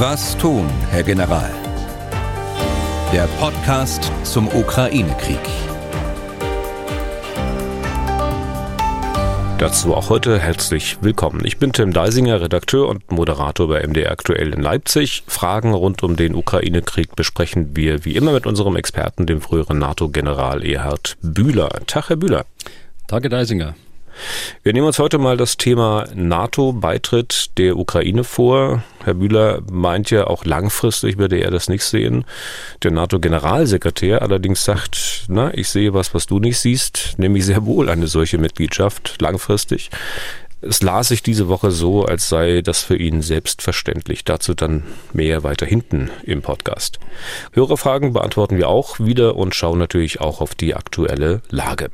Was 0.00 0.38
tun, 0.38 0.64
Herr 0.92 1.02
General? 1.02 1.50
Der 3.12 3.26
Podcast 3.40 4.12
zum 4.22 4.46
Ukraine-Krieg. 4.46 5.40
Dazu 9.58 9.96
auch 9.96 10.08
heute 10.08 10.38
herzlich 10.38 10.98
willkommen. 11.00 11.44
Ich 11.44 11.58
bin 11.58 11.72
Tim 11.72 11.92
Deisinger, 11.92 12.40
Redakteur 12.40 12.88
und 12.88 13.10
Moderator 13.10 13.66
bei 13.66 13.84
MDR 13.84 14.12
Aktuell 14.12 14.54
in 14.54 14.62
Leipzig. 14.62 15.24
Fragen 15.26 15.74
rund 15.74 16.04
um 16.04 16.14
den 16.14 16.36
Ukraine-Krieg 16.36 17.16
besprechen 17.16 17.74
wir 17.74 18.04
wie 18.04 18.14
immer 18.14 18.30
mit 18.30 18.46
unserem 18.46 18.76
Experten, 18.76 19.26
dem 19.26 19.40
früheren 19.40 19.80
NATO-General 19.80 20.64
Erhard 20.64 21.16
Bühler. 21.22 21.70
Tag, 21.88 22.10
Herr 22.10 22.16
Bühler. 22.16 22.46
Tag, 23.08 23.24
Herr 23.24 23.30
Deisinger. 23.30 23.74
Wir 24.62 24.72
nehmen 24.72 24.86
uns 24.86 24.98
heute 24.98 25.18
mal 25.18 25.36
das 25.36 25.56
Thema 25.56 26.06
NATO-Beitritt 26.14 27.58
der 27.58 27.76
Ukraine 27.76 28.24
vor. 28.24 28.82
Herr 29.04 29.14
Bühler 29.14 29.60
meint 29.70 30.10
ja 30.10 30.26
auch 30.26 30.44
langfristig 30.44 31.18
würde 31.18 31.38
er 31.38 31.50
das 31.50 31.68
nicht 31.68 31.84
sehen. 31.84 32.24
Der 32.82 32.90
NATO-Generalsekretär 32.90 34.22
allerdings 34.22 34.64
sagt, 34.64 35.24
na, 35.28 35.52
ich 35.54 35.68
sehe 35.68 35.94
was, 35.94 36.14
was 36.14 36.26
du 36.26 36.38
nicht 36.38 36.58
siehst, 36.58 37.14
nämlich 37.18 37.44
sehr 37.44 37.66
wohl 37.66 37.88
eine 37.88 38.06
solche 38.06 38.38
Mitgliedschaft 38.38 39.20
langfristig. 39.20 39.90
Es 40.60 40.82
las 40.82 41.08
sich 41.08 41.22
diese 41.22 41.46
Woche 41.48 41.70
so, 41.70 42.04
als 42.04 42.28
sei 42.28 42.62
das 42.62 42.82
für 42.82 42.96
ihn 42.96 43.22
selbstverständlich. 43.22 44.24
Dazu 44.24 44.54
dann 44.54 44.82
mehr 45.12 45.44
weiter 45.44 45.66
hinten 45.66 46.10
im 46.24 46.42
Podcast. 46.42 46.98
Hörerfragen 47.52 48.12
beantworten 48.12 48.56
wir 48.56 48.68
auch 48.68 48.98
wieder 48.98 49.36
und 49.36 49.54
schauen 49.54 49.78
natürlich 49.78 50.20
auch 50.20 50.40
auf 50.40 50.56
die 50.56 50.74
aktuelle 50.74 51.42
Lage. 51.50 51.90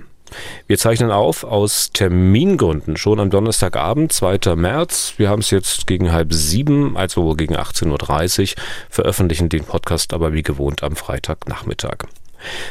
Wir 0.67 0.79
zeichnen 0.79 1.11
auf 1.11 1.45
aus 1.45 1.91
Termingründen 1.93 2.97
schon 2.97 3.21
am 3.21 3.31
Donnerstagabend, 3.31 4.13
2. 4.13 4.57
März. 4.57 5.15
Wir 5.17 5.29
haben 5.29 5.41
es 5.41 5.51
jetzt 5.51 5.87
gegen 5.87 6.13
halb 6.13 6.33
sieben, 6.33 6.97
also 6.97 7.35
gegen 7.35 7.57
18.30 7.57 8.57
Uhr, 8.57 8.63
veröffentlichen 8.91 9.49
den 9.49 9.65
Podcast 9.65 10.13
aber 10.13 10.33
wie 10.33 10.43
gewohnt 10.43 10.83
am 10.83 10.97
Freitagnachmittag. 10.97 12.07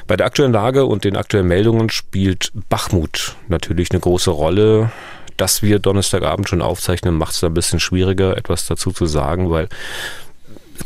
Bei 0.07 0.15
der 0.17 0.27
aktuellen 0.27 0.53
Lage 0.53 0.85
und 0.85 1.03
den 1.03 1.15
aktuellen 1.15 1.47
Meldungen 1.47 1.89
spielt 1.89 2.51
Bachmut 2.69 3.35
natürlich 3.47 3.91
eine 3.91 3.99
große 3.99 4.31
Rolle. 4.31 4.91
Dass 5.37 5.63
wir 5.63 5.79
Donnerstagabend 5.79 6.47
schon 6.47 6.61
aufzeichnen, 6.61 7.15
macht 7.15 7.33
es 7.33 7.43
ein 7.43 7.55
bisschen 7.55 7.79
schwieriger, 7.79 8.37
etwas 8.37 8.67
dazu 8.67 8.91
zu 8.91 9.07
sagen, 9.07 9.49
weil 9.49 9.67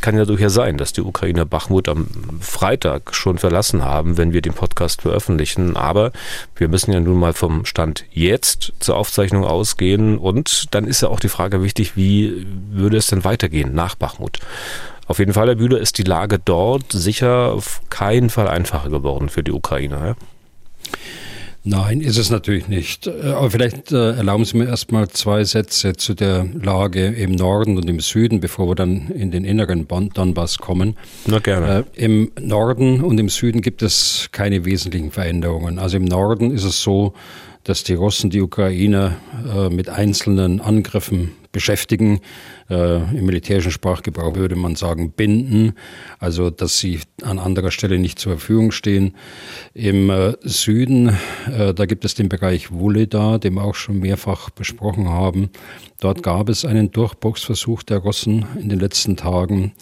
kann 0.02 0.18
ja 0.18 0.26
durchaus 0.26 0.54
sein, 0.54 0.78
dass 0.78 0.94
die 0.94 1.02
Ukrainer 1.02 1.46
Bachmut 1.46 1.90
am 1.90 2.08
Freitag 2.40 3.14
schon 3.14 3.38
verlassen 3.38 3.84
haben, 3.84 4.18
wenn 4.18 4.34
wir 4.34 4.42
den 4.42 4.54
Podcast 4.54 5.02
veröffentlichen. 5.02 5.76
Aber 5.76 6.12
wir 6.56 6.68
müssen 6.68 6.92
ja 6.92 7.00
nun 7.00 7.20
mal 7.20 7.34
vom 7.34 7.66
Stand 7.66 8.06
jetzt 8.12 8.74
zur 8.80 8.98
Aufzeichnung 8.98 9.44
ausgehen. 9.44 10.18
Und 10.18 10.74
dann 10.74 10.86
ist 10.86 11.02
ja 11.02 11.10
auch 11.10 11.20
die 11.20 11.30
Frage 11.30 11.64
wichtig, 11.64 11.96
wie 11.96 12.46
würde 12.72 12.98
es 12.98 13.08
denn 13.08 13.24
weitergehen 13.24 13.74
nach 13.74 13.96
Bachmut? 13.96 14.40
Auf 15.08 15.20
jeden 15.20 15.34
Fall, 15.34 15.48
Herr 15.48 15.56
Bühler, 15.56 15.80
ist 15.80 15.98
die 15.98 16.04
Lage 16.04 16.38
dort 16.38 16.92
sicher 16.92 17.54
auf 17.54 17.82
keinen 17.90 18.30
Fall 18.30 18.48
einfacher 18.48 18.90
geworden 18.90 19.30
für 19.30 19.44
die 19.44 19.54
Ukrainer. 19.54 20.06
Ja? 20.06 20.16
Nein, 21.70 22.00
ist 22.00 22.18
es 22.18 22.30
natürlich 22.30 22.70
nicht. 22.70 23.08
Äh, 23.08 23.32
aber 23.32 23.52
vielleicht 23.52 23.92
äh, 23.92 24.12
erlauben 24.12 24.46
Sie 24.46 24.56
mir 24.56 24.68
erstmal 24.68 25.10
zwei 25.10 25.44
Sätze 25.44 25.98
zu 25.98 26.14
der 26.14 26.46
Lage 26.54 27.08
im 27.08 27.34
Norden 27.34 27.76
und 27.76 27.90
im 27.90 28.00
Süden, 28.00 28.40
bevor 28.40 28.70
wir 28.70 28.76
dann 28.76 29.10
in 29.10 29.32
den 29.32 29.44
inneren 29.44 29.86
Donbass 29.86 30.60
kommen. 30.60 30.96
Na 31.26 31.40
gerne. 31.40 31.84
Äh, 31.96 32.06
Im 32.06 32.32
Norden 32.40 33.02
und 33.02 33.20
im 33.20 33.28
Süden 33.28 33.62
gibt 33.62 33.82
es 33.82 34.30
keine 34.32 34.64
wesentlichen 34.64 35.12
Veränderungen. 35.12 35.78
Also 35.78 35.98
im 35.98 36.06
Norden 36.06 36.52
ist 36.52 36.64
es 36.64 36.82
so, 36.82 37.14
dass 37.68 37.84
die 37.84 37.96
Russen 37.96 38.30
die 38.30 38.42
Ukrainer 38.42 39.18
äh, 39.54 39.68
mit 39.70 39.90
einzelnen 39.90 40.62
Angriffen 40.62 41.34
beschäftigen. 41.52 42.22
Äh, 42.70 42.96
Im 43.18 43.26
militärischen 43.26 43.72
Sprachgebrauch 43.72 44.36
würde 44.36 44.56
man 44.56 44.76
sagen 44.76 45.12
binden, 45.12 45.74
also 46.18 46.50
dass 46.50 46.80
sie 46.80 47.02
an 47.24 47.40
anderer 47.40 47.72
Stelle 47.72 48.00
nicht 48.00 48.20
zur 48.20 48.34
Verfügung 48.34 48.72
stehen. 48.72 49.16
Im 49.74 50.10
äh, 50.10 50.34
Süden, 50.44 51.18
äh, 51.52 51.74
da 51.74 51.86
gibt 51.86 52.06
es 52.06 52.16
den 52.16 52.30
Bereich 52.30 52.72
Wuleda, 52.72 53.38
den 53.38 53.56
wir 53.56 53.66
auch 53.66 53.76
schon 53.76 54.00
mehrfach 54.00 54.50
besprochen 54.50 55.10
haben. 55.10 55.50
Dort 56.00 56.24
gab 56.24 56.48
es 56.48 56.64
einen 56.64 56.92
Durchbruchsversuch 56.92 57.84
der 57.84 57.98
Russen 57.98 58.46
in 58.58 58.70
den 58.70 58.80
letzten 58.80 59.18
Tagen 59.18 59.74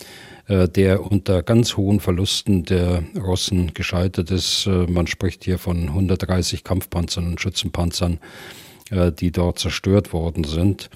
der 0.47 1.03
unter 1.11 1.41
ganz 1.43 1.75
hohen 1.75 1.99
Verlusten 1.99 2.63
der 2.63 3.03
Russen 3.17 3.73
gescheitert 3.73 4.31
ist. 4.31 4.67
Äh, 4.67 4.85
man 4.87 5.07
spricht 5.07 5.43
hier 5.43 5.57
von 5.57 5.89
130 5.89 6.63
Kampfpanzern 6.63 7.27
und 7.27 7.41
Schützenpanzern 7.41 8.19
äh, 8.91 9.11
die 9.11 9.31
dort 9.31 9.57
zerstört 9.57 10.13
worden 10.13 10.43
sind. 10.43 10.91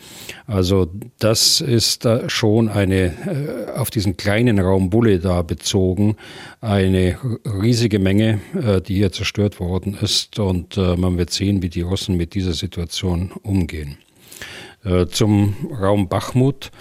Also 0.45 0.91
das 1.17 1.61
ist 1.61 2.07
schon 2.27 2.69
eine, 2.69 3.73
auf 3.75 3.89
diesen 3.89 4.17
kleinen 4.17 4.59
Raum 4.59 4.91
Bulle 4.91 5.19
da 5.19 5.41
bezogen, 5.41 6.15
eine 6.61 7.17
riesige 7.45 7.97
Menge, 7.97 8.39
die 8.87 8.95
hier 8.95 9.11
zerstört 9.11 9.59
worden 9.59 9.97
ist. 9.99 10.37
Und 10.37 10.77
man 10.77 11.17
wird 11.17 11.31
sehen, 11.31 11.63
wie 11.63 11.69
die 11.69 11.81
Russen 11.81 12.15
mit 12.15 12.35
dieser 12.35 12.53
Situation 12.53 13.31
umgehen. 13.41 13.97
Zum 15.09 15.55
Raum 15.71 16.07
Bachmut. 16.09 16.71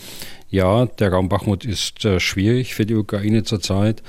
Ja, 0.51 0.87
der 0.87 1.13
Raum 1.13 1.29
Bachmut 1.29 1.67
ist 1.67 2.07
äh, 2.07 2.21
schwierig 2.21 2.75
für 2.75 2.87
die 2.87 2.95
Ukraine 2.95 3.43
zurzeit. 3.43 4.03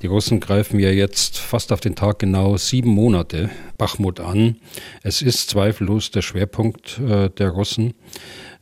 Die 0.00 0.06
Russen 0.06 0.40
greifen 0.40 0.80
ja 0.80 0.88
jetzt 0.88 1.36
fast 1.36 1.72
auf 1.72 1.80
den 1.80 1.94
Tag 1.94 2.20
genau 2.20 2.56
sieben 2.56 2.88
Monate 2.88 3.50
Bachmut 3.76 4.18
an. 4.18 4.56
Es 5.02 5.20
ist 5.20 5.50
zweifellos 5.50 6.10
der 6.10 6.22
Schwerpunkt 6.22 6.98
äh, 7.06 7.28
der 7.28 7.50
Russen. 7.50 7.92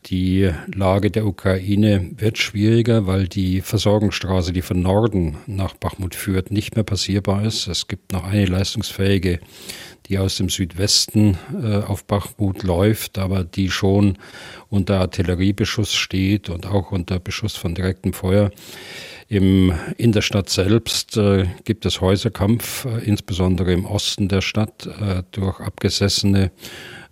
Die 0.07 0.51
Lage 0.75 1.13
der 1.13 1.25
Ukraine 1.25 2.11
wird 2.17 2.39
schwieriger, 2.39 3.07
weil 3.07 3.29
die 3.29 3.61
Versorgungsstraße, 3.61 4.53
die 4.53 4.63
von 4.63 4.83
Norden 4.83 5.37
nach 5.47 5.75
Bachmut 5.75 6.17
führt, 6.17 6.51
nicht 6.51 6.75
mehr 6.75 6.83
passierbar 6.83 7.45
ist. 7.45 7.69
Es 7.69 7.87
gibt 7.87 8.11
noch 8.11 8.25
eine 8.25 8.47
leistungsfähige 8.47 9.39
die 10.07 10.19
aus 10.19 10.37
dem 10.37 10.49
Südwesten 10.49 11.39
äh, 11.63 11.77
auf 11.79 12.05
Bachmut 12.05 12.63
läuft, 12.63 13.19
aber 13.19 13.45
die 13.45 13.71
schon 13.71 14.19
unter 14.69 15.01
Artilleriebeschuss 15.01 15.95
steht 15.95 16.49
und 16.51 16.67
auch 16.67 16.93
unter 16.93 17.19
Beschuss 17.19 17.57
von 17.57 17.75
direktem 17.75 18.13
Feuer. 18.13 18.51
Im, 19.29 19.73
in 19.97 20.13
der 20.13 20.21
Stadt 20.21 20.51
selbst 20.51 21.17
äh, 21.17 21.47
gibt 21.65 21.87
es 21.87 22.01
Häuserkampf, 22.01 22.85
äh, 22.85 22.99
insbesondere 23.05 23.73
im 23.73 23.87
Osten 23.87 24.29
der 24.29 24.43
Stadt, 24.43 24.87
äh, 24.87 25.23
durch 25.31 25.61
abgesessene, 25.61 26.51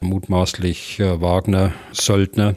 mutmaßlich 0.01 1.01
äh, 1.01 1.21
Wagner-Söldner. 1.21 2.57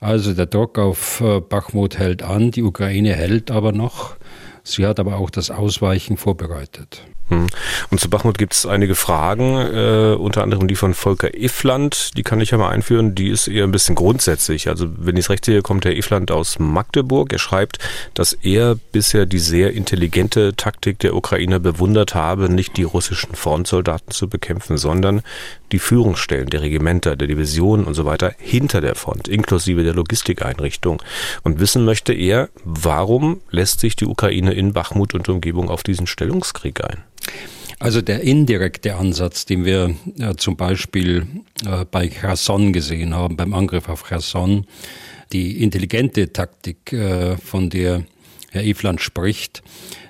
Also 0.00 0.32
der 0.32 0.46
Druck 0.46 0.78
auf 0.78 1.20
äh, 1.20 1.40
Bachmut 1.40 1.98
hält 1.98 2.22
an, 2.22 2.52
die 2.52 2.62
Ukraine 2.62 3.14
hält 3.14 3.50
aber 3.50 3.72
noch. 3.72 4.16
Sie 4.62 4.86
hat 4.86 5.00
aber 5.00 5.16
auch 5.16 5.30
das 5.30 5.50
Ausweichen 5.50 6.16
vorbereitet. 6.16 7.02
Hm. 7.28 7.46
Und 7.90 8.00
zu 8.00 8.08
Bachmut 8.08 8.38
gibt 8.38 8.54
es 8.54 8.64
einige 8.64 8.94
Fragen, 8.94 9.56
äh, 9.56 10.16
unter 10.18 10.42
anderem 10.42 10.66
die 10.66 10.76
von 10.76 10.94
Volker 10.94 11.34
Ifland, 11.34 12.16
die 12.16 12.22
kann 12.22 12.40
ich 12.40 12.50
ja 12.50 12.58
mal 12.58 12.70
einführen, 12.70 13.14
die 13.14 13.28
ist 13.28 13.48
eher 13.48 13.64
ein 13.64 13.70
bisschen 13.70 13.94
grundsätzlich. 13.94 14.68
Also 14.68 14.88
wenn 14.96 15.16
ich 15.16 15.26
es 15.26 15.30
recht 15.30 15.44
sehe, 15.44 15.60
kommt 15.62 15.84
Herr 15.84 15.96
Ifland 15.96 16.30
aus 16.30 16.58
Magdeburg. 16.58 17.32
Er 17.32 17.38
schreibt, 17.38 17.78
dass 18.14 18.32
er 18.32 18.76
bisher 18.92 19.26
die 19.26 19.38
sehr 19.38 19.72
intelligente 19.74 20.54
Taktik 20.56 20.98
der 21.00 21.14
Ukrainer 21.14 21.58
bewundert 21.58 22.14
habe, 22.14 22.48
nicht 22.48 22.76
die 22.76 22.82
russischen 22.82 23.34
Frontsoldaten 23.34 24.10
zu 24.10 24.28
bekämpfen, 24.28 24.78
sondern 24.78 25.22
die 25.72 25.78
Führungsstellen 25.78 26.48
der 26.48 26.62
Regimenter, 26.62 27.16
der 27.16 27.28
Divisionen 27.28 27.84
und 27.84 27.94
so 27.94 28.04
weiter 28.06 28.32
hinter 28.38 28.80
der 28.80 28.94
Front, 28.94 29.28
inklusive 29.28 29.84
der 29.84 29.94
Logistikeinrichtung. 29.94 31.02
Und 31.42 31.60
wissen 31.60 31.84
möchte 31.84 32.14
er, 32.14 32.48
warum 32.64 33.40
lässt 33.50 33.80
sich 33.80 33.96
die 33.96 34.06
Ukraine 34.06 34.54
in 34.54 34.72
Bachmut 34.72 35.14
und 35.14 35.28
Umgebung 35.28 35.68
auf 35.68 35.82
diesen 35.82 36.06
Stellungskrieg 36.06 36.82
ein? 36.82 37.02
Also 37.80 38.02
der 38.02 38.22
indirekte 38.22 38.96
Ansatz, 38.96 39.46
den 39.46 39.64
wir 39.64 39.94
äh, 40.18 40.34
zum 40.36 40.56
Beispiel 40.56 41.26
äh, 41.64 41.84
bei 41.84 42.08
Cherson 42.08 42.72
gesehen 42.72 43.14
haben, 43.14 43.36
beim 43.36 43.54
Angriff 43.54 43.88
auf 43.88 44.08
Cherson, 44.08 44.66
die 45.32 45.62
intelligente 45.62 46.32
Taktik, 46.32 46.92
äh, 46.92 47.36
von 47.36 47.70
der 47.70 48.04
Herr 48.50 48.64
Ifland 48.64 49.00
spricht, 49.00 49.62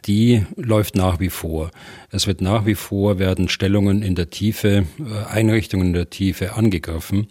die 0.07 0.47
läuft 0.57 0.95
nach 0.95 1.21
wie 1.21 1.29
vor. 1.29 1.71
Es 2.11 2.27
wird 2.27 2.41
nach 2.41 2.65
wie 2.65 2.77
vor, 2.77 3.19
werden 3.19 3.49
Stellungen 3.49 4.03
in 4.03 4.15
der 4.15 4.31
Tiefe, 4.31 4.87
äh, 4.99 5.27
Einrichtungen 5.31 5.89
in 5.89 5.93
der 5.93 6.09
Tiefe 6.09 6.55
angegriffen. 6.55 7.29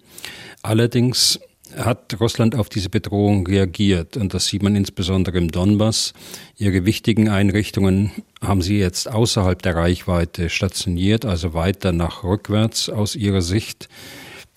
Allerdings 0.62 1.40
hat 1.76 2.20
Russland 2.20 2.56
auf 2.56 2.70
diese 2.70 2.90
Bedrohung 2.90 3.46
reagiert. 3.48 4.18
Und 4.18 4.34
das 4.34 4.48
sieht 4.48 4.64
man 4.64 4.76
insbesondere 4.76 5.38
im 5.38 5.52
Donbass. 5.52 6.14
Ihre 6.58 6.86
wichtigen 6.86 7.30
Einrichtungen 7.30 8.12
haben 8.42 8.62
sie 8.62 8.78
jetzt 8.78 9.10
außerhalb 9.10 9.62
der 9.62 9.76
Reichweite 9.76 10.50
stationiert, 10.50 11.26
also 11.26 11.54
weiter 11.54 11.92
nach 11.92 12.24
rückwärts 12.24 12.90
aus 12.90 13.16
ihrer 13.16 13.42
Sicht. 13.42 13.90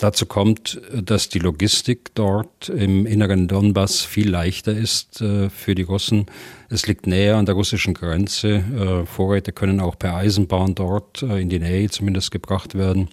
Dazu 0.00 0.24
kommt, 0.24 0.80
dass 0.94 1.28
die 1.28 1.40
Logistik 1.40 2.14
dort 2.14 2.70
im 2.70 3.04
inneren 3.04 3.48
Donbass 3.48 4.00
viel 4.00 4.30
leichter 4.30 4.72
ist 4.72 5.20
äh, 5.20 5.50
für 5.50 5.74
die 5.74 5.82
Russen. 5.82 6.24
Es 6.70 6.86
liegt 6.86 7.06
näher 7.06 7.36
an 7.36 7.44
der 7.44 7.54
russischen 7.54 7.92
Grenze. 7.92 8.48
Äh, 8.48 9.04
Vorräte 9.04 9.52
können 9.52 9.78
auch 9.78 9.98
per 9.98 10.14
Eisenbahn 10.14 10.74
dort 10.74 11.22
äh, 11.22 11.38
in 11.42 11.50
die 11.50 11.58
Nähe 11.58 11.90
zumindest 11.90 12.30
gebracht 12.30 12.74
werden. 12.74 13.08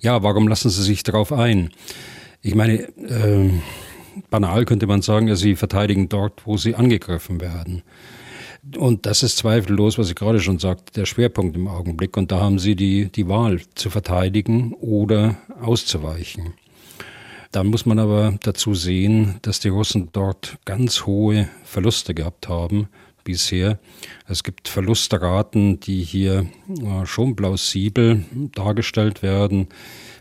Ja, 0.00 0.22
warum 0.22 0.48
lassen 0.48 0.70
Sie 0.70 0.82
sich 0.82 1.02
darauf 1.02 1.30
ein? 1.30 1.72
Ich 2.40 2.54
meine, 2.54 2.82
äh, 2.82 3.50
banal 4.30 4.64
könnte 4.64 4.86
man 4.86 5.02
sagen, 5.02 5.34
sie 5.34 5.56
verteidigen 5.56 6.08
dort, 6.08 6.46
wo 6.46 6.56
sie 6.56 6.74
angegriffen 6.74 7.40
werden. 7.40 7.82
Und 8.76 9.06
das 9.06 9.22
ist 9.22 9.38
zweifellos, 9.38 9.98
was 9.98 10.10
ich 10.10 10.14
gerade 10.14 10.40
schon 10.40 10.58
sagte, 10.58 10.92
der 10.92 11.06
Schwerpunkt 11.06 11.56
im 11.56 11.68
Augenblick. 11.68 12.16
Und 12.16 12.30
da 12.30 12.40
haben 12.40 12.58
sie 12.58 12.76
die, 12.76 13.10
die 13.10 13.28
Wahl 13.28 13.60
zu 13.74 13.90
verteidigen 13.90 14.74
oder 14.74 15.36
auszuweichen. 15.60 16.54
Dann 17.50 17.68
muss 17.68 17.86
man 17.86 17.98
aber 17.98 18.34
dazu 18.42 18.74
sehen, 18.74 19.36
dass 19.42 19.60
die 19.60 19.68
Russen 19.68 20.10
dort 20.12 20.58
ganz 20.64 21.06
hohe 21.06 21.48
Verluste 21.64 22.14
gehabt 22.14 22.48
haben 22.48 22.88
bisher. 23.24 23.78
Es 24.26 24.44
gibt 24.44 24.68
Verlustraten, 24.68 25.80
die 25.80 26.02
hier 26.02 26.46
äh, 26.68 27.06
schon 27.06 27.36
plausibel 27.36 28.24
dargestellt 28.54 29.22
werden 29.22 29.68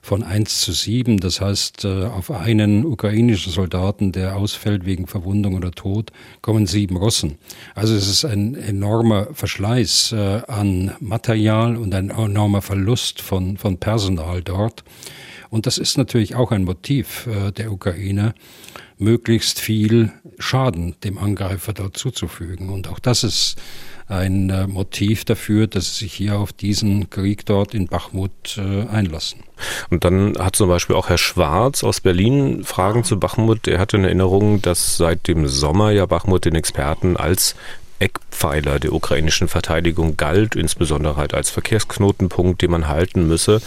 von 0.08 0.24
1 0.24 0.62
zu 0.62 0.72
7. 0.72 1.20
Das 1.20 1.42
heißt, 1.42 1.84
äh, 1.84 2.06
auf 2.06 2.32
einen 2.32 2.86
ukrainischen 2.86 3.52
Soldaten, 3.52 4.14
der 4.14 4.38
ausfällt 4.38 4.86
wegen 4.86 5.06
Verwundung 5.06 5.56
oder 5.56 5.72
Tod, 5.72 6.14
kommen 6.42 6.66
sieben 6.66 6.96
Russen. 6.96 7.38
Also 7.76 7.94
es 7.94 8.08
ist 8.08 8.24
ein 8.24 8.56
enormer 8.56 9.28
Verschleiß 9.34 10.14
äh, 10.14 10.42
an 10.48 10.94
Material 11.02 11.76
und 11.76 11.94
ein 11.94 12.10
enormer 12.10 12.62
Verlust 12.62 13.22
von, 13.22 13.58
von 13.58 13.80
Personal 13.80 14.42
dort. 14.42 14.86
Und 15.50 15.66
das 15.66 15.78
ist 15.78 15.98
natürlich 15.98 16.36
auch 16.36 16.52
ein 16.52 16.64
Motiv 16.64 17.28
der 17.58 17.72
Ukraine 17.72 18.34
möglichst 18.98 19.62
viel 19.62 20.12
Schaden 20.40 20.96
dem 21.06 21.18
Angreifer 21.18 21.72
dort 21.72 21.96
zuzufügen. 21.96 22.70
Und 22.70 22.90
auch 22.90 23.00
das 23.00 23.24
ist 23.24 23.56
ein 24.08 24.50
äh, 24.50 24.68
Motiv 24.68 25.26
dafür, 25.26 25.68
dass 25.68 25.98
sie 25.98 26.06
sich 26.06 26.14
hier 26.14 26.40
auf 26.40 26.54
diesen 26.54 27.10
Krieg 27.10 27.46
dort 27.46 27.74
in 27.74 27.88
Bachmut 27.88 28.58
äh, 28.58 28.88
einlassen. 28.88 29.40
Und 29.90 30.06
dann 30.06 30.38
hat 30.38 30.56
zum 30.56 30.70
Beispiel 30.70 30.96
auch 30.96 31.10
Herr 31.10 31.18
Schwarz 31.18 31.84
aus 31.84 32.00
Berlin 32.00 32.64
Fragen 32.64 33.04
zu 33.04 33.20
Bachmut. 33.20 33.68
Er 33.68 33.80
hatte 33.80 33.98
in 33.98 34.06
Erinnerung, 34.06 34.62
dass 34.62 34.98
seit 34.98 35.28
dem 35.28 35.48
Sommer 35.48 35.92
ja 35.92 36.06
Bachmut 36.06 36.46
den 36.46 36.56
Experten 36.56 37.18
als 37.18 37.56
Eckpfeiler 38.00 38.80
der 38.80 38.94
ukrainischen 38.94 39.48
Verteidigung 39.48 40.18
galt, 40.18 40.56
insbesondere 40.56 41.16
halt 41.16 41.34
als 41.34 41.50
Verkehrsknotenpunkt, 41.50 42.62
den 42.62 42.72
man 42.72 42.88
halten 42.88 43.28
müsse. 43.28 43.62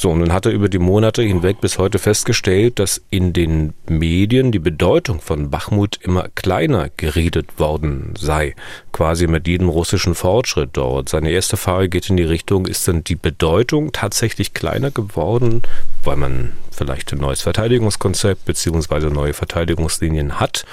So, 0.00 0.10
und 0.10 0.20
nun 0.20 0.32
hat 0.32 0.46
er 0.46 0.52
über 0.52 0.68
die 0.68 0.78
Monate 0.78 1.22
hinweg 1.22 1.60
bis 1.60 1.76
heute 1.76 1.98
festgestellt, 1.98 2.78
dass 2.78 3.02
in 3.10 3.32
den 3.32 3.74
Medien 3.88 4.52
die 4.52 4.60
Bedeutung 4.60 5.20
von 5.20 5.50
Bachmut 5.50 5.98
immer 6.00 6.28
kleiner 6.36 6.88
geredet 6.96 7.58
worden 7.58 8.14
sei, 8.16 8.54
quasi 8.92 9.26
mit 9.26 9.48
jedem 9.48 9.68
russischen 9.68 10.14
Fortschritt 10.14 10.70
dort. 10.74 11.08
Seine 11.08 11.30
erste 11.30 11.56
Frage 11.56 11.88
geht 11.88 12.08
in 12.10 12.16
die 12.16 12.22
Richtung, 12.22 12.66
ist 12.66 12.86
denn 12.86 13.02
die 13.02 13.16
Bedeutung 13.16 13.90
tatsächlich 13.90 14.54
kleiner 14.54 14.92
geworden, 14.92 15.62
weil 16.04 16.14
man 16.14 16.52
vielleicht 16.70 17.12
ein 17.12 17.18
neues 17.18 17.40
Verteidigungskonzept 17.40 18.44
beziehungsweise 18.44 19.08
neue 19.08 19.34
Verteidigungslinien 19.34 20.38
hat? 20.38 20.64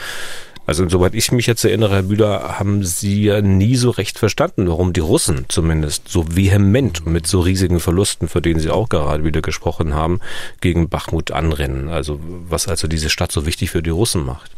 Also 0.67 0.87
soweit 0.89 1.13
ich 1.13 1.31
mich 1.31 1.45
jetzt 1.45 1.63
erinnere, 1.63 1.95
Herr 1.95 2.03
Bühler, 2.03 2.59
haben 2.59 2.83
Sie 2.83 3.23
ja 3.23 3.41
nie 3.41 3.75
so 3.75 3.91
recht 3.91 4.17
verstanden, 4.17 4.67
warum 4.67 4.93
die 4.93 4.99
Russen 4.99 5.45
zumindest 5.47 6.07
so 6.07 6.25
vehement 6.35 7.05
und 7.05 7.13
mit 7.13 7.27
so 7.27 7.39
riesigen 7.39 7.79
Verlusten, 7.79 8.27
für 8.27 8.41
denen 8.41 8.59
Sie 8.59 8.71
auch 8.71 8.89
gerade 8.89 9.23
wieder 9.23 9.41
gesprochen 9.41 9.93
haben, 9.93 10.19
gegen 10.61 10.89
Bachmut 10.89 11.31
anrennen. 11.31 11.89
Also 11.89 12.19
was 12.49 12.67
also 12.67 12.87
diese 12.87 13.09
Stadt 13.09 13.31
so 13.31 13.45
wichtig 13.45 13.69
für 13.69 13.83
die 13.83 13.91
Russen 13.91 14.25
macht. 14.25 14.51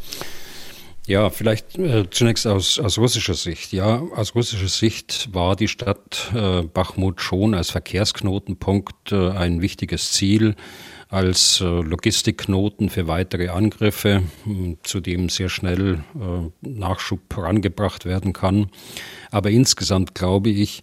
Ja, 1.06 1.30
vielleicht 1.30 1.78
äh, 1.78 2.04
zunächst 2.10 2.46
aus, 2.46 2.78
aus 2.78 2.98
russischer 2.98 3.32
Sicht. 3.32 3.72
Ja, 3.72 4.02
aus 4.14 4.34
russischer 4.34 4.68
Sicht 4.68 5.30
war 5.32 5.56
die 5.56 5.68
Stadt 5.68 6.30
äh, 6.34 6.62
Bachmut 6.62 7.22
schon 7.22 7.54
als 7.54 7.70
Verkehrsknotenpunkt 7.70 9.12
äh, 9.12 9.30
ein 9.30 9.62
wichtiges 9.62 10.12
Ziel 10.12 10.54
als 11.08 11.60
äh, 11.60 11.64
Logistikknoten 11.64 12.90
für 12.90 13.06
weitere 13.06 13.48
Angriffe, 13.48 14.22
zu 14.82 15.00
dem 15.00 15.28
sehr 15.28 15.48
schnell 15.48 16.04
äh, 16.14 16.68
Nachschub 16.68 17.20
herangebracht 17.34 18.04
werden 18.04 18.32
kann. 18.32 18.68
Aber 19.30 19.50
insgesamt 19.50 20.14
glaube 20.14 20.50
ich, 20.50 20.82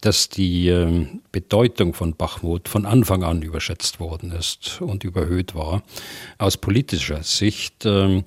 dass 0.00 0.28
die 0.28 0.68
äh, 0.68 1.06
Bedeutung 1.32 1.92
von 1.94 2.14
Bachmut 2.14 2.68
von 2.68 2.86
Anfang 2.86 3.22
an 3.22 3.42
überschätzt 3.42 4.00
worden 4.00 4.32
ist 4.32 4.80
und 4.80 5.04
überhöht 5.04 5.54
war. 5.54 5.82
Aus 6.38 6.56
politischer 6.56 7.22
Sicht 7.22 7.84
ähm, 7.84 8.24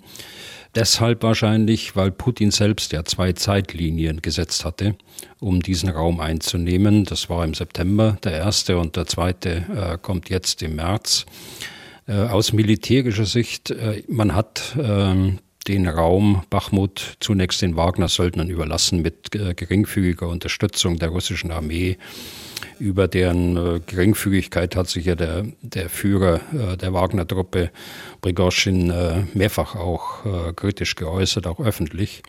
Deshalb 0.75 1.23
wahrscheinlich, 1.23 1.95
weil 1.95 2.11
Putin 2.11 2.51
selbst 2.51 2.91
ja 2.91 3.03
zwei 3.03 3.33
Zeitlinien 3.33 4.21
gesetzt 4.21 4.65
hatte, 4.65 4.95
um 5.39 5.61
diesen 5.61 5.89
Raum 5.89 6.19
einzunehmen. 6.19 7.05
Das 7.05 7.29
war 7.29 7.43
im 7.43 7.55
September 7.55 8.17
der 8.23 8.33
erste 8.33 8.77
und 8.77 8.95
der 8.95 9.07
zweite 9.07 9.65
äh, 9.75 9.97
kommt 9.99 10.29
jetzt 10.29 10.61
im 10.61 10.75
März. 10.75 11.25
Äh, 12.07 12.13
aus 12.13 12.53
militärischer 12.53 13.25
Sicht, 13.25 13.71
äh, 13.71 14.03
man 14.07 14.35
hat 14.35 14.75
ähm, 14.79 15.39
den 15.67 15.87
Raum 15.87 16.43
Bachmut 16.49 17.17
zunächst 17.19 17.61
den 17.61 17.75
Wagner-Söldnern 17.75 18.49
überlassen 18.49 19.01
mit 19.01 19.35
äh, 19.35 19.53
geringfügiger 19.53 20.27
Unterstützung 20.27 20.97
der 20.97 21.09
russischen 21.09 21.51
Armee 21.51 21.97
über 22.79 23.07
deren 23.07 23.57
äh, 23.57 23.79
Geringfügigkeit 23.85 24.75
hat 24.75 24.87
sich 24.87 25.05
ja 25.05 25.15
der, 25.15 25.45
der 25.61 25.89
Führer 25.89 26.41
äh, 26.53 26.77
der 26.77 26.93
Wagner-Truppe 26.93 27.71
Prigoschin 28.21 28.89
äh, 28.89 29.23
mehrfach 29.33 29.75
auch 29.75 30.25
äh, 30.25 30.53
kritisch 30.53 30.95
geäußert, 30.95 31.47
auch 31.47 31.59
öffentlich. 31.59 32.23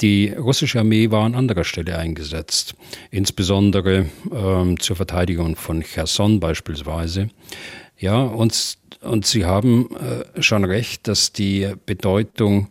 Die 0.00 0.30
russische 0.30 0.80
Armee 0.80 1.10
war 1.10 1.24
an 1.24 1.34
anderer 1.34 1.64
Stelle 1.64 1.96
eingesetzt, 1.96 2.74
insbesondere 3.10 4.06
ähm, 4.34 4.80
zur 4.80 4.96
Verteidigung 4.96 5.54
von 5.54 5.82
Cherson 5.82 6.40
beispielsweise. 6.40 7.28
Ja, 7.98 8.20
und, 8.22 8.78
und 9.02 9.26
Sie 9.26 9.44
haben 9.44 9.90
äh, 9.94 10.42
schon 10.42 10.64
recht, 10.64 11.06
dass 11.06 11.32
die 11.32 11.72
Bedeutung 11.86 12.68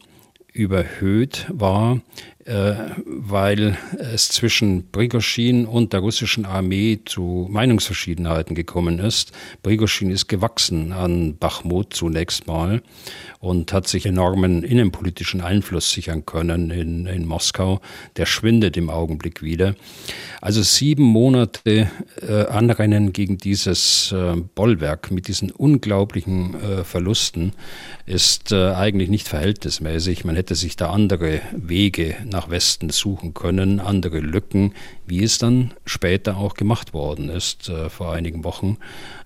überhöht 0.52 1.46
war 1.50 2.02
weil 2.46 3.78
es 4.14 4.30
zwischen 4.30 4.92
Prigoschin 4.92 5.66
und 5.66 5.94
der 5.94 6.00
russischen 6.00 6.46
Armee 6.46 7.00
zu 7.06 7.48
Meinungsverschiedenheiten 7.50 8.56
gekommen 8.56 9.00
ist. 9.00 9.32
Prigoschin 9.64 10.12
ist 10.12 10.28
gewachsen 10.28 10.92
an 10.92 11.38
Bachmut 11.38 11.94
zunächst 11.94 12.48
mal 12.48 12.82
und 13.40 13.74
hat 13.74 13.88
sich 13.88 14.06
enormen 14.06 14.64
innenpolitischen 14.64 15.42
Einfluss 15.42 15.92
sichern 15.92 16.26
können 16.26 16.70
in, 16.70 17.08
in 17.08 17.26
Moskau. 17.26 17.82
Der 18.16 18.26
schwindet 18.26 18.78
im 18.78 18.90
Augenblick 18.90 19.42
wieder. 19.42 19.76
Also 20.42 20.62
sieben 20.62 21.04
Monate 21.04 21.90
äh, 22.22 22.46
Anrennen 22.46 23.14
gegen 23.14 23.38
dieses 23.38 24.12
äh, 24.12 24.36
Bollwerk 24.56 25.12
mit 25.12 25.28
diesen 25.28 25.52
unglaublichen 25.52 26.56
äh, 26.56 26.84
Verlusten 26.84 27.54
ist 28.06 28.52
äh, 28.52 28.72
eigentlich 28.74 29.10
nicht 29.10 29.28
verhältnismäßig. 29.28 30.24
Man 30.24 30.36
hätte 30.36 30.56
sich 30.56 30.76
da 30.76 30.92
andere 30.92 31.42
Wege 31.54 32.16
nach 32.32 32.50
Westen 32.50 32.90
suchen 32.90 33.34
können, 33.34 33.80
andere 33.80 34.20
Lücken, 34.20 34.74
wie 35.06 35.24
es 35.24 35.38
dann 35.38 35.74
später 35.86 36.38
auch 36.38 36.56
gemacht 36.56 36.94
worden 36.94 37.30
ist, 37.30 37.70
äh, 37.70 37.90
vor 37.90 38.14
einigen 38.14 38.44
Wochen, 38.44 38.78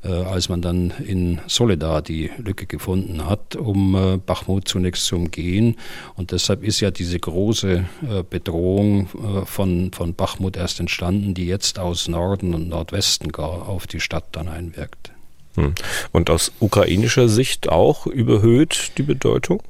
äh, 0.04 0.10
als 0.10 0.50
man 0.50 0.62
dann 0.62 0.92
in 1.06 1.40
Soledar 1.48 2.02
die 2.02 2.32
Lücke 2.38 2.66
gefunden 2.66 3.26
hat, 3.26 3.56
um 3.56 3.96
äh, 3.96 4.18
Bachmut 4.18 4.68
zunächst 4.68 5.06
zu 5.06 5.16
umgehen. 5.16 5.78
Und 6.16 6.32
deshalb 6.32 6.64
ist 6.64 6.80
ja 6.80 6.92
diese 6.92 7.20
große 7.20 7.86
äh, 8.10 8.24
Bedrohung 8.30 9.08
äh, 9.14 9.46
von, 9.46 9.92
von 9.94 10.14
Bachmut 10.14 10.58
erst 10.58 10.80
entstanden, 10.80 11.34
die 11.34 11.46
jetzt 11.46 11.80
aus 11.80 12.08
Norden 12.08 12.54
und 12.54 12.68
Nordwesten 12.68 13.32
gar 13.32 13.70
auf 13.70 13.88
die 13.88 14.00
Stadt 14.00 14.26
dann 14.34 14.48
einwirkt. 14.48 15.12
Hm. 15.56 15.74
Und 16.12 16.30
aus 16.30 16.52
ukrainischer 16.60 17.30
Sicht 17.30 17.70
auch 17.70 18.08
überhöht 18.08 18.92
die 18.98 19.04
Bedeutung? 19.04 19.62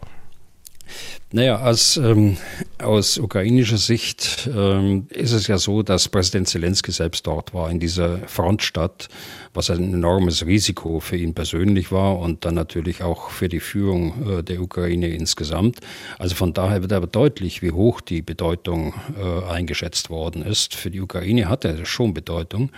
Naja, 1.32 1.62
aus, 1.62 1.98
ähm, 1.98 2.38
aus 2.77 3.18
ukrainischer 3.18 3.77
Sicht 3.77 4.50
ähm, 4.56 5.08
ist 5.10 5.34
es 5.34 5.48
ja 5.48 5.58
so, 5.58 5.84
dass 5.84 6.08
Präsident 6.08 6.48
Zelensky 6.48 6.92
selbst 6.92 7.27
dort 7.27 7.54
war, 7.54 7.70
in 7.70 7.80
dieser 7.80 8.20
Frontstadt, 8.20 9.10
was 9.54 9.70
ein 9.70 9.94
enormes 9.94 10.46
Risiko 10.46 11.00
für 11.00 11.18
ihn 11.18 11.34
persönlich 11.34 11.92
war 11.92 12.20
und 12.20 12.46
dann 12.46 12.56
natürlich 12.56 13.04
auch 13.04 13.32
für 13.32 13.50
die 13.50 13.60
Führung 13.60 14.39
äh, 14.39 14.44
der 14.44 14.62
Ukraine 14.62 15.10
insgesamt. 15.10 15.80
Also 16.20 16.36
von 16.36 16.54
daher 16.54 16.82
wird 16.82 16.94
aber 16.94 17.08
deutlich, 17.08 17.62
wie 17.62 17.72
hoch 17.72 18.01
die 18.01 18.22
Bedeutung 18.22 18.94
äh, 19.20 19.46
eingeschätzt 19.51 20.10
worden 20.10 20.42
ist. 20.42 20.75
Für 20.75 20.92
die 20.92 21.01
Ukraine 21.01 21.50
hat 21.50 21.65
er 21.65 21.86
schon 21.86 22.13
Bedeutung. 22.13 22.72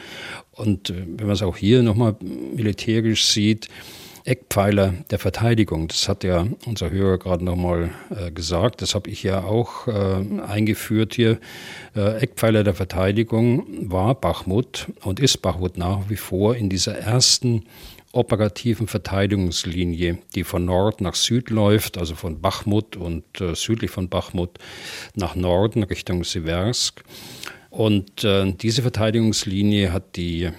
Und 0.52 0.90
äh, 0.90 1.06
wenn 1.06 1.28
man 1.28 1.36
es 1.36 1.44
auch 1.44 1.58
hier 1.58 1.84
nochmal 1.84 2.16
militärisch 2.22 3.26
sieht, 3.26 3.68
Eckpfeiler 4.28 4.94
der 5.10 5.20
Verteidigung. 5.20 5.88
Das 5.88 6.10
hat 6.10 6.24
ja 6.24 6.46
unser 6.66 6.92
Hörer 6.92 7.18
gerade 7.18 7.46
nochmal 7.46 7.92
äh, 8.10 8.30
gesagt. 8.32 8.82
Das 8.82 8.94
habe 8.94 9.10
ich 9.10 9.24
ja 9.24 9.44
auch 9.44 9.88
äh, 9.88 10.42
eingeführt 10.46 11.16
hier. 11.16 11.40
Äh, 11.96 12.20
Eckpfeiler 12.20 12.64
der 12.64 12.74
Verteidigung 12.74 13.90
war 13.90 14.16
Bachmut 14.16 14.88
und 15.04 15.22
ist 15.22 15.42
Bachmut 15.42 15.78
nach 15.78 16.10
wie 16.10 16.18
vor 16.18 16.56
in 16.56 16.70
dieser 16.70 16.98
ersten 16.98 17.64
operativen 18.12 18.88
Verteidigungslinie, 18.88 20.18
die 20.36 20.44
von 20.44 20.66
Nord 20.66 21.02
nach 21.02 21.16
Süd 21.16 21.50
läuft, 21.50 21.98
also 21.98 22.16
von 22.16 22.42
Bachmut 22.42 22.98
und 22.98 23.24
äh, 23.40 23.56
südlich 23.56 23.92
von 23.92 24.10
Bachmut 24.10 24.58
nach 25.16 25.36
Norden 25.36 25.84
Richtung 25.84 26.24
Siversk. 26.24 27.04
Und 27.70 28.24
äh, 28.24 28.52
diese 28.54 28.82
Verteidigungslinie 28.82 29.94
hat 29.94 30.16
die 30.16 30.50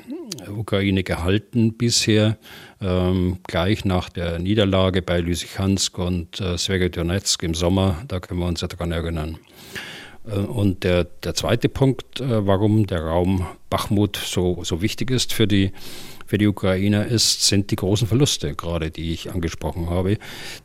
Ukraine 0.49 1.03
gehalten 1.03 1.75
bisher. 1.75 2.39
Ähm, 2.81 3.39
gleich 3.47 3.85
nach 3.85 4.09
der 4.09 4.39
Niederlage 4.39 5.03
bei 5.03 5.21
Lysychansk 5.21 5.99
und 5.99 6.41
äh, 6.41 6.57
Sverodonetsk 6.57 7.43
im 7.43 7.55
Sommer, 7.55 8.03
da 8.07 8.21
können 8.21 8.41
wir 8.41 8.47
uns 8.47 8.61
ja 8.61 8.69
daran 8.69 8.93
erinnern. 8.93 9.39
Äh, 10.27 10.39
und 10.39 10.85
der, 10.85 11.05
der 11.05 11.35
zweite 11.35 11.69
Punkt, 11.69 12.21
äh, 12.21 12.47
warum 12.47 12.87
der 12.87 13.03
Raum 13.03 13.47
Bachmut 13.71 14.17
so, 14.17 14.63
so 14.65 14.81
wichtig 14.83 15.11
ist 15.11 15.33
für 15.33 15.47
die 15.47 15.73
für 16.29 16.37
die 16.37 16.47
Ukrainer 16.47 17.07
ist, 17.07 17.47
sind 17.47 17.71
die 17.71 17.77
großen 17.77 18.07
Verluste, 18.07 18.55
gerade 18.55 18.91
die 18.91 19.15
ich 19.15 19.33
angesprochen 19.33 19.89
habe, 19.89 20.19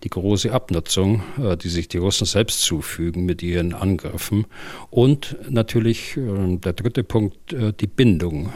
die 0.04 0.10
große 0.10 0.52
Abnutzung, 0.52 1.24
äh, 1.42 1.56
die 1.56 1.70
sich 1.70 1.88
die 1.88 2.00
Russen 2.00 2.26
selbst 2.26 2.64
zufügen 2.64 3.26
mit 3.26 3.42
ihren 3.42 3.74
Angriffen 3.74 4.46
und 4.90 5.38
natürlich 5.50 6.18
äh, 6.18 6.58
der 6.58 6.74
dritte 6.74 7.06
Punkt, 7.06 7.54
äh, 7.54 7.72
die 7.72 7.88
Bindung 7.88 8.52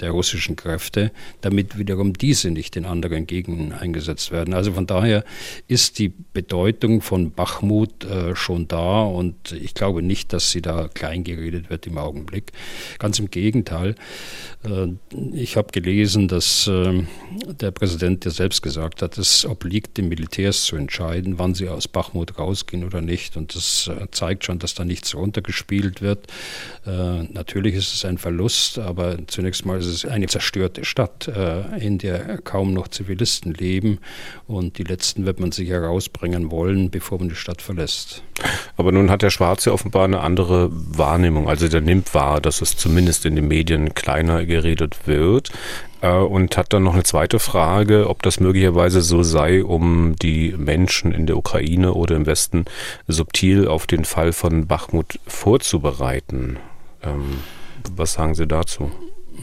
der 0.00 0.10
russischen 0.12 0.56
Kräfte, 0.56 1.12
damit 1.42 1.76
wiederum 1.78 2.14
diese 2.14 2.50
nicht 2.50 2.76
in 2.76 2.86
anderen 2.86 3.26
Gegenden 3.26 3.72
eingesetzt 3.72 4.30
werden. 4.30 4.54
Also 4.54 4.72
von 4.72 4.86
daher 4.86 5.24
ist 5.68 5.98
die 5.98 6.12
Bedeutung 6.32 7.02
von 7.02 7.32
Bachmut 7.32 8.06
schon 8.34 8.68
da 8.68 9.02
und 9.02 9.52
ich 9.52 9.74
glaube 9.74 10.02
nicht, 10.02 10.32
dass 10.32 10.50
sie 10.50 10.62
da 10.62 10.88
kleingeredet 10.88 11.68
wird 11.68 11.86
im 11.86 11.98
Augenblick. 11.98 12.52
Ganz 12.98 13.18
im 13.18 13.30
Gegenteil. 13.30 13.96
Ich 15.32 15.56
habe 15.56 15.72
gelesen, 15.72 16.28
dass 16.28 16.45
dass 16.46 16.68
äh, 16.68 17.02
der 17.60 17.72
Präsident 17.72 18.24
ja 18.24 18.30
selbst 18.30 18.62
gesagt 18.62 19.02
hat, 19.02 19.18
es 19.18 19.44
obliegt 19.44 19.98
den 19.98 20.08
Militärs 20.08 20.62
zu 20.62 20.76
entscheiden, 20.76 21.38
wann 21.38 21.54
sie 21.54 21.68
aus 21.68 21.88
Bachmut 21.88 22.38
rausgehen 22.38 22.84
oder 22.84 23.00
nicht. 23.00 23.36
Und 23.36 23.56
das 23.56 23.88
äh, 23.88 24.06
zeigt 24.12 24.44
schon, 24.44 24.60
dass 24.60 24.74
da 24.74 24.84
nichts 24.84 25.14
runtergespielt 25.16 26.02
wird. 26.02 26.28
Äh, 26.86 27.24
natürlich 27.24 27.74
ist 27.74 27.92
es 27.94 28.04
ein 28.04 28.18
Verlust, 28.18 28.78
aber 28.78 29.16
zunächst 29.26 29.66
mal 29.66 29.78
ist 29.78 29.86
es 29.86 30.04
eine 30.04 30.28
zerstörte 30.28 30.84
Stadt, 30.84 31.26
äh, 31.26 31.84
in 31.84 31.98
der 31.98 32.38
kaum 32.38 32.72
noch 32.72 32.88
Zivilisten 32.88 33.52
leben. 33.52 33.98
Und 34.46 34.78
die 34.78 34.84
letzten 34.84 35.26
wird 35.26 35.40
man 35.40 35.50
sich 35.50 35.68
herausbringen 35.68 36.52
wollen, 36.52 36.90
bevor 36.90 37.18
man 37.18 37.28
die 37.28 37.34
Stadt 37.34 37.60
verlässt. 37.60 38.22
Aber 38.76 38.92
nun 38.92 39.10
hat 39.10 39.22
der 39.22 39.30
Schwarze 39.30 39.72
offenbar 39.72 40.04
eine 40.04 40.20
andere 40.20 40.68
Wahrnehmung. 40.70 41.48
Also 41.48 41.66
der 41.66 41.80
nimmt 41.80 42.14
wahr, 42.14 42.40
dass 42.40 42.60
es 42.60 42.76
zumindest 42.76 43.26
in 43.26 43.34
den 43.34 43.48
Medien 43.48 43.94
kleiner 43.94 44.44
geredet 44.44 45.06
wird. 45.06 45.50
Äh, 46.00 46.12
und 46.12 46.56
hat 46.56 46.72
dann 46.72 46.82
noch 46.82 46.94
eine 46.94 47.02
zweite 47.02 47.38
Frage, 47.38 48.08
ob 48.08 48.22
das 48.22 48.40
möglicherweise 48.40 49.00
so 49.00 49.22
sei, 49.22 49.64
um 49.64 50.16
die 50.16 50.54
Menschen 50.56 51.12
in 51.12 51.26
der 51.26 51.36
Ukraine 51.36 51.94
oder 51.94 52.16
im 52.16 52.26
Westen 52.26 52.64
subtil 53.06 53.66
auf 53.66 53.86
den 53.86 54.04
Fall 54.04 54.32
von 54.32 54.66
Bachmut 54.66 55.18
vorzubereiten. 55.26 56.58
Ähm, 57.02 57.38
was 57.94 58.14
sagen 58.14 58.34
Sie 58.34 58.46
dazu? 58.46 58.90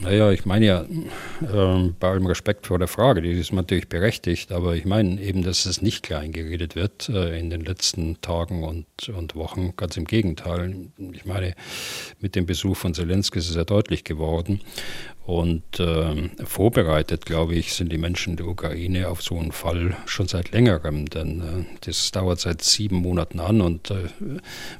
Naja, 0.00 0.32
ich 0.32 0.44
meine 0.44 0.66
ja, 0.66 0.82
äh, 0.82 1.90
bei 2.00 2.08
allem 2.08 2.26
Respekt 2.26 2.66
vor 2.66 2.78
der 2.78 2.88
Frage, 2.88 3.22
die 3.22 3.30
ist 3.30 3.52
natürlich 3.52 3.88
berechtigt, 3.88 4.50
aber 4.50 4.74
ich 4.74 4.84
meine 4.84 5.20
eben, 5.20 5.42
dass 5.42 5.66
es 5.66 5.82
nicht 5.82 6.02
klein 6.02 6.32
geredet 6.32 6.74
wird 6.74 7.08
äh, 7.08 7.38
in 7.38 7.48
den 7.48 7.64
letzten 7.64 8.20
Tagen 8.20 8.64
und, 8.64 8.86
und 9.08 9.36
Wochen. 9.36 9.74
Ganz 9.76 9.96
im 9.96 10.04
Gegenteil. 10.04 10.88
Ich 11.12 11.24
meine, 11.24 11.54
mit 12.20 12.34
dem 12.34 12.44
Besuch 12.44 12.76
von 12.76 12.92
Zelensky 12.92 13.38
ist 13.38 13.50
es 13.50 13.56
ja 13.56 13.64
deutlich 13.64 14.04
geworden. 14.04 14.60
Und 15.26 15.80
äh, 15.80 16.28
vorbereitet, 16.44 17.24
glaube 17.24 17.54
ich, 17.54 17.72
sind 17.72 17.90
die 17.90 17.96
Menschen 17.96 18.36
der 18.36 18.46
Ukraine 18.46 19.08
auf 19.08 19.22
so 19.22 19.38
einen 19.38 19.52
Fall 19.52 19.96
schon 20.04 20.28
seit 20.28 20.52
längerem, 20.52 21.06
denn 21.06 21.40
äh, 21.40 21.64
das 21.86 22.12
dauert 22.12 22.40
seit 22.40 22.60
sieben 22.60 22.96
Monaten 22.96 23.40
an. 23.40 23.62
Und 23.62 23.90
äh, 23.90 23.94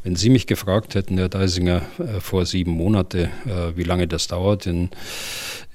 wenn 0.03 0.17
Sie 0.17 0.29
mich 0.29 0.47
gefragt 0.47 0.97
hätten, 0.97 1.17
Herr 1.17 1.31
Deisinger, 1.31 1.81
äh, 1.99 2.21
vor 2.21 2.45
sieben 2.45 2.73
Monaten, 2.73 3.31
äh, 3.47 3.75
wie 3.75 3.85
lange 3.85 4.07
das 4.07 4.29
dauert 4.29 4.67
in, 4.67 4.91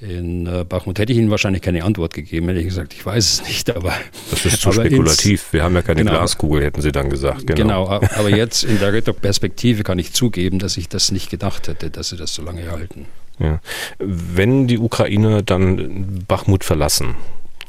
in 0.01 0.45
äh, 0.45 0.65
Bachmut, 0.65 0.99
hätte 0.99 1.13
ich 1.13 1.17
Ihnen 1.17 1.31
wahrscheinlich 1.31 1.63
keine 1.63 1.83
Antwort 1.83 2.13
gegeben. 2.13 2.47
Hätte 2.49 2.59
ich 2.59 2.67
gesagt, 2.67 2.93
ich 2.93 3.03
weiß 3.03 3.41
es 3.41 3.47
nicht. 3.47 3.75
Aber 3.75 3.93
das 4.29 4.45
ist 4.45 4.61
zu 4.61 4.71
spekulativ. 4.71 5.45
Ins, 5.45 5.53
Wir 5.53 5.63
haben 5.63 5.73
ja 5.73 5.81
keine 5.81 6.01
genau, 6.01 6.11
Glaskugel, 6.11 6.63
hätten 6.63 6.81
Sie 6.81 6.91
dann 6.91 7.09
gesagt. 7.09 7.47
Genau. 7.47 7.87
genau, 7.87 7.87
aber 7.87 8.29
jetzt 8.29 8.63
in 8.65 8.77
der 8.77 8.93
Retro-Perspektive 8.93 9.81
kann 9.81 9.97
ich 9.97 10.13
zugeben, 10.13 10.59
dass 10.59 10.77
ich 10.77 10.87
das 10.87 11.11
nicht 11.11 11.31
gedacht 11.31 11.67
hätte, 11.67 11.89
dass 11.89 12.09
Sie 12.09 12.17
das 12.17 12.35
so 12.35 12.43
lange 12.43 12.69
halten. 12.69 13.07
Ja. 13.39 13.59
Wenn 13.99 14.67
die 14.67 14.79
Ukraine 14.79 15.43
dann 15.43 16.23
Bachmut 16.27 16.63
verlassen, 16.63 17.15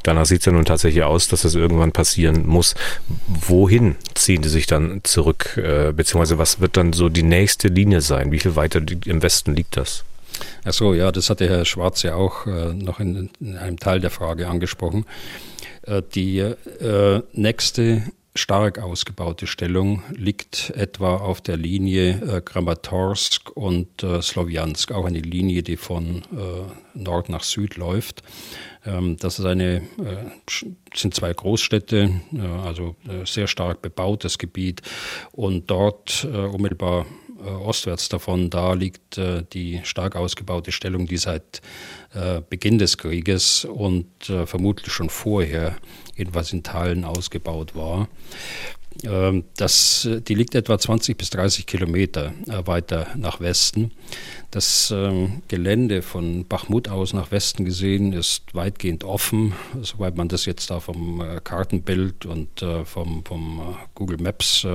danach 0.03 0.25
sieht 0.25 0.41
es 0.41 0.45
ja 0.45 0.51
nun 0.51 0.65
tatsächlich 0.65 1.03
aus, 1.03 1.27
dass 1.27 1.43
das 1.43 1.55
irgendwann 1.55 1.91
passieren 1.91 2.45
muss. 2.47 2.75
Wohin 3.27 3.95
ziehen 4.13 4.41
die 4.41 4.49
sich 4.49 4.67
dann 4.67 5.01
zurück? 5.03 5.57
Äh, 5.57 5.93
beziehungsweise 5.93 6.37
was 6.37 6.59
wird 6.59 6.77
dann 6.77 6.93
so 6.93 7.09
die 7.09 7.23
nächste 7.23 7.69
Linie 7.69 8.01
sein? 8.01 8.31
Wie 8.31 8.39
viel 8.39 8.55
weiter 8.55 8.81
im 9.05 9.23
Westen 9.23 9.55
liegt 9.55 9.77
das? 9.77 10.03
Ach 10.63 10.73
so, 10.73 10.93
ja, 10.93 11.11
das 11.11 11.29
hatte 11.29 11.47
Herr 11.47 11.65
Schwarz 11.65 12.03
ja 12.03 12.15
auch 12.15 12.47
äh, 12.47 12.73
noch 12.73 12.99
in, 12.99 13.29
in, 13.39 13.57
einem 13.57 13.79
Teil 13.79 13.99
der 13.99 14.09
Frage 14.09 14.47
angesprochen. 14.47 15.05
Äh, 15.83 16.01
die 16.13 16.39
äh, 16.39 17.21
nächste 17.33 18.03
stark 18.35 18.79
ausgebaute 18.79 19.45
Stellung 19.47 20.03
liegt 20.11 20.71
etwa 20.71 21.17
auf 21.17 21.41
der 21.41 21.57
Linie 21.57 22.37
äh, 22.37 22.41
Kramatorsk 22.41 23.51
und 23.55 24.03
äh, 24.03 24.21
Sloviansk, 24.21 24.91
auch 24.91 25.05
eine 25.05 25.19
Linie, 25.19 25.63
die 25.63 25.77
von 25.77 26.23
äh, 26.31 26.97
Nord 26.97 27.29
nach 27.29 27.43
Süd 27.43 27.75
läuft. 27.75 28.23
Ähm, 28.85 29.17
das 29.17 29.39
ist 29.39 29.45
eine, 29.45 29.77
äh, 29.77 29.81
sind 30.95 31.13
zwei 31.13 31.33
Großstädte, 31.33 32.21
äh, 32.33 32.39
also 32.39 32.95
äh, 33.07 33.25
sehr 33.25 33.47
stark 33.47 33.81
bebautes 33.81 34.37
Gebiet 34.37 34.81
und 35.31 35.69
dort 35.69 36.25
unmittelbar 36.25 37.05
ostwärts 37.63 38.07
davon, 38.07 38.51
da 38.51 38.73
liegt 38.73 39.19
die 39.51 39.81
stark 39.83 40.15
ausgebaute 40.15 40.71
Stellung, 40.71 41.07
die 41.07 41.17
seit 41.17 41.61
Beginn 42.51 42.77
des 42.77 42.99
Krieges 42.99 43.65
und 43.65 44.05
vermutlich 44.45 44.93
schon 44.93 45.09
vorher 45.09 45.75
in 46.21 46.63
Teilen 46.63 47.05
ausgebaut 47.05 47.75
war. 47.75 48.07
Ähm, 49.03 49.45
das, 49.55 50.07
die 50.27 50.35
liegt 50.35 50.53
etwa 50.53 50.77
20 50.77 51.17
bis 51.17 51.29
30 51.29 51.65
Kilometer 51.65 52.33
äh, 52.47 52.67
weiter 52.67 53.07
nach 53.15 53.39
Westen. 53.39 53.91
Das 54.51 54.91
ähm, 54.91 55.43
Gelände 55.47 56.01
von 56.01 56.45
Bachmut 56.45 56.89
aus 56.89 57.13
nach 57.13 57.31
Westen 57.31 57.63
gesehen 57.63 58.11
ist 58.11 58.53
weitgehend 58.53 59.05
offen, 59.05 59.53
soweit 59.81 60.17
man 60.17 60.27
das 60.27 60.45
jetzt 60.45 60.69
da 60.69 60.81
vom 60.81 61.21
äh, 61.21 61.39
Kartenbild 61.41 62.25
und 62.25 62.61
äh, 62.61 62.83
vom, 62.83 63.23
vom 63.23 63.75
Google 63.95 64.17
Maps 64.17 64.65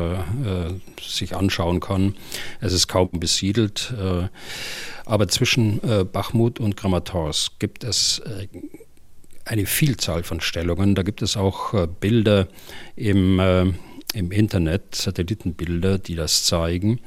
sich 1.01 1.35
anschauen 1.35 1.81
kann. 1.81 2.15
Es 2.61 2.73
ist 2.73 2.89
kaum 2.89 3.09
besiedelt. 3.13 3.93
Aber 5.05 5.29
zwischen 5.29 5.81
Bachmut 6.13 6.61
und 6.61 6.77
Kramatorsk 6.77 7.59
gibt 7.59 7.85
es 7.85 8.23
eine 9.47 9.65
Vielzahl 9.65 10.23
von 10.23 10.41
Stellungen. 10.41 10.95
Da 10.95 11.03
gibt 11.03 11.23
es 11.23 11.37
auch 11.37 11.73
äh, 11.73 11.87
Bilder 11.87 12.49
im, 12.97 13.39
äh, 13.39 13.65
im 14.13 14.33
Internet, 14.33 14.95
Satellitenbilder, 14.95 15.99
die 15.99 16.17
das 16.17 16.45
zeigen. 16.45 17.01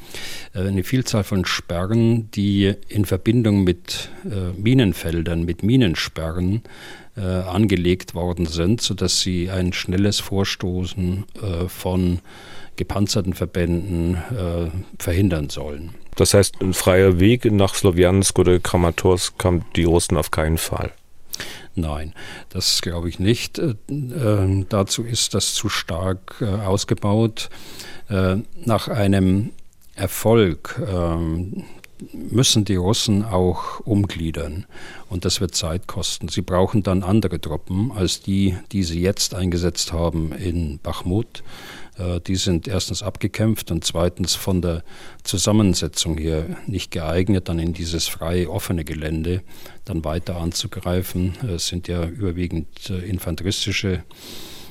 Äh, 0.56 0.62
eine 0.62 0.84
Vielzahl 0.84 1.24
von 1.24 1.46
Sperren, 1.46 2.32
die 2.32 2.74
in 2.88 3.06
Verbindung 3.06 3.64
mit 3.64 4.10
Minenfeldern, 4.58 5.44
mit 5.44 5.64
Minensperren 5.64 6.62
angelegt 7.16 8.16
worden 8.16 8.46
sind, 8.46 8.80
sodass 8.80 9.20
sie 9.20 9.50
ein 9.50 9.74
schnelles 9.74 10.22
Vorstoßen 10.22 11.26
von 11.68 12.20
gepanzerten 12.78 13.34
Verbänden 13.34 14.18
verhindern 14.98 15.50
sollen. 15.50 15.96
Das 16.16 16.34
heißt, 16.34 16.62
ein 16.62 16.74
freier 16.74 17.20
Weg 17.20 17.46
nach 17.52 17.76
Slowiansk 17.76 18.40
oder 18.40 18.60
Kramatorsk 18.60 19.38
kam 19.38 19.66
die 19.76 19.84
Russen 19.84 20.16
auf 20.16 20.32
keinen 20.32 20.58
Fall. 20.58 20.94
Nein, 21.80 22.14
das 22.50 22.82
glaube 22.82 23.10
ich 23.10 23.20
nicht. 23.20 23.60
Äh, 23.60 23.76
äh, 23.90 24.66
dazu 24.68 25.04
ist 25.04 25.34
das 25.34 25.54
zu 25.54 25.70
stark 25.70 26.36
äh, 26.42 26.46
ausgebaut. 26.46 27.50
Äh, 28.10 28.38
nach 28.66 28.88
einem 28.88 29.52
Erfolg 29.96 30.82
ähm, 30.86 31.64
müssen 32.14 32.66
die 32.66 32.76
Russen 32.76 33.26
auch 33.26 33.80
umgliedern. 33.82 34.66
Und 35.10 35.26
das 35.26 35.42
wird 35.42 35.56
Zeit 35.56 35.88
kosten. 35.88 36.30
Sie 36.30 36.42
brauchen 36.42 36.84
dann 36.84 37.04
andere 37.04 37.40
Truppen 37.42 37.92
als 37.92 38.22
die, 38.22 38.58
die 38.72 38.84
sie 38.84 39.02
jetzt 39.02 39.34
eingesetzt 39.34 39.92
haben 39.94 40.32
in 40.32 40.80
Bachmut. 40.80 41.44
Äh, 42.00 42.22
die 42.22 42.36
sind 42.36 42.68
erstens 42.68 43.04
abgekämpft 43.04 43.72
und 43.72 43.84
zweitens 43.84 44.36
von 44.36 44.62
der 44.62 44.84
Zusammensetzung 45.24 46.18
her 46.18 46.46
nicht 46.68 46.92
geeignet, 46.92 47.50
dann 47.50 47.60
in 47.60 47.74
dieses 47.74 48.08
freie, 48.08 48.50
offene 48.50 48.86
Gelände 48.86 49.44
dann 49.86 50.04
weiter 50.04 50.38
anzugreifen. 50.38 51.34
Es 51.48 51.68
sind 51.68 51.88
ja 51.88 52.06
überwiegend 52.06 52.90
äh, 52.90 53.00
infanteristische 53.00 54.04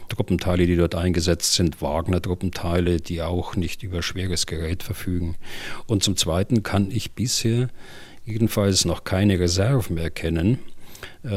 Truppenteile, 0.08 0.66
die 0.66 0.76
dort 0.76 0.94
eingesetzt 0.94 1.52
sind, 1.52 1.82
Wagner-Truppenteile, 1.82 3.00
die 3.00 3.20
auch 3.20 3.56
nicht 3.56 3.82
über 3.82 4.02
schweres 4.02 4.47
Gerät 4.47 4.82
verfügen. 4.82 5.37
Und 5.87 6.02
zum 6.02 6.16
Zweiten 6.16 6.62
kann 6.62 6.90
ich 6.90 7.12
bisher 7.12 7.68
jedenfalls 8.25 8.87
noch 8.87 9.04
keine 9.04 9.38
Reserven 9.38 9.99
erkennen, 9.99 10.54
äh, 10.54 10.77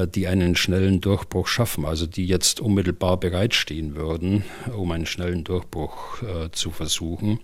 die 0.08 0.28
einen 0.28 0.56
schnellen 0.56 1.02
Durchbruch 1.02 1.48
schaffen, 1.48 1.86
also 1.86 2.06
die 2.06 2.26
jetzt 2.26 2.60
unmittelbar 2.60 3.20
bereitstehen 3.20 3.96
würden, 3.96 4.44
um 4.76 4.92
einen 4.92 5.06
schnellen 5.06 5.44
Durchbruch 5.44 6.22
äh, 6.24 6.52
zu 6.52 6.72
versuchen. 6.72 7.40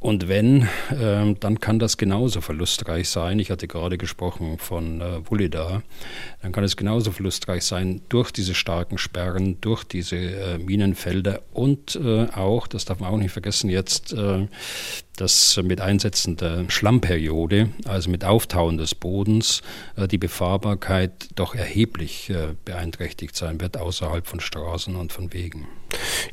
Und 0.00 0.28
wenn, 0.28 0.62
äh, 0.90 1.34
dann 1.40 1.58
kann 1.58 1.80
das 1.80 1.96
genauso 1.96 2.40
verlustreich 2.40 3.08
sein. 3.08 3.40
Ich 3.40 3.50
hatte 3.50 3.66
gerade 3.66 3.98
gesprochen 3.98 4.58
von 4.58 5.00
äh, 5.00 5.28
Wulida. 5.28 5.82
Dann 6.40 6.52
kann 6.52 6.62
es 6.62 6.76
genauso 6.76 7.10
verlustreich 7.10 7.64
sein 7.64 8.02
durch 8.08 8.30
diese 8.30 8.54
starken 8.54 8.96
Sperren, 8.96 9.60
durch 9.60 9.82
diese 9.82 10.16
äh, 10.16 10.58
Minenfelder 10.58 11.42
und 11.52 11.96
äh, 11.96 12.26
auch, 12.26 12.68
das 12.68 12.84
darf 12.84 13.00
man 13.00 13.12
auch 13.12 13.16
nicht 13.16 13.32
vergessen, 13.32 13.70
jetzt 13.70 14.12
äh, 14.12 14.46
dass 15.16 15.60
mit 15.64 15.80
Einsetzen 15.80 16.36
der 16.36 16.70
Schlammperiode, 16.70 17.70
also 17.84 18.08
mit 18.08 18.24
Auftauen 18.24 18.78
des 18.78 18.94
Bodens, 18.94 19.62
äh, 19.96 20.06
die 20.06 20.18
Befahrbarkeit 20.18 21.28
doch 21.34 21.56
erheblich 21.56 22.30
äh, 22.30 22.54
beeinträchtigt 22.64 23.34
sein 23.34 23.60
wird 23.60 23.76
außerhalb 23.76 24.28
von 24.28 24.38
Straßen 24.38 24.94
und 24.94 25.12
von 25.12 25.32
Wegen. 25.32 25.66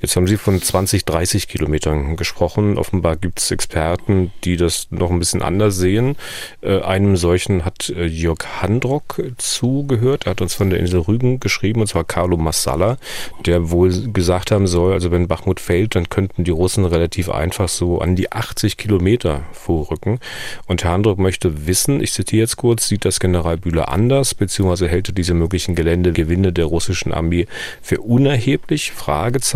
Jetzt 0.01 0.15
haben 0.15 0.27
Sie 0.27 0.37
von 0.37 0.61
20, 0.61 1.05
30 1.05 1.47
Kilometern 1.47 2.15
gesprochen. 2.15 2.77
Offenbar 2.77 3.15
gibt 3.15 3.39
es 3.39 3.51
Experten, 3.51 4.31
die 4.43 4.57
das 4.57 4.87
noch 4.91 5.11
ein 5.11 5.19
bisschen 5.19 5.41
anders 5.41 5.75
sehen. 5.75 6.15
Äh, 6.61 6.81
einem 6.81 7.17
solchen 7.17 7.65
hat 7.65 7.89
Jörg 7.89 8.61
Handrock 8.61 9.21
zugehört. 9.37 10.25
Er 10.25 10.31
hat 10.31 10.41
uns 10.41 10.53
von 10.53 10.69
der 10.69 10.79
Insel 10.79 11.01
Rügen 11.01 11.39
geschrieben, 11.39 11.81
und 11.81 11.87
zwar 11.87 12.03
Carlo 12.03 12.37
Massala, 12.37 12.97
der 13.45 13.71
wohl 13.71 14.11
gesagt 14.11 14.51
haben 14.51 14.67
soll, 14.67 14.93
also 14.93 15.11
wenn 15.11 15.27
Bachmut 15.27 15.59
fällt, 15.59 15.95
dann 15.95 16.09
könnten 16.09 16.43
die 16.43 16.51
Russen 16.51 16.85
relativ 16.85 17.29
einfach 17.29 17.69
so 17.69 17.99
an 17.99 18.15
die 18.15 18.31
80 18.31 18.77
Kilometer 18.77 19.43
vorrücken. 19.51 20.19
Und 20.67 20.83
Herr 20.83 20.91
Handruck 20.91 21.19
möchte 21.19 21.67
wissen, 21.67 22.01
ich 22.01 22.13
zitiere 22.13 22.41
jetzt 22.41 22.57
kurz, 22.57 22.87
sieht 22.87 23.05
das 23.05 23.19
General 23.19 23.57
Bühler 23.57 23.89
anders, 23.89 24.33
beziehungsweise 24.33 24.87
hält 24.87 25.09
er 25.09 25.13
diese 25.13 25.33
möglichen 25.33 25.75
Geländegewinne 25.75 26.53
der 26.53 26.65
russischen 26.65 27.13
Armee 27.13 27.47
für 27.81 28.01
unerheblich? 28.01 28.91
Fragezeichen, 28.91 29.54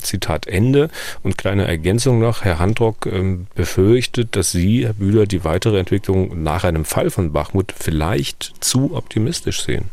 Zitat 0.00 0.46
Ende. 0.46 0.90
Und 1.22 1.38
kleine 1.38 1.66
Ergänzung 1.66 2.18
noch, 2.20 2.44
Herr 2.44 2.58
Handrock 2.58 3.06
ähm, 3.06 3.46
befürchtet, 3.54 4.36
dass 4.36 4.52
Sie, 4.52 4.86
Herr 4.86 4.94
Bühler, 4.94 5.26
die 5.26 5.44
weitere 5.44 5.78
Entwicklung 5.78 6.42
nach 6.42 6.64
einem 6.64 6.84
Fall 6.84 7.10
von 7.10 7.32
Bachmut 7.32 7.72
vielleicht 7.76 8.52
zu 8.60 8.94
optimistisch 8.94 9.62
sehen. 9.62 9.90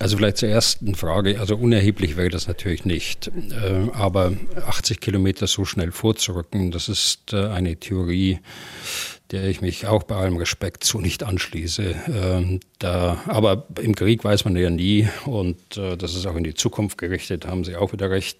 Also 0.00 0.16
vielleicht 0.16 0.36
zur 0.36 0.48
ersten 0.48 0.94
Frage. 0.94 1.40
Also 1.40 1.56
unerheblich 1.56 2.16
wäre 2.16 2.28
das 2.28 2.46
natürlich 2.46 2.84
nicht. 2.84 3.30
Äh, 3.50 3.90
aber 3.92 4.32
80 4.66 5.00
Kilometer 5.00 5.46
so 5.46 5.64
schnell 5.64 5.90
vorzurücken, 5.90 6.70
das 6.70 6.88
ist 6.88 7.32
äh, 7.32 7.48
eine 7.48 7.76
Theorie, 7.76 8.38
der 9.30 9.44
ich 9.48 9.60
mich 9.60 9.86
auch 9.86 10.04
bei 10.04 10.16
allem 10.16 10.36
Respekt 10.36 10.84
zu 10.84 11.00
nicht 11.00 11.22
anschließe. 11.22 11.94
Ähm, 12.08 12.60
da, 12.78 13.22
aber 13.26 13.66
im 13.80 13.94
Krieg 13.94 14.24
weiß 14.24 14.44
man 14.44 14.56
ja 14.56 14.70
nie 14.70 15.08
und 15.26 15.76
äh, 15.76 15.96
das 15.96 16.14
ist 16.14 16.26
auch 16.26 16.36
in 16.36 16.44
die 16.44 16.54
Zukunft 16.54 16.96
gerichtet, 16.96 17.46
haben 17.46 17.64
Sie 17.64 17.76
auch 17.76 17.92
wieder 17.92 18.10
recht. 18.10 18.38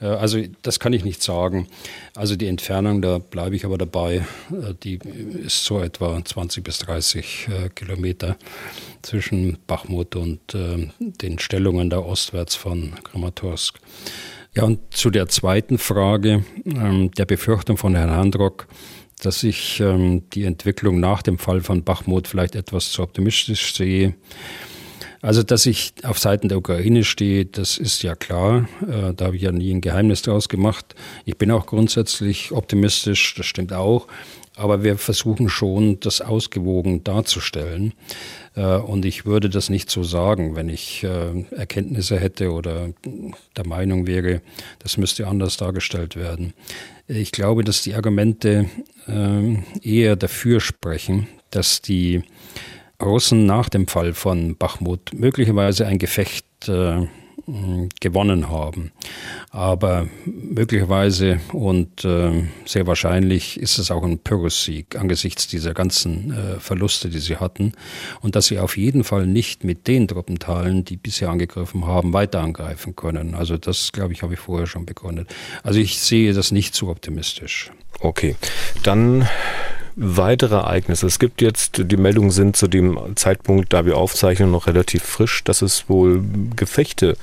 Äh, 0.00 0.06
also 0.06 0.42
das 0.62 0.80
kann 0.80 0.94
ich 0.94 1.04
nicht 1.04 1.22
sagen. 1.22 1.66
Also 2.14 2.36
die 2.36 2.46
Entfernung, 2.46 3.02
da 3.02 3.18
bleibe 3.18 3.54
ich 3.54 3.66
aber 3.66 3.76
dabei, 3.76 4.24
äh, 4.50 4.74
die 4.82 4.98
ist 5.44 5.64
so 5.64 5.80
etwa 5.80 6.24
20 6.24 6.64
bis 6.64 6.78
30 6.78 7.48
äh, 7.48 7.68
Kilometer 7.70 8.36
zwischen 9.02 9.58
Bachmut 9.66 10.16
und 10.16 10.54
äh, 10.54 10.88
den 10.98 11.38
Stellungen 11.38 11.90
da 11.90 11.98
ostwärts 11.98 12.54
von 12.54 12.94
Kramatorsk. 13.04 13.78
Ja, 14.54 14.64
und 14.64 14.80
zu 14.92 15.10
der 15.10 15.28
zweiten 15.28 15.78
Frage, 15.78 16.44
ähm, 16.64 17.12
der 17.12 17.24
Befürchtung 17.24 17.76
von 17.76 17.94
Herrn 17.94 18.10
Handrock, 18.10 18.66
dass 19.20 19.42
ich 19.42 19.80
ähm, 19.80 20.28
die 20.30 20.44
Entwicklung 20.44 21.00
nach 21.00 21.22
dem 21.22 21.38
Fall 21.38 21.60
von 21.60 21.84
Bachmut 21.84 22.28
vielleicht 22.28 22.54
etwas 22.54 22.92
zu 22.92 23.02
optimistisch 23.02 23.74
sehe. 23.74 24.14
Also, 25.22 25.42
dass 25.42 25.66
ich 25.66 25.92
auf 26.02 26.18
Seiten 26.18 26.48
der 26.48 26.56
Ukraine 26.56 27.04
stehe, 27.04 27.44
das 27.44 27.76
ist 27.76 28.02
ja 28.02 28.14
klar. 28.14 28.68
Äh, 28.82 29.12
da 29.14 29.26
habe 29.26 29.36
ich 29.36 29.42
ja 29.42 29.52
nie 29.52 29.70
ein 29.70 29.82
Geheimnis 29.82 30.22
daraus 30.22 30.48
gemacht. 30.48 30.94
Ich 31.26 31.36
bin 31.36 31.50
auch 31.50 31.66
grundsätzlich 31.66 32.52
optimistisch, 32.52 33.34
das 33.34 33.44
stimmt 33.44 33.72
auch. 33.74 34.06
Aber 34.56 34.82
wir 34.82 34.96
versuchen 34.96 35.48
schon, 35.48 36.00
das 36.00 36.22
ausgewogen 36.22 37.04
darzustellen. 37.04 37.92
Äh, 38.56 38.76
und 38.76 39.04
ich 39.04 39.26
würde 39.26 39.50
das 39.50 39.68
nicht 39.68 39.90
so 39.90 40.02
sagen, 40.02 40.56
wenn 40.56 40.70
ich 40.70 41.04
äh, 41.04 41.44
Erkenntnisse 41.50 42.18
hätte 42.18 42.52
oder 42.52 42.88
der 43.56 43.66
Meinung 43.66 44.06
wäre, 44.06 44.40
das 44.78 44.96
müsste 44.96 45.26
anders 45.26 45.58
dargestellt 45.58 46.16
werden. 46.16 46.54
Ich 47.12 47.32
glaube, 47.32 47.64
dass 47.64 47.82
die 47.82 47.96
Argumente 47.96 48.66
äh, 49.08 49.56
eher 49.82 50.14
dafür 50.14 50.60
sprechen, 50.60 51.26
dass 51.50 51.82
die 51.82 52.22
Russen 53.02 53.46
nach 53.46 53.68
dem 53.68 53.88
Fall 53.88 54.14
von 54.14 54.56
Bachmut 54.56 55.12
möglicherweise 55.12 55.88
ein 55.88 55.98
Gefecht 55.98 56.68
gewonnen 58.00 58.48
haben. 58.48 58.92
Aber 59.50 60.08
möglicherweise 60.24 61.40
und 61.52 62.04
äh, 62.04 62.44
sehr 62.64 62.86
wahrscheinlich 62.86 63.58
ist 63.58 63.78
es 63.78 63.90
auch 63.90 64.02
ein 64.02 64.18
Pyrrhussieg 64.18 64.96
angesichts 64.96 65.48
dieser 65.48 65.74
ganzen 65.74 66.32
äh, 66.32 66.60
Verluste, 66.60 67.08
die 67.08 67.18
sie 67.18 67.36
hatten. 67.36 67.72
Und 68.20 68.36
dass 68.36 68.46
sie 68.46 68.58
auf 68.58 68.76
jeden 68.76 69.04
Fall 69.04 69.26
nicht 69.26 69.64
mit 69.64 69.88
den 69.88 70.08
Truppenteilen, 70.08 70.84
die 70.84 70.96
bisher 70.96 71.30
angegriffen 71.30 71.86
haben, 71.86 72.12
weiter 72.12 72.40
angreifen 72.40 72.96
können. 72.96 73.34
Also 73.34 73.56
das, 73.56 73.92
glaube 73.92 74.12
ich, 74.12 74.22
habe 74.22 74.34
ich 74.34 74.40
vorher 74.40 74.66
schon 74.66 74.86
begründet. 74.86 75.28
Also 75.62 75.80
ich 75.80 75.98
sehe 75.98 76.32
das 76.32 76.52
nicht 76.52 76.74
zu 76.74 76.88
optimistisch. 76.88 77.70
Okay, 78.00 78.36
dann 78.82 79.28
weitere 79.96 80.56
Ereignisse. 80.56 81.06
Es 81.06 81.18
gibt 81.18 81.42
jetzt, 81.42 81.82
die 81.84 81.96
Meldungen 81.96 82.30
sind 82.30 82.56
zu 82.56 82.68
dem 82.68 82.98
Zeitpunkt, 83.16 83.72
da 83.72 83.84
wir 83.84 83.96
aufzeichnen, 83.96 84.50
noch 84.50 84.66
relativ 84.66 85.02
frisch, 85.02 85.44
dass 85.44 85.62
es 85.62 85.88
wohl 85.88 86.22
Gefechte 86.56 87.16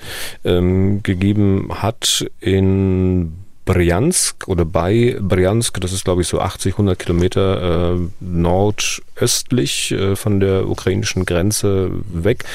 ähm, 0.44 1.02
gegeben 1.04 1.70
hat 1.82 2.26
in 2.40 3.34
Bryansk 3.68 4.48
oder 4.48 4.64
bei 4.64 5.18
Bryansk, 5.20 5.82
das 5.82 5.92
ist 5.92 6.06
glaube 6.06 6.22
ich 6.22 6.28
so 6.28 6.40
80, 6.40 6.76
100 6.76 6.98
Kilometer 6.98 7.96
äh, 7.96 8.00
nordöstlich 8.22 9.92
äh, 9.92 10.16
von 10.16 10.40
der 10.40 10.70
ukrainischen 10.70 11.26
Grenze 11.26 11.92
weg. 12.12 12.46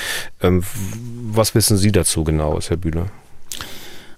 Ähm, 0.41 0.65
was 1.31 1.55
wissen 1.55 1.77
Sie 1.77 1.93
dazu 1.93 2.25
genau, 2.25 2.59
Herr 2.61 2.79
Bühler? 2.79 3.11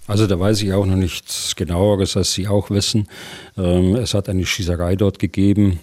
Also 0.07 0.27
da 0.27 0.39
weiß 0.39 0.61
ich 0.61 0.71
auch 0.73 0.85
noch 0.85 0.95
nichts 0.95 1.55
genaueres, 1.55 2.15
als 2.15 2.33
Sie 2.33 2.47
auch 2.47 2.69
wissen. 2.69 3.07
Ähm, 3.57 3.95
es 3.95 4.13
hat 4.13 4.29
eine 4.29 4.45
Schießerei 4.45 4.95
dort 4.95 5.17
gegeben. 5.17 5.79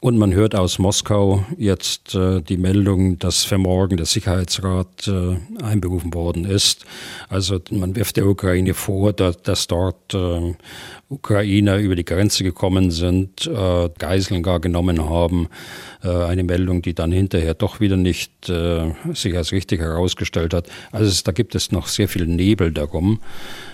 Und 0.00 0.16
man 0.16 0.32
hört 0.32 0.54
aus 0.54 0.78
Moskau 0.78 1.44
jetzt 1.58 2.14
äh, 2.14 2.40
die 2.40 2.56
Meldung, 2.56 3.18
dass 3.18 3.44
für 3.44 3.58
morgen 3.58 3.96
der 3.96 4.06
Sicherheitsrat 4.06 5.08
äh, 5.08 5.36
einberufen 5.62 6.14
worden 6.14 6.44
ist. 6.44 6.86
Also 7.28 7.58
man 7.70 7.94
wirft 7.94 8.16
der 8.16 8.26
Ukraine 8.26 8.74
vor, 8.74 9.12
dass, 9.12 9.66
dort 9.66 10.14
äh, 10.14 10.54
Ukrainer 11.10 11.78
über 11.78 11.96
die 11.96 12.04
Grenze 12.04 12.44
gekommen 12.44 12.90
sind, 12.90 13.46
äh, 13.46 13.88
Geiseln 13.98 14.42
gar 14.42 14.60
genommen 14.60 15.08
haben. 15.08 15.48
Äh, 16.02 16.08
eine 16.08 16.44
Meldung, 16.44 16.82
die 16.82 16.94
dann 16.94 17.12
hinterher 17.12 17.54
doch 17.54 17.80
wieder 17.80 17.96
nicht 17.96 18.48
äh, 18.48 18.92
sich 19.14 19.36
als 19.36 19.52
richtig 19.52 19.80
herausgestellt 19.80 20.52
hat. 20.52 20.68
Also 20.92 21.06
es, 21.06 21.22
da 21.22 21.32
gibt 21.32 21.54
es 21.54 21.72
noch 21.72 21.86
sehr 21.86 22.08
viel 22.08 22.26
Nebel 22.26 22.72
darum. 22.72 23.20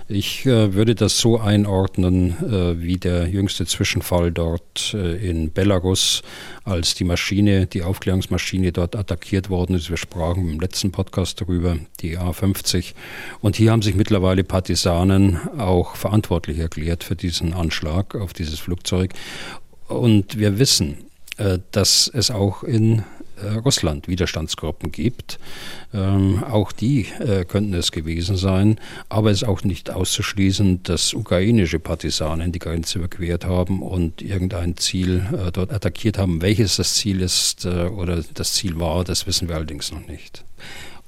Ich 0.06 0.44
äh, 0.44 0.74
würde 0.74 0.94
das 0.94 1.18
so 1.18 1.40
einordnen 1.40 2.36
äh, 2.44 2.80
wie 2.80 2.98
der 2.98 3.26
jüngste 3.26 3.64
Zwischenfall 3.64 4.32
dort 4.32 4.92
äh, 4.92 5.16
in 5.16 5.50
Belarus, 5.50 6.22
als 6.64 6.94
die 6.94 7.04
Maschine, 7.04 7.66
die 7.66 7.82
Aufklärungsmaschine 7.82 8.70
dort 8.72 8.96
attackiert 8.96 9.48
worden 9.48 9.74
ist. 9.76 9.88
Wir 9.88 9.96
sprachen 9.96 10.50
im 10.50 10.60
letzten 10.60 10.92
Podcast 10.92 11.40
darüber, 11.40 11.78
die 12.00 12.18
A50. 12.18 12.92
Und 13.40 13.56
hier 13.56 13.72
haben 13.72 13.80
sich 13.80 13.94
mittlerweile 13.94 14.44
Partisanen 14.44 15.40
auch 15.58 15.96
verantwortlich 15.96 16.58
erklärt 16.58 17.02
für 17.02 17.16
diesen 17.24 17.54
Anschlag 17.54 18.14
auf 18.14 18.32
dieses 18.32 18.58
Flugzeug. 18.58 19.12
Und 19.88 20.38
wir 20.38 20.58
wissen, 20.58 20.98
äh, 21.36 21.58
dass 21.72 22.10
es 22.12 22.30
auch 22.30 22.62
in 22.62 23.02
äh, 23.42 23.54
Russland 23.54 24.06
Widerstandsgruppen 24.08 24.92
gibt. 24.92 25.38
Ähm, 25.92 26.44
auch 26.44 26.70
die 26.70 27.06
äh, 27.18 27.44
könnten 27.44 27.74
es 27.74 27.92
gewesen 27.92 28.36
sein, 28.36 28.78
aber 29.08 29.30
es 29.30 29.42
ist 29.42 29.48
auch 29.48 29.64
nicht 29.64 29.90
auszuschließen, 29.90 30.82
dass 30.84 31.14
ukrainische 31.14 31.80
Partisanen 31.80 32.52
die 32.52 32.58
Grenze 32.60 32.98
überquert 32.98 33.44
haben 33.44 33.82
und 33.82 34.22
irgendein 34.22 34.76
Ziel 34.76 35.26
dort 35.52 35.72
attackiert 35.72 36.18
haben. 36.18 36.42
Welches 36.42 36.76
das 36.76 36.94
Ziel 36.94 37.20
ist 37.20 37.66
oder 37.66 38.22
das 38.34 38.52
Ziel 38.52 38.78
war, 38.78 39.04
das 39.04 39.26
wissen 39.26 39.48
wir 39.48 39.56
allerdings 39.56 39.90
noch 39.90 40.06
nicht. 40.06 40.44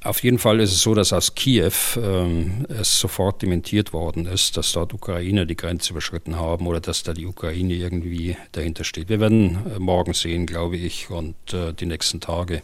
Auf 0.07 0.23
jeden 0.23 0.39
Fall 0.39 0.61
ist 0.61 0.73
es 0.73 0.83
so, 0.83 0.95
dass 0.95 1.13
aus 1.13 1.35
Kiew 1.35 1.73
ähm, 1.97 2.65
es 2.69 3.01
sofort 3.01 3.43
dementiert 3.43 3.93
worden 3.93 4.27
ist, 4.27 4.57
dass 4.57 4.71
dort 4.73 4.95
Ukrainer 4.95 5.47
die 5.47 5.57
Grenze 5.57 5.91
überschritten 5.93 6.37
haben 6.37 6.69
oder 6.69 6.81
dass 6.81 7.03
da 7.03 7.13
die 7.13 7.27
Ukraine 7.27 7.75
irgendwie 7.75 8.37
dahinter 8.53 8.85
steht. 8.85 9.09
Wir 9.09 9.19
werden 9.19 9.59
äh, 9.75 9.79
morgen 9.81 10.15
sehen, 10.15 10.47
glaube 10.47 10.77
ich, 10.77 11.11
und 11.11 11.35
äh, 11.53 11.73
die 11.73 11.87
nächsten 11.87 12.21
Tage 12.21 12.63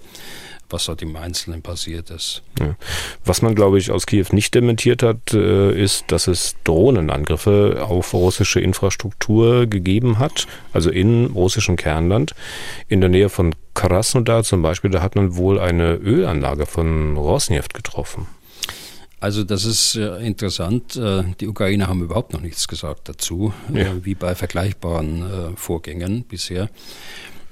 was 0.73 0.87
dort 0.87 1.03
im 1.03 1.17
Einzelnen 1.17 1.63
passiert 1.63 2.11
ist. 2.11 2.43
Ja. 2.59 2.75
Was 3.25 3.43
man, 3.43 3.55
glaube 3.55 3.79
ich, 3.79 3.91
aus 3.91 4.07
Kiew 4.07 4.27
nicht 4.33 4.55
dementiert 4.55 5.03
hat, 5.03 5.33
äh, 5.35 5.73
ist, 5.73 6.05
dass 6.09 6.27
es 6.27 6.57
Drohnenangriffe 6.65 7.85
auf 7.87 8.15
russische 8.15 8.61
Infrastruktur 8.61 9.67
gegeben 9.67 10.19
hat, 10.19 10.47
also 10.73 10.91
in 10.91 11.27
russischem 11.27 11.77
Kernland. 11.77 12.35
In 12.89 13.01
der 13.01 13.11
Nähe 13.11 13.29
von 13.29 13.55
Krasnodar 13.75 14.45
zum 14.45 14.63
Beispiel, 14.63 14.91
da 14.91 15.03
hat 15.03 15.17
man 15.17 15.37
wohl 15.37 15.59
eine 15.59 15.95
Ölanlage 15.95 16.67
von 16.67 17.17
Rosneft 17.17 17.75
getroffen. 17.75 18.27
Also 19.23 19.45
das 19.45 19.65
ist 19.65 19.95
äh, 19.95 20.19
interessant. 20.19 20.97
Äh, 20.97 21.23
die 21.39 21.47
Ukrainer 21.47 21.87
haben 21.87 22.03
überhaupt 22.03 22.33
noch 22.33 22.41
nichts 22.41 22.67
gesagt 22.67 23.09
dazu, 23.09 23.55
äh, 23.73 23.85
ja. 23.85 24.05
wie 24.05 24.17
bei 24.17 24.35
vergleichbaren 24.35 25.55
Vorgängen 25.55 26.25
bisher. 26.25 26.69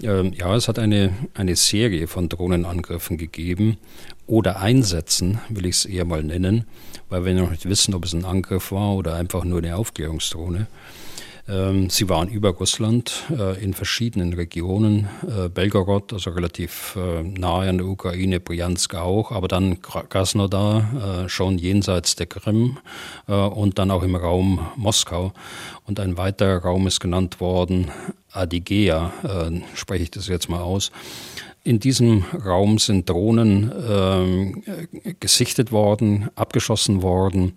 Ähm, 0.02 0.32
ja, 0.32 0.54
es 0.56 0.68
hat 0.68 0.78
eine, 0.78 1.12
eine 1.34 1.56
Serie 1.56 2.06
von 2.06 2.28
Drohnenangriffen 2.28 3.18
gegeben 3.18 3.78
oder 4.26 4.60
Einsätzen, 4.60 5.40
will 5.48 5.66
ich 5.66 5.76
es 5.76 5.84
eher 5.84 6.04
mal 6.04 6.22
nennen, 6.22 6.64
weil 7.08 7.24
wir 7.24 7.34
noch 7.34 7.50
nicht 7.50 7.68
wissen, 7.68 7.94
ob 7.94 8.04
es 8.04 8.14
ein 8.14 8.24
Angriff 8.24 8.72
war 8.72 8.94
oder 8.94 9.14
einfach 9.14 9.44
nur 9.44 9.58
eine 9.58 9.76
Aufklärungsdrohne. 9.76 10.66
Ähm, 11.50 11.90
sie 11.90 12.08
waren 12.08 12.28
über 12.28 12.50
Russland 12.50 13.24
äh, 13.30 13.62
in 13.62 13.74
verschiedenen 13.74 14.34
Regionen, 14.34 15.08
äh, 15.26 15.48
Belgorod, 15.48 16.12
also 16.12 16.30
relativ 16.30 16.96
äh, 16.96 17.22
nahe 17.22 17.68
an 17.68 17.78
der 17.78 17.88
Ukraine, 17.88 18.38
Bryansk 18.38 18.94
auch, 18.94 19.32
aber 19.32 19.48
dann 19.48 19.82
Krasnodar, 19.82 21.28
schon 21.28 21.58
jenseits 21.58 22.16
der 22.16 22.26
Krim 22.26 22.78
und 23.26 23.78
dann 23.78 23.90
auch 23.90 24.02
im 24.02 24.14
Raum 24.14 24.66
Moskau. 24.76 25.32
Und 25.86 26.00
ein 26.00 26.16
weiterer 26.16 26.62
Raum 26.62 26.86
ist 26.86 27.00
genannt 27.00 27.40
worden, 27.40 27.90
Adigea, 28.32 29.12
spreche 29.74 30.04
ich 30.04 30.10
das 30.10 30.28
jetzt 30.28 30.48
mal 30.48 30.60
aus. 30.60 30.90
In 31.62 31.78
diesem 31.78 32.24
Raum 32.44 32.78
sind 32.78 33.08
Drohnen 33.08 33.70
äh, 33.70 35.12
gesichtet 35.20 35.72
worden, 35.72 36.30
abgeschossen 36.34 37.02
worden. 37.02 37.56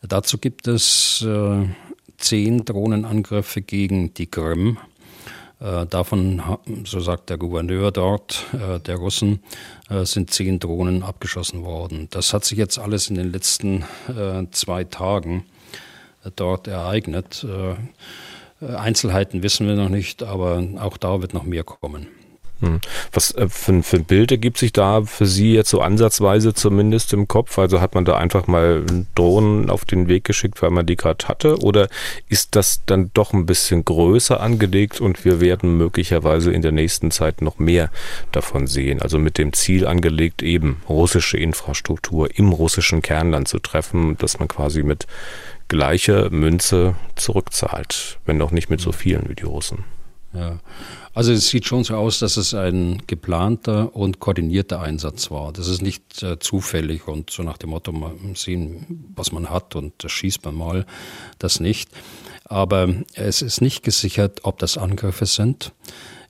Dazu 0.00 0.38
gibt 0.38 0.68
es 0.68 1.22
äh, 1.26 1.66
zehn 2.22 2.64
Drohnenangriffe 2.64 3.62
gegen 3.62 4.14
die 4.14 4.26
Krim. 4.26 4.78
Äh, 5.62 5.86
davon, 5.86 6.42
so 6.84 6.98
sagt 6.98 7.30
der 7.30 7.36
Gouverneur 7.36 7.92
dort, 7.92 8.46
äh, 8.52 8.80
der 8.80 8.96
Russen, 8.96 9.40
äh, 9.88 10.04
sind 10.04 10.30
zehn 10.30 10.58
Drohnen 10.58 11.04
abgeschossen 11.04 11.62
worden. 11.62 12.08
Das 12.10 12.32
hat 12.32 12.44
sich 12.44 12.58
jetzt 12.58 12.78
alles 12.78 13.10
in 13.10 13.16
den 13.16 13.30
letzten 13.30 13.84
zwei 14.50 14.84
Tagen 14.84 15.44
dort 16.36 16.66
ereignet. 16.66 17.46
Einzelheiten 18.60 19.42
wissen 19.42 19.66
wir 19.66 19.74
noch 19.74 19.88
nicht, 19.88 20.22
aber 20.22 20.64
auch 20.78 20.96
da 20.96 21.20
wird 21.20 21.34
noch 21.34 21.42
mehr 21.44 21.64
kommen. 21.64 22.06
Hm. 22.62 22.80
Was 23.12 23.34
äh, 23.34 23.48
für, 23.48 23.82
für 23.82 23.98
Bild 23.98 24.30
ergibt 24.30 24.56
sich 24.56 24.72
da 24.72 25.02
für 25.02 25.26
Sie 25.26 25.52
jetzt 25.52 25.70
so 25.70 25.80
ansatzweise 25.80 26.54
zumindest 26.54 27.12
im 27.12 27.26
Kopf? 27.26 27.58
Also 27.58 27.80
hat 27.80 27.96
man 27.96 28.04
da 28.04 28.16
einfach 28.16 28.46
mal 28.46 28.84
Drohnen 29.16 29.68
auf 29.68 29.84
den 29.84 30.06
Weg 30.06 30.22
geschickt, 30.22 30.62
weil 30.62 30.70
man 30.70 30.86
die 30.86 30.94
gerade 30.94 31.26
hatte? 31.26 31.58
Oder 31.58 31.88
ist 32.28 32.54
das 32.54 32.82
dann 32.86 33.10
doch 33.14 33.32
ein 33.32 33.46
bisschen 33.46 33.84
größer 33.84 34.40
angelegt 34.40 35.00
und 35.00 35.24
wir 35.24 35.40
werden 35.40 35.76
möglicherweise 35.76 36.52
in 36.52 36.62
der 36.62 36.70
nächsten 36.70 37.10
Zeit 37.10 37.42
noch 37.42 37.58
mehr 37.58 37.90
davon 38.30 38.68
sehen? 38.68 39.02
Also 39.02 39.18
mit 39.18 39.38
dem 39.38 39.52
Ziel 39.52 39.84
angelegt, 39.84 40.40
eben 40.40 40.80
russische 40.88 41.38
Infrastruktur 41.38 42.38
im 42.38 42.50
russischen 42.50 43.02
Kernland 43.02 43.48
zu 43.48 43.58
treffen, 43.58 44.16
dass 44.18 44.38
man 44.38 44.46
quasi 44.46 44.84
mit 44.84 45.08
gleicher 45.66 46.30
Münze 46.30 46.94
zurückzahlt, 47.16 48.20
wenn 48.24 48.40
auch 48.40 48.52
nicht 48.52 48.70
mit 48.70 48.80
so 48.80 48.92
vielen 48.92 49.28
wie 49.28 49.34
die 49.34 49.42
Russen. 49.42 49.84
Ja. 50.34 50.58
Also 51.14 51.32
es 51.32 51.48
sieht 51.48 51.66
schon 51.66 51.84
so 51.84 51.94
aus, 51.94 52.18
dass 52.20 52.36
es 52.36 52.54
ein 52.54 53.02
geplanter 53.06 53.94
und 53.94 54.18
koordinierter 54.18 54.80
Einsatz 54.80 55.30
war. 55.30 55.52
Das 55.52 55.68
ist 55.68 55.82
nicht 55.82 56.22
äh, 56.22 56.38
zufällig 56.38 57.06
und 57.06 57.30
so 57.30 57.42
nach 57.42 57.58
dem 57.58 57.70
Motto, 57.70 57.92
mal 57.92 58.14
sehen, 58.34 59.10
was 59.14 59.30
man 59.32 59.50
hat 59.50 59.76
und 59.76 59.92
das 59.98 60.12
schießt 60.12 60.44
man 60.44 60.54
mal. 60.54 60.86
Das 61.38 61.60
nicht. 61.60 61.90
Aber 62.44 62.88
es 63.14 63.42
ist 63.42 63.60
nicht 63.60 63.82
gesichert, 63.82 64.40
ob 64.44 64.58
das 64.58 64.78
Angriffe 64.78 65.26
sind. 65.26 65.72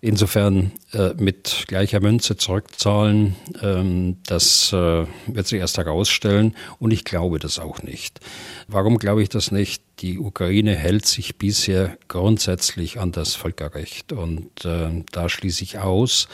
Insofern 0.05 0.73
äh, 0.95 1.15
mit 1.17 1.67
gleicher 1.69 2.01
Münze 2.01 2.37
zurückzahlen, 2.37 3.37
ähm, 3.63 4.17
das 4.27 4.73
äh, 4.73 5.07
wird 5.29 5.47
sich 5.47 5.61
erst 5.61 5.79
herausstellen 5.79 6.57
und 6.81 6.91
ich 6.91 7.05
glaube 7.05 7.39
das 7.39 7.61
auch 7.61 7.85
nicht. 7.85 8.19
Warum 8.67 8.99
glaube 8.99 9.23
ich 9.23 9.29
das 9.29 9.53
nicht? 9.53 9.81
Die 10.01 10.19
Ukraine 10.19 10.75
hält 10.75 11.07
sich 11.07 11.39
bisher 11.39 11.97
grundsätzlich 12.09 12.99
an 12.99 13.13
das 13.13 13.37
Völkerrecht 13.37 14.13
und 14.13 14.65
äh, 14.65 15.05
da 15.13 15.29
schließe 15.29 15.63
ich 15.63 15.79
aus, 15.79 16.27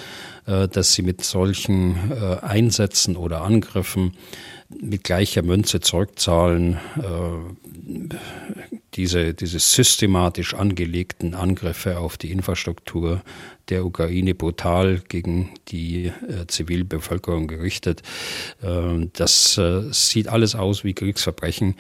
äh, 0.47 0.67
dass 0.67 0.95
sie 0.95 1.03
mit 1.03 1.23
solchen 1.23 2.11
äh, 2.11 2.39
Einsätzen 2.41 3.17
oder 3.17 3.43
Angriffen 3.43 4.15
mit 4.71 5.05
gleicher 5.05 5.43
Münze 5.43 5.81
zurückzahlen, 5.81 6.79
äh, 6.97 8.15
diese, 8.95 9.35
diese 9.35 9.59
systematisch 9.59 10.55
angelegten 10.55 11.35
Angriffe 11.35 11.99
auf 11.99 12.17
die 12.17 12.31
Infrastruktur 12.31 13.23
der 13.69 13.85
Ukraine 13.85 14.35
brutal 14.35 15.01
gegen 15.09 15.51
die 15.69 16.07
äh, 16.07 16.47
Zivilbevölkerung 16.47 17.47
gerichtet. 17.47 18.03
Äh, 18.63 19.09
das 19.13 19.59
äh, 19.59 19.93
sieht 19.93 20.29
alles 20.29 20.55
aus 20.55 20.85
wie 20.85 20.95
Kriegsverbrechen. 20.95 21.77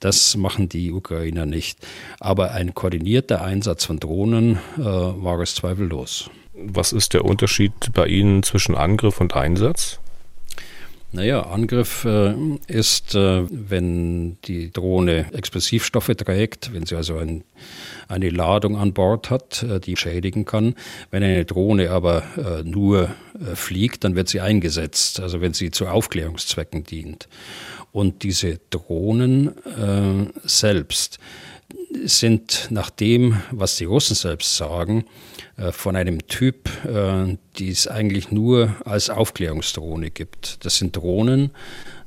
Das 0.00 0.36
machen 0.36 0.68
die 0.68 0.92
Ukrainer 0.92 1.46
nicht. 1.46 1.78
Aber 2.18 2.52
ein 2.52 2.74
koordinierter 2.74 3.42
Einsatz 3.42 3.84
von 3.84 3.98
Drohnen 3.98 4.58
äh, 4.76 4.82
war 4.82 5.40
es 5.40 5.54
zweifellos. 5.54 6.30
Was 6.52 6.92
ist 6.92 7.14
der 7.14 7.24
Unterschied 7.24 7.72
bei 7.94 8.06
Ihnen 8.06 8.42
zwischen 8.42 8.74
Angriff 8.74 9.20
und 9.20 9.34
Einsatz? 9.34 10.00
Naja, 11.12 11.42
Angriff 11.42 12.04
äh, 12.04 12.34
ist, 12.68 13.16
äh, 13.16 13.44
wenn 13.50 14.40
die 14.42 14.70
Drohne 14.70 15.26
Explosivstoffe 15.32 16.12
trägt, 16.16 16.72
wenn 16.72 16.86
sie 16.86 16.94
also 16.94 17.18
ein, 17.18 17.42
eine 18.06 18.30
Ladung 18.30 18.76
an 18.76 18.92
Bord 18.92 19.28
hat, 19.28 19.64
äh, 19.64 19.80
die 19.80 19.96
schädigen 19.96 20.44
kann. 20.44 20.76
Wenn 21.10 21.24
eine 21.24 21.44
Drohne 21.44 21.90
aber 21.90 22.22
äh, 22.36 22.62
nur 22.62 23.08
äh, 23.34 23.56
fliegt, 23.56 24.04
dann 24.04 24.14
wird 24.14 24.28
sie 24.28 24.40
eingesetzt, 24.40 25.18
also 25.18 25.40
wenn 25.40 25.52
sie 25.52 25.72
zu 25.72 25.88
Aufklärungszwecken 25.88 26.84
dient. 26.84 27.28
Und 27.90 28.22
diese 28.22 28.60
Drohnen 28.70 29.48
äh, 29.66 30.30
selbst 30.44 31.18
sind 32.04 32.68
nach 32.70 32.90
dem, 32.90 33.40
was 33.50 33.76
die 33.76 33.84
Russen 33.84 34.14
selbst 34.14 34.56
sagen, 34.56 35.04
äh, 35.56 35.72
von 35.72 35.96
einem 35.96 36.26
Typ, 36.26 36.68
äh, 36.84 37.36
die 37.58 37.70
es 37.70 37.86
eigentlich 37.86 38.30
nur 38.30 38.76
als 38.84 39.10
Aufklärungsdrohne 39.10 40.10
gibt. 40.10 40.64
Das 40.64 40.76
sind 40.76 40.96
Drohnen 40.96 41.50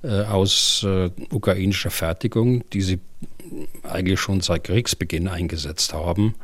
äh, 0.04 0.24
aus 0.24 0.86
ukrainischer 1.32 1.92
Fertigung, 1.92 2.68
die 2.72 2.82
sie 2.82 3.00
eigentlich 3.84 4.20
schon 4.20 4.42
seit 4.42 4.64
Kriegsbeginn 4.64 5.28
eingesetzt 5.28 5.94
haben. 5.94 6.36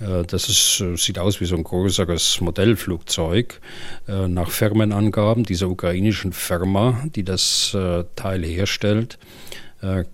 Das 0.00 0.48
ist, 0.48 0.82
sieht 0.96 1.20
aus 1.20 1.40
wie 1.40 1.44
so 1.44 1.54
ein 1.54 1.62
größeres 1.62 2.40
Modellflugzeug. 2.40 3.60
Nach 4.08 4.50
Firmenangaben 4.50 5.44
dieser 5.44 5.68
ukrainischen 5.68 6.32
Firma, 6.32 7.04
die 7.14 7.22
das 7.22 7.76
Teil 8.16 8.44
herstellt, 8.44 9.18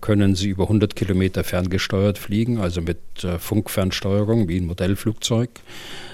können 0.01 0.35
sie 0.35 0.49
über 0.49 0.63
100 0.63 0.95
Kilometer 0.95 1.43
ferngesteuert 1.43 2.17
fliegen, 2.17 2.59
also 2.59 2.81
mit 2.81 2.99
äh, 3.23 3.39
Funkfernsteuerung 3.39 4.47
wie 4.47 4.57
ein 4.57 4.65
Modellflugzeug. 4.65 5.49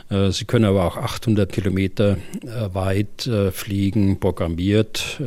Äh, 0.10 0.32
sie 0.32 0.46
können 0.46 0.66
aber 0.66 0.86
auch 0.86 0.98
800 0.98 1.52
Kilometer 1.52 2.18
weit 2.74 3.30
fliegen, 3.52 4.20
programmiert. 4.20 5.22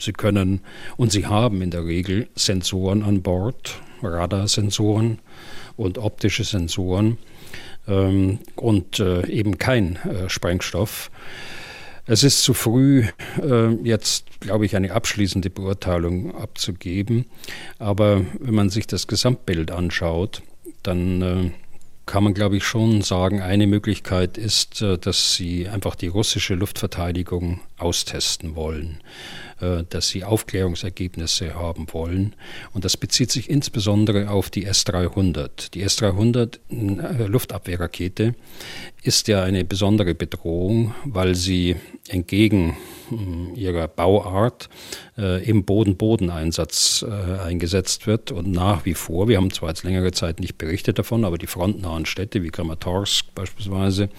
Sie 0.00 0.12
können 0.12 0.60
und 0.96 1.12
sie 1.12 1.26
haben 1.26 1.62
in 1.62 1.70
der 1.70 1.84
Regel 1.84 2.28
Sensoren 2.34 3.02
an 3.02 3.22
Bord, 3.22 3.80
Radarsensoren 4.02 5.18
und 5.76 5.98
optische 5.98 6.44
Sensoren 6.44 7.18
ähm, 7.86 8.38
und 8.56 9.00
eben 9.00 9.58
kein 9.58 9.98
Sprengstoff. 10.28 11.10
Es 12.10 12.24
ist 12.24 12.42
zu 12.42 12.54
früh, 12.54 13.04
äh, 13.38 13.74
jetzt, 13.84 14.40
glaube 14.40 14.64
ich, 14.64 14.74
eine 14.74 14.92
abschließende 14.92 15.50
Beurteilung 15.50 16.34
abzugeben. 16.34 17.26
Aber 17.78 18.24
wenn 18.40 18.54
man 18.54 18.70
sich 18.70 18.86
das 18.86 19.08
Gesamtbild 19.08 19.70
anschaut, 19.70 20.42
dann 20.82 21.22
äh, 21.22 21.50
kann 22.06 22.24
man, 22.24 22.32
glaube 22.32 22.56
ich, 22.56 22.64
schon 22.64 23.02
sagen, 23.02 23.42
eine 23.42 23.66
Möglichkeit 23.66 24.38
ist, 24.38 24.80
äh, 24.80 24.96
dass 24.96 25.34
sie 25.34 25.68
einfach 25.68 25.96
die 25.96 26.06
russische 26.06 26.54
Luftverteidigung 26.54 27.60
austesten 27.78 28.56
wollen, 28.56 28.98
äh, 29.60 29.84
dass 29.88 30.08
sie 30.08 30.24
Aufklärungsergebnisse 30.24 31.54
haben 31.54 31.86
wollen. 31.92 32.34
Und 32.72 32.84
das 32.84 32.96
bezieht 32.96 33.30
sich 33.30 33.50
insbesondere 33.50 34.30
auf 34.30 34.50
die 34.50 34.64
S-300. 34.64 35.72
Die 35.72 35.82
S-300 35.82 36.58
äh, 36.70 37.26
Luftabwehrrakete 37.26 38.34
ist 39.02 39.28
ja 39.28 39.42
eine 39.42 39.64
besondere 39.64 40.14
Bedrohung, 40.14 40.94
weil 41.04 41.34
sie 41.34 41.76
entgegen 42.08 42.76
ihrer 43.54 43.88
Bauart 43.88 44.68
äh, 45.16 45.42
im 45.48 45.64
Boden-Boden-Einsatz 45.64 47.04
äh, 47.08 47.40
eingesetzt 47.40 48.06
wird 48.06 48.32
und 48.32 48.50
nach 48.50 48.84
wie 48.84 48.94
vor, 48.94 49.28
wir 49.28 49.36
haben 49.36 49.52
zwar 49.52 49.70
jetzt 49.70 49.84
längere 49.84 50.12
Zeit 50.12 50.40
nicht 50.40 50.58
berichtet 50.58 50.98
davon, 50.98 51.24
aber 51.24 51.38
die 51.38 51.46
frontnahen 51.46 52.06
Städte 52.06 52.42
wie 52.42 52.50
Kramatorsk 52.50 53.34
beispielsweise 53.34 54.10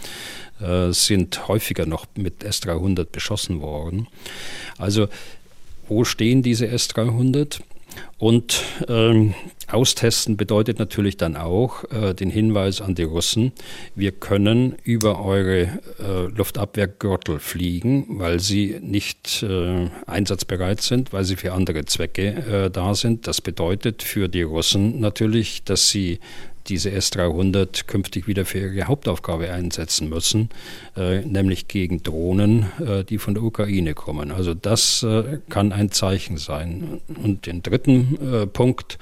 äh, 0.61 0.91
sind 0.91 1.47
häufiger 1.47 1.85
noch 1.85 2.05
mit 2.15 2.43
S-300 2.43 3.05
beschossen 3.11 3.61
worden. 3.61 4.07
Also 4.77 5.07
wo 5.87 6.03
stehen 6.03 6.43
diese 6.43 6.67
S-300? 6.67 7.61
Und 8.17 8.63
ähm, 8.87 9.33
austesten 9.67 10.35
bedeutet 10.35 10.77
natürlich 10.77 11.17
dann 11.17 11.35
auch 11.35 11.83
äh, 11.91 12.13
den 12.13 12.29
Hinweis 12.29 12.81
an 12.81 12.93
die 12.93 13.03
Russen, 13.03 13.53
wir 13.95 14.11
können 14.11 14.75
über 14.83 15.23
eure 15.23 15.61
äh, 15.99 16.27
Luftabwehrgürtel 16.35 17.39
fliegen, 17.39 18.05
weil 18.19 18.39
sie 18.39 18.77
nicht 18.81 19.43
äh, 19.43 19.89
einsatzbereit 20.05 20.81
sind, 20.81 21.13
weil 21.13 21.23
sie 21.23 21.37
für 21.37 21.53
andere 21.53 21.85
Zwecke 21.85 22.65
äh, 22.65 22.69
da 22.69 22.93
sind. 22.93 23.25
Das 23.25 23.41
bedeutet 23.41 24.03
für 24.03 24.27
die 24.27 24.43
Russen 24.43 24.99
natürlich, 24.99 25.63
dass 25.63 25.89
sie 25.89 26.19
diese 26.69 26.91
S-300 26.91 27.85
künftig 27.87 28.27
wieder 28.27 28.45
für 28.45 28.59
ihre 28.59 28.87
Hauptaufgabe 28.87 29.51
einsetzen 29.51 30.09
müssen, 30.09 30.49
äh, 30.95 31.21
nämlich 31.21 31.67
gegen 31.67 32.03
Drohnen, 32.03 32.67
äh, 32.79 33.03
die 33.03 33.17
von 33.17 33.33
der 33.33 33.43
Ukraine 33.43 33.93
kommen. 33.93 34.31
Also 34.31 34.53
das 34.53 35.03
äh, 35.03 35.39
kann 35.49 35.71
ein 35.71 35.91
Zeichen 35.91 36.37
sein. 36.37 37.01
Und 37.21 37.45
den 37.45 37.63
dritten 37.63 38.17
äh, 38.21 38.47
Punkt, 38.47 38.97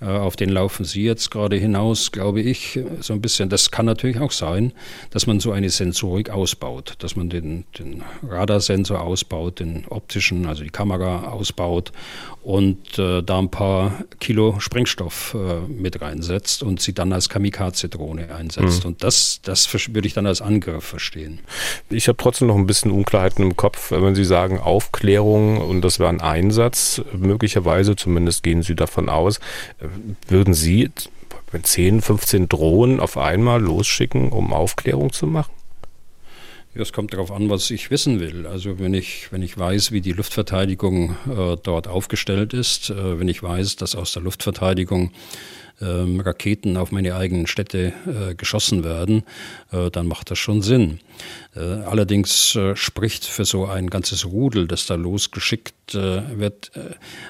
äh, 0.00 0.06
auf 0.06 0.36
den 0.36 0.50
laufen 0.50 0.84
Sie 0.84 1.04
jetzt 1.04 1.30
gerade 1.30 1.56
hinaus, 1.56 2.12
glaube 2.12 2.40
ich, 2.40 2.80
so 3.00 3.12
ein 3.12 3.20
bisschen. 3.20 3.48
Das 3.48 3.70
kann 3.70 3.86
natürlich 3.86 4.20
auch 4.20 4.32
sein, 4.32 4.72
dass 5.10 5.26
man 5.26 5.40
so 5.40 5.52
eine 5.52 5.70
Sensorik 5.70 6.30
ausbaut, 6.30 6.94
dass 6.98 7.16
man 7.16 7.30
den, 7.30 7.64
den 7.78 8.02
Radarsensor 8.22 9.00
ausbaut, 9.00 9.60
den 9.60 9.84
optischen, 9.88 10.46
also 10.46 10.62
die 10.62 10.70
Kamera 10.70 11.28
ausbaut 11.28 11.92
und 12.44 12.98
äh, 12.98 13.22
da 13.22 13.38
ein 13.38 13.50
paar 13.50 14.04
Kilo 14.20 14.56
Sprengstoff 14.60 15.34
äh, 15.34 15.66
mit 15.66 16.02
reinsetzt 16.02 16.62
und 16.62 16.80
sie 16.80 16.92
dann 16.92 17.12
als 17.12 17.30
Kamikaze-Drohne 17.30 18.34
einsetzt. 18.34 18.84
Mhm. 18.84 18.90
Und 18.90 19.02
das, 19.02 19.40
das 19.42 19.72
würde 19.72 20.06
ich 20.06 20.12
dann 20.12 20.26
als 20.26 20.42
Angriff 20.42 20.84
verstehen. 20.84 21.40
Ich 21.88 22.06
habe 22.06 22.18
trotzdem 22.18 22.48
noch 22.48 22.56
ein 22.56 22.66
bisschen 22.66 22.90
Unklarheiten 22.90 23.42
im 23.42 23.56
Kopf, 23.56 23.90
wenn 23.90 24.14
Sie 24.14 24.26
sagen 24.26 24.58
Aufklärung 24.58 25.58
und 25.58 25.80
das 25.80 25.98
wäre 25.98 26.10
ein 26.10 26.20
Einsatz, 26.20 27.00
möglicherweise, 27.16 27.96
zumindest 27.96 28.42
gehen 28.42 28.62
Sie 28.62 28.76
davon 28.76 29.08
aus, 29.08 29.40
würden 30.28 30.52
Sie 30.52 30.90
10, 31.62 32.02
15 32.02 32.48
Drohnen 32.48 33.00
auf 33.00 33.16
einmal 33.16 33.62
losschicken, 33.62 34.30
um 34.30 34.52
Aufklärung 34.52 35.12
zu 35.12 35.26
machen? 35.26 35.52
Es 36.76 36.92
kommt 36.92 37.12
darauf 37.12 37.30
an, 37.30 37.50
was 37.50 37.70
ich 37.70 37.92
wissen 37.92 38.18
will. 38.18 38.48
Also 38.48 38.80
wenn 38.80 38.94
ich, 38.94 39.30
wenn 39.30 39.42
ich 39.42 39.56
weiß, 39.56 39.92
wie 39.92 40.00
die 40.00 40.12
Luftverteidigung 40.12 41.16
äh, 41.28 41.56
dort 41.62 41.86
aufgestellt 41.86 42.52
ist, 42.52 42.90
äh, 42.90 43.20
wenn 43.20 43.28
ich 43.28 43.42
weiß, 43.44 43.76
dass 43.76 43.94
aus 43.94 44.12
der 44.12 44.22
Luftverteidigung 44.22 45.12
ähm, 45.80 46.18
Raketen 46.18 46.76
auf 46.76 46.90
meine 46.90 47.14
eigenen 47.14 47.46
Städte 47.46 47.92
äh, 48.06 48.34
geschossen 48.34 48.82
werden, 48.82 49.22
äh, 49.70 49.88
dann 49.90 50.08
macht 50.08 50.32
das 50.32 50.38
schon 50.40 50.62
Sinn. 50.62 50.98
Äh, 51.56 51.60
allerdings 51.60 52.56
äh, 52.56 52.74
spricht 52.74 53.24
für 53.24 53.44
so 53.44 53.66
ein 53.66 53.88
ganzes 53.88 54.26
Rudel, 54.26 54.66
das 54.66 54.86
da 54.86 54.94
losgeschickt 54.94 55.94
äh, 55.94 56.38
wird, 56.38 56.72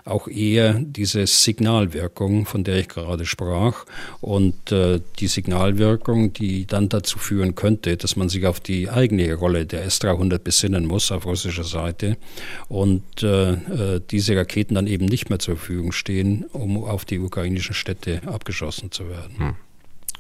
auch 0.05 0.29
eher 0.29 0.75
diese 0.75 1.27
Signalwirkung, 1.27 2.47
von 2.47 2.65
der 2.65 2.79
ich 2.79 2.89
gerade 2.89 3.27
sprach. 3.27 3.85
Und 4.21 4.55
die 4.71 5.27
Signalwirkung, 5.27 6.33
die 6.33 6.67
dann 6.67 6.89
dazu 6.89 7.19
führen 7.19 7.55
könnte, 7.55 7.97
dass 7.97 8.17
man 8.17 8.29
sich 8.29 8.47
auf 8.47 8.61
die 8.61 8.89
eigene 8.89 9.35
Rolle 9.35 9.67
der 9.67 9.85
S-300 9.85 10.39
besinnen 10.39 10.87
muss 10.87 11.11
auf 11.11 11.27
russischer 11.27 11.65
Seite 11.65 12.17
und 12.69 13.03
diese 13.23 14.37
Raketen 14.37 14.75
dann 14.75 14.87
eben 14.87 15.07
nicht 15.07 15.31
mehr 15.31 15.39
zur 15.39 15.57
Verfügung 15.57 15.93
stehen, 15.93 16.45
um 16.53 16.85
auf 16.85 17.05
die 17.05 17.19
ukrainischen 17.19 17.75
Städte 17.75 18.23
abgeschossen 18.27 18.91
zu 18.91 19.09
werden. 19.09 19.39
Hm. 19.39 19.55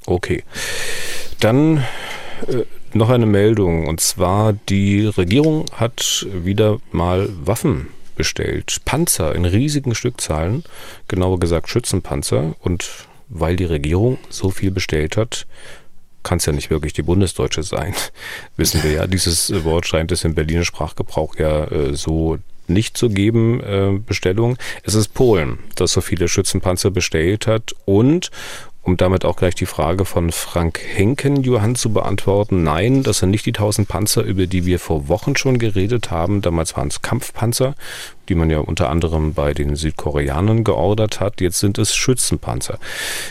Okay. 0.07 0.45
Dann 1.41 1.85
noch 2.95 3.11
eine 3.11 3.27
Meldung. 3.27 3.87
Und 3.87 4.01
zwar, 4.01 4.53
die 4.53 5.07
Regierung 5.07 5.67
hat 5.73 6.27
wieder 6.33 6.79
mal 6.93 7.29
Waffen 7.45 7.89
bestellt. 8.17 8.79
Panzer 8.85 9.35
in 9.35 9.45
riesigen 9.45 9.95
Stückzahlen, 9.95 10.65
genauer 11.09 11.41
gesagt 11.41 11.69
Schützenpanzer. 11.69 12.55
Und 12.61 12.89
weil 13.29 13.57
die 13.57 13.65
Regierung 13.65 14.19
so 14.29 14.51
viel 14.51 14.71
bestellt 14.71 15.17
hat, 15.17 15.47
kann 16.23 16.39
es 16.39 16.47
ja 16.47 16.53
nicht 16.53 16.71
wirklich 16.71 16.93
die 16.93 17.03
bundesdeutsche 17.03 17.63
sein. 17.63 17.95
Wissen 18.57 18.83
wir 18.83 18.93
ja, 18.93 19.07
dieses 19.07 19.65
Wort 19.65 19.87
scheint 19.87 20.11
es 20.13 20.25
im 20.25 20.35
Berliner 20.35 20.65
Sprachgebrauch 20.65 21.37
ja 21.37 21.65
äh, 21.65 21.95
so 21.95 22.39
nicht 22.67 22.97
zu 22.97 23.11
geben, 23.11 23.61
äh, 23.61 23.99
Bestellung. 24.05 24.57
Es 24.85 24.95
ist 24.95 25.09
Polen, 25.09 25.59
das 25.75 25.93
so 25.93 26.01
viele 26.01 26.29
Schützenpanzer 26.29 26.91
bestellt 26.91 27.47
hat 27.47 27.75
und 27.85 28.31
um 28.85 28.97
damit 28.97 29.25
auch 29.25 29.37
gleich 29.37 29.55
die 29.55 29.67
Frage 29.67 30.05
von 30.05 30.31
Frank 30.31 30.79
Henken, 30.79 31.43
Johann, 31.43 31.75
zu 31.75 31.93
beantworten. 31.93 32.63
Nein, 32.63 33.03
das 33.03 33.19
sind 33.19 33.31
nicht 33.31 33.47
die 33.47 33.51
1000 33.51 33.89
Panzer, 33.89 34.23
über 34.23 34.47
die 34.47 34.67
wir 34.67 34.79
vor 34.79 35.09
Wochen 35.09 35.37
schon 35.37 35.59
geredet 35.59 36.11
haben. 36.11 36.43
Damals 36.43 36.77
waren 36.77 36.89
es 36.89 37.01
Kampfpanzer, 37.01 37.75
die 38.29 38.35
man 38.35 38.51
ja 38.51 38.59
unter 38.59 38.91
anderem 38.91 39.33
bei 39.33 39.55
den 39.55 39.75
Südkoreanern 39.75 40.65
geordert 40.65 41.21
hat. 41.21 41.41
Jetzt 41.41 41.61
sind 41.61 41.79
es 41.79 41.95
Schützenpanzer. 41.95 42.79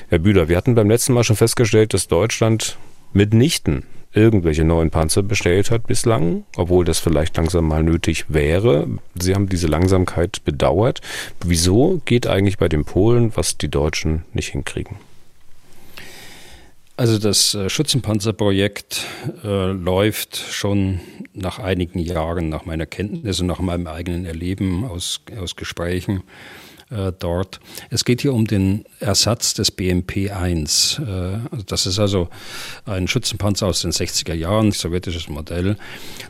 Herr 0.09 0.19
Bühler, 0.19 0.49
wir 0.49 0.57
hatten 0.57 0.75
beim 0.75 0.89
letzten 0.89 1.13
Mal 1.13 1.23
schon 1.23 1.35
festgestellt, 1.35 1.93
dass 1.93 2.07
Deutschland 2.07 2.77
mitnichten 3.13 3.83
irgendwelche 4.13 4.63
neuen 4.63 4.91
Panzer 4.91 5.23
bestellt 5.23 5.71
hat 5.71 5.87
bislang, 5.87 6.43
obwohl 6.55 6.85
das 6.85 6.99
vielleicht 6.99 7.35
langsam 7.37 7.67
mal 7.67 7.83
nötig 7.83 8.25
wäre. 8.27 8.87
Sie 9.19 9.33
haben 9.33 9.49
diese 9.49 9.67
Langsamkeit 9.67 10.43
bedauert. 10.45 11.01
Wieso 11.43 12.01
geht 12.05 12.27
eigentlich 12.27 12.57
bei 12.57 12.69
den 12.69 12.85
Polen, 12.85 13.31
was 13.35 13.57
die 13.57 13.69
Deutschen 13.69 14.23
nicht 14.33 14.49
hinkriegen? 14.49 14.97
Also 17.03 17.17
das 17.17 17.53
äh, 17.53 17.69
Schützenpanzerprojekt 17.69 19.05
äh, 19.43 19.71
läuft 19.73 20.37
schon 20.37 21.01
nach 21.33 21.59
einigen 21.59 21.99
Jahren, 21.99 22.47
nach 22.47 22.63
meiner 22.63 22.85
Kenntnis 22.85 23.41
und 23.41 23.47
nach 23.47 23.59
meinem 23.59 23.87
eigenen 23.87 24.23
Erleben 24.23 24.85
aus, 24.85 25.19
aus 25.37 25.57
Gesprächen 25.57 26.23
dort. 27.19 27.59
Es 27.89 28.05
geht 28.05 28.21
hier 28.21 28.33
um 28.33 28.45
den 28.45 28.85
Ersatz 28.99 29.53
des 29.53 29.77
BMP-1. 29.77 31.01
Äh, 31.01 31.39
das 31.65 31.85
ist 31.85 31.99
also 31.99 32.29
ein 32.85 33.07
Schützenpanzer 33.07 33.67
aus 33.67 33.81
den 33.81 33.91
60er 33.91 34.33
Jahren, 34.33 34.71
sowjetisches 34.71 35.29
Modell, 35.29 35.77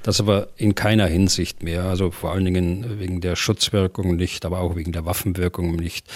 das 0.01 0.19
aber 0.19 0.49
in 0.57 0.75
keiner 0.75 1.07
Hinsicht 1.07 1.63
mehr, 1.63 1.83
also 1.83 2.11
vor 2.11 2.31
allen 2.31 2.45
Dingen 2.45 2.99
wegen 2.99 3.21
der 3.21 3.35
Schutzwirkung 3.35 4.15
nicht, 4.15 4.45
aber 4.45 4.59
auch 4.59 4.75
wegen 4.75 4.91
der 4.91 5.05
Waffenwirkung 5.05 5.75
nicht, 5.75 6.07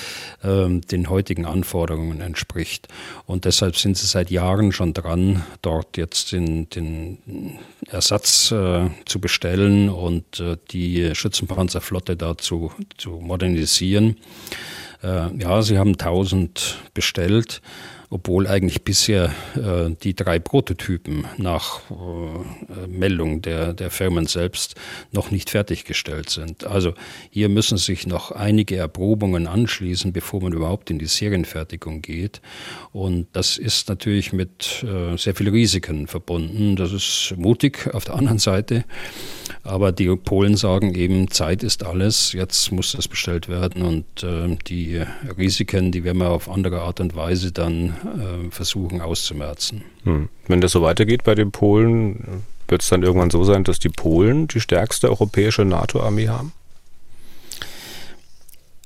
ähm, 0.44 0.82
den 0.82 1.10
heutigen 1.10 1.46
Anforderungen 1.46 2.22
entspricht. 2.22 2.88
Und 3.26 3.46
deshalb 3.46 3.78
sind 3.78 3.98
sie 3.98 4.08
seit 4.08 4.32
Jahren 4.32 4.72
schon 4.72 4.94
dran, 4.94 5.44
dort 5.62 5.98
jetzt 5.98 6.32
den, 6.32 6.70
den 6.70 7.60
Ersatz 7.88 8.52
äh, 8.52 8.90
zu 9.06 9.20
bestellen 9.20 9.90
und 9.90 10.40
äh, 10.40 10.58
die 10.72 11.14
Schützenpanzerflotte 11.14 12.18
dazu 12.18 12.72
zu 12.98 13.12
modernisieren. 13.12 14.18
Äh, 15.04 15.36
ja, 15.38 15.62
sie 15.62 15.78
haben 15.78 15.92
1000 15.92 16.78
bestellt 16.94 17.62
obwohl 18.10 18.48
eigentlich 18.48 18.84
bisher 18.84 19.34
äh, 19.56 19.94
die 20.02 20.16
drei 20.16 20.40
Prototypen 20.40 21.26
nach 21.38 21.82
äh, 21.92 22.88
Meldung 22.88 23.42
der, 23.42 23.74
der 23.74 23.92
Firmen 23.92 24.28
selbst 24.28 24.76
noch 25.12 25.30
nicht 25.30 25.50
fertiggestellt 25.50 26.30
sind. 26.30 26.66
Also 26.66 26.94
hier 27.30 27.50
müssen 27.50 27.78
sich 27.78 28.08
noch 28.08 28.32
einige 28.32 28.78
Erprobungen 28.78 29.46
anschließen, 29.46 30.14
bevor 30.14 30.42
man 30.42 30.54
überhaupt 30.54 30.90
in 30.90 31.00
die 31.00 31.06
Serienfertigung 31.06 32.02
geht. 32.02 32.42
Und 32.94 33.28
das 33.34 33.58
ist 33.58 33.90
natürlich 33.90 34.32
mit 34.32 34.84
äh, 34.84 35.18
sehr 35.18 35.36
vielen 35.36 35.54
Risiken 35.54 36.08
verbunden. 36.08 36.78
Das 36.78 36.94
ist 36.94 37.34
mutig 37.38 37.94
auf 37.94 38.06
der 38.06 38.16
anderen 38.16 38.40
Seite. 38.40 38.86
Aber 39.64 39.92
die 39.92 40.16
Polen 40.16 40.56
sagen 40.56 40.96
eben, 40.96 41.30
Zeit 41.30 41.62
ist 41.62 41.84
alles, 41.84 42.32
jetzt 42.32 42.72
muss 42.72 42.94
das 42.94 43.10
bestellt 43.10 43.50
werden 43.50 43.82
und 43.82 44.24
äh, 44.24 44.56
die 44.68 45.02
Risiken, 45.38 45.92
die 45.92 46.06
werden 46.06 46.20
wir 46.20 46.30
auf 46.30 46.50
andere 46.50 46.82
Art 46.82 47.02
und 47.02 47.16
Weise 47.16 47.52
dann 47.52 47.97
äh, 48.04 48.52
versuchen 48.52 49.02
auszumerzen. 49.02 49.84
Hm. 50.04 50.30
Wenn 50.48 50.62
das 50.62 50.72
so 50.72 50.82
weitergeht 50.82 51.24
bei 51.24 51.36
den 51.36 51.52
Polen, 51.52 52.44
wird 52.68 52.82
es 52.82 52.90
dann 52.90 53.04
irgendwann 53.04 53.30
so 53.30 53.44
sein, 53.44 53.64
dass 53.64 53.80
die 53.80 53.90
Polen 53.90 54.48
die 54.48 54.60
stärkste 54.60 55.10
europäische 55.10 55.66
NATO-Armee 55.66 56.28
haben? 56.28 56.52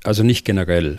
Also 0.04 0.22
nicht 0.22 0.44
generell. 0.44 0.98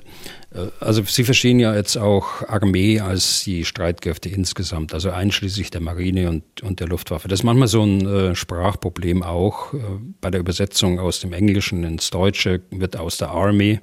Äh, 0.54 0.68
also 0.80 1.04
Sie 1.04 1.24
verstehen 1.24 1.60
ja 1.60 1.76
jetzt 1.76 1.98
auch 1.98 2.48
Armee 2.48 3.00
als 3.00 3.44
die 3.44 3.66
Streitkräfte 3.66 4.30
insgesamt, 4.30 4.94
also 4.94 5.10
einschließlich 5.10 5.72
der 5.72 5.82
Marine 5.82 6.30
und, 6.30 6.63
und 6.63 6.80
der 6.80 6.88
Luftwaffe. 6.88 7.28
Das 7.28 7.39
ist 7.39 7.44
manchmal 7.44 7.68
so 7.68 7.84
ein 7.84 8.06
äh, 8.06 8.36
Sprachproblem 8.36 9.24
auch. 9.24 9.74
Äh, 9.74 9.78
bei 10.22 10.30
der 10.30 10.39
Übersetzung 10.39 11.00
aus 11.00 11.20
dem 11.20 11.34
Englischen 11.34 11.84
ins 11.84 12.10
Deutsche 12.10 12.62
wird 12.72 12.98
aus 12.98 13.18
der 13.18 13.30
Army 13.30 13.80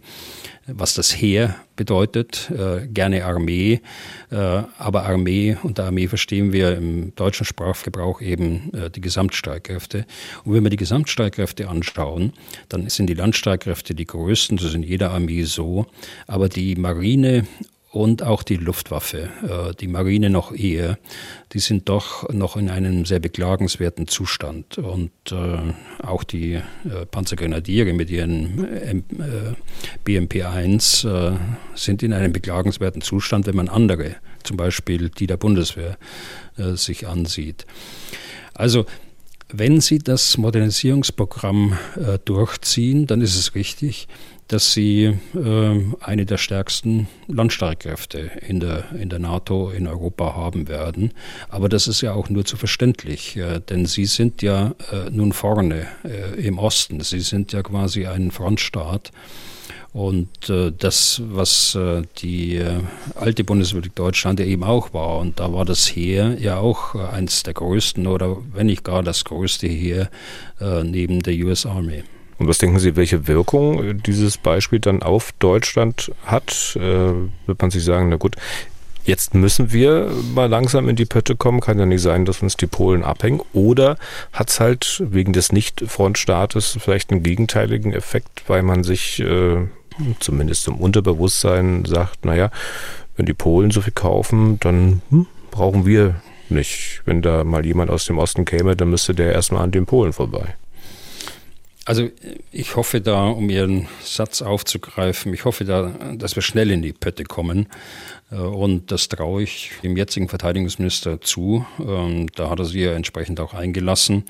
was 0.66 0.94
das 0.94 1.14
Heer 1.14 1.56
bedeutet, 1.76 2.50
äh, 2.50 2.87
gerne 2.87 3.24
Armee, 3.24 3.80
äh, 4.30 4.37
aber 4.37 5.04
Armee, 5.04 5.56
unter 5.62 5.87
Armee 5.87 6.09
verstehen 6.09 6.52
wir 6.52 6.76
im 6.76 7.14
deutschen 7.14 7.46
Sprachgebrauch 7.46 8.20
eben 8.20 8.72
äh, 8.74 8.90
die 8.90 9.00
Gesamtstreitkräfte. 9.00 10.06
Und 10.44 10.54
wenn 10.54 10.62
wir 10.62 10.70
die 10.70 10.76
Gesamtstreitkräfte 10.76 11.68
anschauen, 11.68 12.35
dann 12.68 12.88
sind 12.88 13.06
die 13.06 13.14
Landstreitkräfte 13.14 13.94
die 13.94 14.06
größten, 14.06 14.59
das 14.59 14.66
ist 14.66 14.74
in 14.74 14.83
jeder 14.83 15.11
Armee 15.12 15.44
so, 15.44 15.87
aber 16.26 16.48
die 16.48 16.60
Marine 16.77 17.46
und 17.92 18.23
auch 18.23 18.44
die 18.44 18.57
Luftwaffe, 18.57 19.29
äh, 19.42 19.75
die 19.75 19.88
Marine 19.88 20.31
noch 20.31 20.53
eher, 20.53 20.99
die 21.53 21.59
sind 21.59 21.88
doch 21.88 22.29
noch 22.29 22.57
in 22.57 22.70
einem 22.70 23.05
sehr 23.05 23.18
beklagenswerten 23.18 24.07
Zustand. 24.07 24.79
Und 24.79 25.11
äh, 25.33 26.05
auch 26.05 26.23
die 26.23 26.55
äh, 26.55 26.62
Panzergrenadiere 27.11 27.92
mit 27.92 28.09
ihren 28.11 28.64
äh, 28.64 29.55
BMP-1 30.07 31.09
äh, 31.09 31.37
sind 31.75 32.05
in 32.05 32.12
einem 32.12 32.33
beklagenswerten 32.33 33.03
Zustand, 33.03 33.46
wenn 33.46 33.57
man 33.57 33.68
andere, 33.68 34.14
zum 34.44 34.57
Beispiel 34.57 35.11
die 35.11 35.27
der 35.27 35.37
Bundeswehr, 35.37 35.99
sich 36.75 37.07
ansieht. 37.07 37.64
Also 38.53 38.85
wenn 39.49 39.81
Sie 39.81 39.99
das 39.99 40.37
Modernisierungsprogramm 40.37 41.79
durchziehen, 42.27 43.07
dann 43.07 43.23
ist 43.23 43.38
es 43.38 43.55
richtig, 43.55 44.09
dass 44.50 44.72
sie 44.72 45.16
äh, 45.34 45.80
eine 46.00 46.26
der 46.26 46.38
stärksten 46.38 47.06
Landstreitkräfte 47.28 48.30
in 48.46 48.58
der, 48.58 48.90
in 49.00 49.08
der 49.08 49.20
NATO 49.20 49.70
in 49.70 49.86
Europa 49.86 50.34
haben 50.34 50.66
werden. 50.66 51.12
Aber 51.48 51.68
das 51.68 51.86
ist 51.86 52.00
ja 52.00 52.14
auch 52.14 52.28
nur 52.28 52.44
zu 52.44 52.56
verständlich, 52.56 53.36
äh, 53.36 53.60
denn 53.60 53.86
sie 53.86 54.06
sind 54.06 54.42
ja 54.42 54.74
äh, 54.90 55.08
nun 55.10 55.32
vorne 55.32 55.86
äh, 56.04 56.44
im 56.44 56.58
Osten. 56.58 57.00
Sie 57.00 57.20
sind 57.20 57.52
ja 57.52 57.62
quasi 57.62 58.06
ein 58.06 58.32
Frontstaat. 58.32 59.12
Und 59.92 60.48
äh, 60.48 60.72
das, 60.76 61.22
was 61.24 61.76
äh, 61.76 62.02
die 62.18 62.56
äh, 62.56 62.80
alte 63.14 63.44
Bundesrepublik 63.44 63.94
Deutschland 63.94 64.40
ja 64.40 64.46
eben 64.46 64.64
auch 64.64 64.92
war, 64.94 65.18
und 65.18 65.38
da 65.38 65.52
war 65.52 65.64
das 65.64 65.86
Heer 65.86 66.36
ja 66.40 66.58
auch 66.58 66.94
äh, 66.94 66.98
eins 66.98 67.42
der 67.44 67.54
größten 67.54 68.06
oder 68.06 68.36
wenn 68.52 68.66
nicht 68.66 68.84
gar 68.84 69.02
das 69.02 69.24
größte 69.24 69.66
Heer 69.66 70.08
äh, 70.60 70.84
neben 70.84 71.20
der 71.20 71.34
US 71.44 71.66
Army. 71.66 72.04
Und 72.40 72.48
was 72.48 72.57
denken 72.57 72.79
Sie, 72.79 72.96
welche 72.96 73.29
Wirkung 73.29 74.03
dieses 74.03 74.38
Beispiel 74.38 74.81
dann 74.81 75.03
auf 75.03 75.33
Deutschland 75.40 76.11
hat? 76.24 76.74
Äh, 76.74 77.12
wird 77.46 77.61
man 77.61 77.70
sich 77.70 77.85
sagen, 77.85 78.09
na 78.09 78.16
gut, 78.16 78.35
jetzt 79.05 79.35
müssen 79.35 79.74
wir 79.74 80.11
mal 80.35 80.48
langsam 80.48 80.88
in 80.88 80.96
die 80.96 81.05
Pötte 81.05 81.37
kommen, 81.37 81.61
kann 81.61 81.79
ja 81.79 81.85
nicht 81.85 82.00
sein, 82.00 82.24
dass 82.24 82.40
uns 82.40 82.57
die 82.57 82.66
Polen 82.66 83.05
abhängen. 83.05 83.42
Oder 83.53 83.98
hat 84.33 84.48
es 84.48 84.59
halt 84.59 85.03
wegen 85.05 85.35
des 85.35 85.53
Nicht-Frontstaates 85.53 86.79
vielleicht 86.81 87.11
einen 87.11 87.22
gegenteiligen 87.22 87.92
Effekt, 87.92 88.44
weil 88.46 88.62
man 88.62 88.85
sich 88.85 89.20
äh, 89.20 89.59
zumindest 90.18 90.66
im 90.66 90.76
Unterbewusstsein 90.76 91.85
sagt, 91.85 92.24
naja, 92.24 92.50
wenn 93.18 93.26
die 93.26 93.35
Polen 93.35 93.70
so 93.70 93.83
viel 93.83 93.92
kaufen, 93.92 94.59
dann 94.61 95.03
hm, 95.11 95.26
brauchen 95.50 95.85
wir 95.85 96.22
nicht. 96.48 97.03
Wenn 97.05 97.20
da 97.20 97.44
mal 97.44 97.66
jemand 97.66 97.90
aus 97.90 98.07
dem 98.07 98.16
Osten 98.16 98.46
käme, 98.46 98.76
dann 98.76 98.88
müsste 98.88 99.14
der 99.14 99.35
erstmal 99.35 99.62
an 99.62 99.72
den 99.72 99.85
Polen 99.85 100.14
vorbei. 100.14 100.55
Also 101.86 102.08
ich 102.52 102.76
hoffe 102.76 103.00
da, 103.00 103.28
um 103.28 103.48
Ihren 103.48 103.88
Satz 104.02 104.42
aufzugreifen, 104.42 105.32
ich 105.32 105.44
hoffe 105.44 105.64
da, 105.64 105.92
dass 106.14 106.36
wir 106.36 106.42
schnell 106.42 106.70
in 106.70 106.82
die 106.82 106.92
Pötte 106.92 107.24
kommen. 107.24 107.68
Äh, 108.30 108.36
und 108.36 108.90
das 108.90 109.08
traue 109.08 109.42
ich 109.42 109.72
dem 109.82 109.96
jetzigen 109.96 110.28
Verteidigungsminister 110.28 111.20
zu. 111.20 111.64
Ähm, 111.78 112.26
da 112.34 112.50
hat 112.50 112.58
er 112.58 112.64
sich 112.64 112.82
ja 112.82 112.92
entsprechend 112.92 113.40
auch 113.40 113.54
eingelassen. 113.54 114.24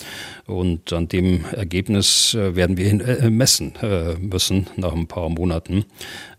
Und 0.46 0.92
an 0.92 1.08
dem 1.08 1.44
Ergebnis 1.52 2.34
äh, 2.34 2.56
werden 2.56 2.76
wir 2.76 2.90
ihn 2.90 3.00
äh, 3.00 3.30
messen 3.30 3.74
müssen 4.20 4.66
nach 4.76 4.92
ein 4.92 5.06
paar 5.06 5.28
Monaten 5.28 5.84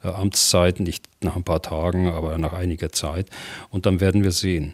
Amtszeit, 0.02 0.80
nicht 0.80 1.06
nach 1.22 1.36
ein 1.36 1.44
paar 1.44 1.62
Tagen, 1.62 2.10
aber 2.10 2.38
nach 2.38 2.54
einiger 2.54 2.92
Zeit. 2.92 3.28
Und 3.70 3.86
dann 3.86 4.00
werden 4.00 4.24
wir 4.24 4.32
sehen. 4.32 4.74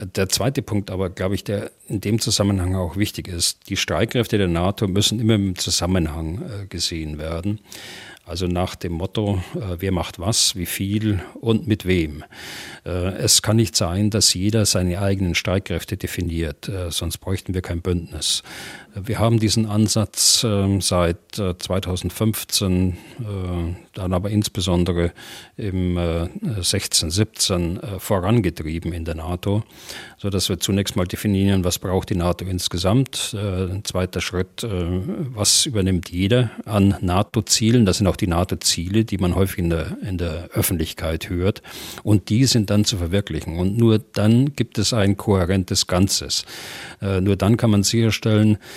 Der 0.00 0.28
zweite 0.28 0.62
Punkt 0.62 0.90
aber, 0.90 1.10
glaube 1.10 1.34
ich, 1.34 1.44
der 1.44 1.70
in 1.88 2.00
dem 2.00 2.20
Zusammenhang 2.20 2.74
auch 2.74 2.96
wichtig 2.96 3.28
ist, 3.28 3.68
die 3.68 3.76
Streitkräfte 3.76 4.36
der 4.36 4.48
NATO 4.48 4.88
müssen 4.88 5.20
immer 5.20 5.34
im 5.34 5.56
Zusammenhang 5.56 6.42
äh, 6.42 6.66
gesehen 6.66 7.18
werden. 7.18 7.60
Also 8.24 8.46
nach 8.46 8.74
dem 8.74 8.92
Motto, 8.92 9.42
äh, 9.54 9.76
wer 9.78 9.92
macht 9.92 10.18
was, 10.18 10.56
wie 10.56 10.66
viel 10.66 11.22
und 11.40 11.66
mit 11.66 11.86
wem. 11.86 12.24
Äh, 12.84 12.90
es 13.18 13.40
kann 13.40 13.56
nicht 13.56 13.76
sein, 13.76 14.10
dass 14.10 14.34
jeder 14.34 14.66
seine 14.66 15.00
eigenen 15.00 15.34
Streitkräfte 15.34 15.96
definiert, 15.96 16.70
sonst 16.88 17.18
bräuchten 17.18 17.54
wir 17.54 17.62
kein 17.62 17.80
Bündnis. 17.80 18.42
Wir 19.04 19.18
haben 19.18 19.38
diesen 19.38 19.66
Ansatz 19.66 20.42
ähm, 20.42 20.80
seit 20.80 21.18
2015, 21.34 22.88
äh, 22.92 22.94
dann 23.92 24.12
aber 24.14 24.30
insbesondere 24.30 25.12
im 25.58 25.98
16, 26.60 27.10
17 27.10 27.80
vorangetrieben 27.98 28.92
in 28.92 29.04
der 29.04 29.14
NATO, 29.14 29.64
so 30.16 30.30
dass 30.30 30.48
wir 30.48 30.58
zunächst 30.60 30.96
mal 30.96 31.06
definieren, 31.06 31.62
was 31.64 31.78
braucht 31.78 32.08
die 32.08 32.14
NATO 32.14 32.46
insgesamt. 32.46 33.34
Äh, 33.34 33.70
ein 33.70 33.84
zweiter 33.84 34.22
Schritt, 34.22 34.64
äh, 34.64 34.68
was 34.68 35.66
übernimmt 35.66 36.10
jeder 36.10 36.50
an 36.64 36.96
NATO-Zielen. 37.02 37.84
Das 37.84 37.98
sind 37.98 38.06
auch 38.06 38.16
die 38.16 38.28
NATO-Ziele, 38.28 39.04
die 39.04 39.18
man 39.18 39.34
häufig 39.34 39.58
in 39.58 39.70
der, 39.70 39.98
in 40.02 40.16
der 40.16 40.48
Öffentlichkeit 40.54 41.28
hört. 41.28 41.60
Und 42.02 42.30
die 42.30 42.46
sind 42.46 42.70
dann 42.70 42.86
zu 42.86 42.96
verwirklichen. 42.96 43.58
Und 43.58 43.76
nur 43.76 43.98
dann 43.98 44.54
gibt 44.54 44.78
es 44.78 44.94
ein 44.94 45.18
kohärentes 45.18 45.86
Ganzes. 45.86 46.44
Nur 47.00 47.36
dann 47.36 47.56
kann 47.56 47.70
man 47.70 47.82
sicherstellen, 47.82 48.58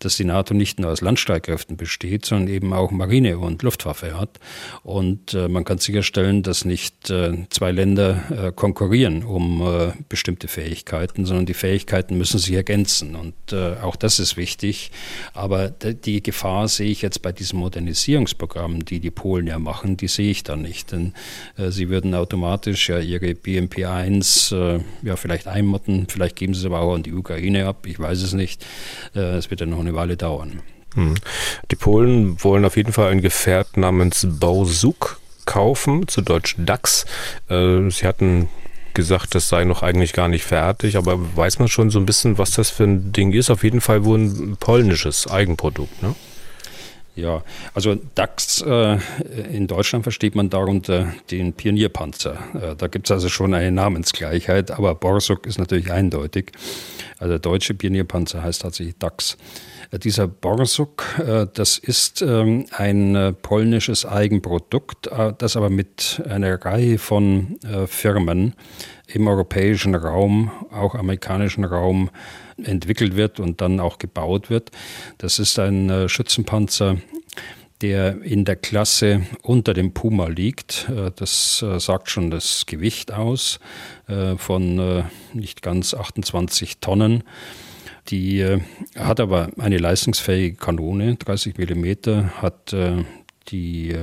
dass 0.00 0.16
die 0.16 0.24
NATO 0.24 0.54
nicht 0.54 0.80
nur 0.80 0.90
aus 0.90 1.00
Landstreitkräften 1.00 1.76
besteht, 1.76 2.24
sondern 2.24 2.48
eben 2.48 2.72
auch 2.72 2.90
Marine 2.90 3.38
und 3.38 3.62
Luftwaffe 3.62 4.18
hat. 4.18 4.40
Und 4.82 5.34
äh, 5.34 5.48
man 5.48 5.64
kann 5.64 5.78
sicherstellen, 5.78 6.42
dass 6.42 6.64
nicht 6.64 7.10
äh, 7.10 7.46
zwei 7.50 7.70
Länder 7.70 8.22
äh, 8.30 8.52
konkurrieren 8.52 9.22
um 9.22 9.62
äh, 9.62 9.92
bestimmte 10.08 10.48
Fähigkeiten, 10.48 11.26
sondern 11.26 11.46
die 11.46 11.54
Fähigkeiten 11.54 12.16
müssen 12.16 12.38
sich 12.38 12.54
ergänzen. 12.54 13.14
Und 13.14 13.34
äh, 13.52 13.76
auch 13.82 13.96
das 13.96 14.18
ist 14.18 14.36
wichtig. 14.36 14.90
Aber 15.34 15.68
die 15.68 16.22
Gefahr 16.22 16.68
sehe 16.68 16.90
ich 16.90 17.02
jetzt 17.02 17.22
bei 17.22 17.32
diesem 17.32 17.60
Modernisierungsprogramm, 17.60 18.84
die 18.84 19.00
die 19.00 19.10
Polen 19.10 19.46
ja 19.46 19.58
machen, 19.58 19.96
die 19.96 20.08
sehe 20.08 20.30
ich 20.30 20.42
da 20.42 20.56
nicht. 20.56 20.92
Denn 20.92 21.12
äh, 21.56 21.70
sie 21.70 21.90
würden 21.90 22.14
automatisch 22.14 22.88
ja 22.88 22.98
ihre 22.98 23.34
BMP 23.34 23.84
1 23.84 24.50
ja 24.50 25.16
vielleicht 25.16 25.46
einmotten, 25.46 26.06
vielleicht 26.08 26.36
geben 26.36 26.54
sie 26.54 26.60
es 26.60 26.66
aber 26.66 26.80
auch 26.80 26.94
an 26.94 27.02
die 27.02 27.12
Ukraine 27.12 27.66
ab, 27.66 27.86
ich 27.86 27.98
weiß 27.98 28.22
es 28.22 28.32
nicht. 28.32 28.64
Es 29.14 29.50
wird 29.50 29.60
ja 29.60 29.66
noch 29.66 29.80
eine 29.80 29.89
eine 29.90 29.98
Weile 29.98 30.16
dauern. 30.16 30.62
Hm. 30.94 31.14
Die 31.70 31.76
Polen 31.76 32.42
wollen 32.42 32.64
auf 32.64 32.76
jeden 32.76 32.92
Fall 32.92 33.10
ein 33.10 33.20
Gefährt 33.20 33.76
namens 33.76 34.26
Bausuk 34.28 35.20
kaufen, 35.46 36.08
zu 36.08 36.22
Deutsch 36.22 36.56
DAX. 36.58 37.06
Äh, 37.48 37.90
sie 37.90 38.06
hatten 38.06 38.48
gesagt, 38.94 39.34
das 39.34 39.48
sei 39.48 39.64
noch 39.64 39.82
eigentlich 39.82 40.12
gar 40.12 40.28
nicht 40.28 40.44
fertig, 40.44 40.96
aber 40.96 41.18
weiß 41.36 41.58
man 41.60 41.68
schon 41.68 41.90
so 41.90 41.98
ein 42.00 42.06
bisschen, 42.06 42.38
was 42.38 42.52
das 42.52 42.70
für 42.70 42.84
ein 42.84 43.12
Ding 43.12 43.32
ist? 43.32 43.50
Auf 43.50 43.62
jeden 43.62 43.80
Fall 43.80 44.04
wohl 44.04 44.18
ein 44.18 44.56
polnisches 44.58 45.28
Eigenprodukt, 45.28 46.02
ne? 46.02 46.14
Ja, 47.20 47.42
also 47.74 47.96
DAX 48.14 48.62
äh, 48.62 48.98
in 49.52 49.66
Deutschland 49.66 50.04
versteht 50.04 50.34
man 50.34 50.48
darunter 50.48 51.12
den 51.30 51.52
Pionierpanzer. 51.52 52.38
Äh, 52.54 52.76
da 52.76 52.86
gibt 52.86 53.08
es 53.08 53.10
also 53.10 53.28
schon 53.28 53.52
eine 53.52 53.70
Namensgleichheit, 53.70 54.70
aber 54.70 54.94
Borsuk 54.94 55.46
ist 55.46 55.58
natürlich 55.58 55.92
eindeutig. 55.92 56.52
Also 57.18 57.32
der 57.32 57.38
deutsche 57.38 57.74
Pionierpanzer 57.74 58.42
heißt 58.42 58.62
tatsächlich 58.62 58.96
DAX. 58.98 59.36
Äh, 59.90 59.98
dieser 59.98 60.26
Borsuk, 60.28 61.04
äh, 61.18 61.46
das 61.52 61.76
ist 61.76 62.22
ähm, 62.22 62.64
ein 62.72 63.14
äh, 63.14 63.32
polnisches 63.34 64.06
Eigenprodukt, 64.06 65.08
äh, 65.08 65.34
das 65.36 65.56
aber 65.56 65.68
mit 65.68 66.22
einer 66.28 66.64
Reihe 66.64 66.98
von 66.98 67.58
Firmen 67.86 68.54
im 69.12 69.26
europäischen 69.26 69.94
Raum, 69.94 70.50
auch 70.70 70.94
amerikanischen 70.94 71.64
Raum, 71.64 72.10
entwickelt 72.64 73.16
wird 73.16 73.40
und 73.40 73.60
dann 73.60 73.80
auch 73.80 73.98
gebaut 73.98 74.50
wird. 74.50 74.70
Das 75.18 75.38
ist 75.38 75.58
ein 75.58 75.90
äh, 75.90 76.08
Schützenpanzer, 76.08 76.96
der 77.80 78.22
in 78.22 78.44
der 78.44 78.56
Klasse 78.56 79.22
unter 79.42 79.72
dem 79.72 79.92
Puma 79.92 80.28
liegt. 80.28 80.88
Äh, 80.88 81.10
das 81.16 81.62
äh, 81.62 81.80
sagt 81.80 82.10
schon 82.10 82.30
das 82.30 82.66
Gewicht 82.66 83.12
aus 83.12 83.58
von 84.38 85.04
nicht 85.34 85.62
ganz 85.62 85.94
28 85.94 86.78
Tonnen. 86.78 87.22
Die 88.08 88.44
hat 88.96 89.20
aber 89.20 89.50
eine 89.56 89.78
leistungsfähige 89.78 90.56
Kanone, 90.56 91.14
30 91.14 91.58
Millimeter, 91.58 92.42
hat 92.42 92.74
die 93.52 93.96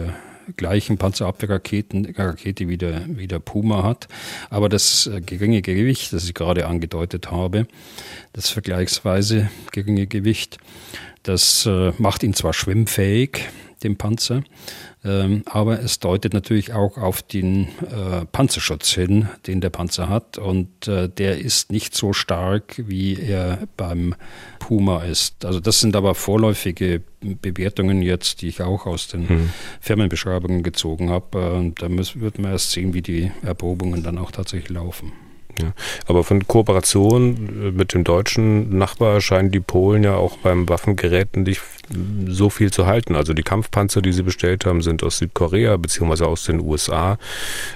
gleichen 0.56 0.98
Panzerabwehrraketen 0.98 2.14
Rakete 2.16 2.68
wie 2.68 2.78
der, 2.78 3.04
wie 3.08 3.28
der 3.28 3.40
Puma 3.40 3.84
hat. 3.84 4.08
Aber 4.50 4.70
das 4.70 5.08
äh, 5.08 5.22
geringe 5.22 5.62
Gewicht, 5.62 6.14
das 6.14 6.26
ich 6.26 6.34
gerade 6.34 6.68
angedeutet 6.68 7.32
habe, 7.32 7.68
das 8.34 8.50
vergleichsweise 8.50 9.50
geringe 9.72 10.08
Gewicht, 10.08 10.58
das 11.24 11.66
äh, 11.66 11.92
macht 11.98 12.24
ihn 12.24 12.34
zwar 12.34 12.54
schwimmfähig, 12.54 13.42
den 13.84 13.98
Panzer, 13.98 14.44
ähm, 15.04 15.44
aber 15.46 15.82
es 15.82 16.00
deutet 16.00 16.34
natürlich 16.34 16.74
auch 16.74 16.98
auf 16.98 17.22
den 17.22 17.68
äh, 17.82 18.26
Panzerschutz 18.32 18.92
hin, 18.92 19.30
den 19.46 19.62
der 19.62 19.70
Panzer 19.70 20.10
hat. 20.10 20.38
Und 20.38 20.88
äh, 20.88 21.08
der 21.08 21.38
ist 21.38 21.72
nicht 21.72 21.96
so 21.96 22.14
stark, 22.14 22.82
wie 22.88 23.20
er 23.20 23.68
beim 23.78 24.16
Puma 24.60 25.04
ist. 25.04 25.46
Also 25.46 25.60
das 25.60 25.80
sind 25.80 25.96
aber 25.96 26.16
vorläufige 26.16 27.04
Bewertungen 27.22 28.02
jetzt, 28.02 28.42
die 28.42 28.48
ich 28.48 28.62
auch 28.62 28.86
aus 28.86 29.08
den 29.08 29.30
hm. 29.30 29.50
Firmenbeschreibungen 29.82 30.64
gezogen 30.64 31.10
habe. 31.10 31.40
Äh, 31.40 31.72
da 31.80 31.90
muss, 31.90 32.20
wird 32.20 32.40
man 32.40 32.52
erst 32.52 32.72
sehen, 32.72 32.94
wie 32.94 33.02
die 33.02 33.32
Erprobungen 33.44 34.04
dann 34.04 34.18
auch 34.18 34.32
tatsächlich 34.32 34.70
laufen. 34.70 35.14
Ja, 35.60 35.74
aber 36.06 36.24
von 36.24 36.48
Kooperation 36.48 37.68
äh, 37.68 37.72
mit 37.72 37.94
dem 37.94 38.04
deutschen 38.04 38.78
Nachbar 38.78 39.22
scheinen 39.22 39.52
die 39.52 39.60
Polen 39.60 40.04
ja 40.04 40.16
auch 40.16 40.38
beim 40.38 40.70
Waffengeräten 40.70 41.44
nicht 41.44 41.62
so 42.28 42.50
viel 42.50 42.72
zu 42.72 42.86
halten. 42.86 43.16
Also 43.16 43.34
die 43.34 43.44
Kampfpanzer, 43.44 44.02
die 44.02 44.12
sie 44.12 44.24
bestellt 44.24 44.66
haben, 44.66 44.82
sind 44.82 45.04
aus 45.04 45.20
Südkorea 45.20 45.78
beziehungsweise 45.78 46.28
aus 46.28 46.44
den 46.44 46.60
USA. 46.60 47.18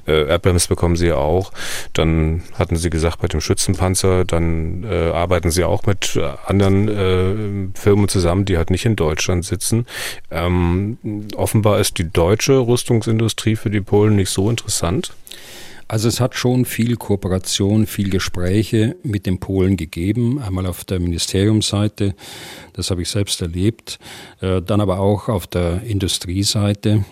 Äh, 0.06 0.30
Abrams 0.32 0.68
bekommen 0.68 0.96
sie 0.96 1.08
ja 1.08 1.16
auch. 1.16 1.52
Dann 1.94 2.44
hatten 2.54 2.76
sie 2.76 2.90
gesagt, 2.90 3.20
bei 3.20 3.28
dem 3.28 3.42
Schützenpanzer, 3.42 4.26
dann 4.26 4.84
äh, 4.84 5.12
arbeiten 5.12 5.52
sie 5.52 5.64
auch 5.64 5.86
mit 5.86 6.20
anderen 6.46 6.88
äh, 7.74 7.80
Firmen 7.80 8.08
zusammen, 8.10 8.46
die 8.46 8.58
halt 8.58 8.70
nicht 8.70 8.86
in 8.86 8.96
Deutschland 8.96 9.46
sitzen. 9.46 9.86
Ähm, 10.30 10.98
offenbar 11.36 11.80
ist 11.80 11.98
die 11.98 12.10
deutsche 12.10 12.60
Rüstungsindustrie 12.60 13.56
für 13.56 13.70
die 13.70 13.82
Polen 13.82 14.16
nicht 14.16 14.30
so 14.30 14.50
interessant. 14.50 15.14
Also 15.92 16.08
es 16.08 16.22
hat 16.22 16.36
schon 16.36 16.64
viel 16.64 16.96
Kooperation, 16.96 17.86
viel 17.86 18.10
Gespräche 18.10 18.96
mit 19.04 19.26
den 19.26 19.42
Polen 19.42 19.76
gegeben. 19.76 20.42
Einmal 20.42 20.66
auf 20.66 20.86
der 20.86 21.02
Ministeriumsseite, 21.02 22.16
das 22.72 22.92
habe 22.92 23.02
ich 23.02 23.10
selbst 23.10 23.42
erlebt, 23.42 24.00
äh, 24.40 24.62
dann 24.62 24.80
aber 24.80 25.02
auch 25.02 25.28
auf 25.28 25.48
der 25.48 25.84
Industrieseite. 25.84 27.04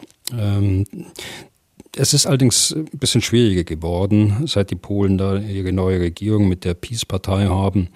Es 1.99 2.13
ist 2.13 2.27
allerdings 2.27 2.71
ein 2.71 2.85
bisschen 2.97 3.21
schwieriger 3.21 3.65
geworden, 3.65 4.47
seit 4.47 4.71
die 4.71 4.75
Polen 4.75 5.17
da 5.17 5.37
ihre 5.37 5.73
neue 5.73 5.99
Regierung 5.99 6.47
mit 6.47 6.63
der 6.63 6.73
Peace-Partei 6.73 7.47
haben. 7.47 7.89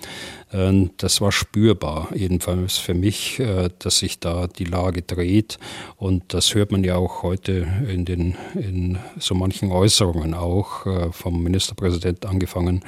Ähm, 0.51 0.89
das 0.97 1.22
war 1.22 1.32
spürbar, 1.32 2.10
jedenfalls 2.14 2.78
für 2.78 2.93
mich, 2.93 3.39
äh, 3.39 3.70
dass 3.80 3.99
sich 3.99 4.20
da 4.20 4.47
die 4.47 4.66
Lage 4.66 5.04
dreht. 5.04 5.58
Und 5.95 6.34
das 6.34 6.54
hört 6.54 6.74
man 6.74 6.84
ja 6.84 6.97
auch 6.97 7.24
heute 7.24 7.66
in, 7.89 8.04
den, 8.04 8.36
in 8.56 8.97
so 9.20 9.36
manchen 9.36 9.72
Äußerungen 9.72 10.34
auch, 10.34 10.86
äh, 10.86 11.10
vom 11.14 11.41
Ministerpräsident 11.41 12.26
angefangen 12.26 12.82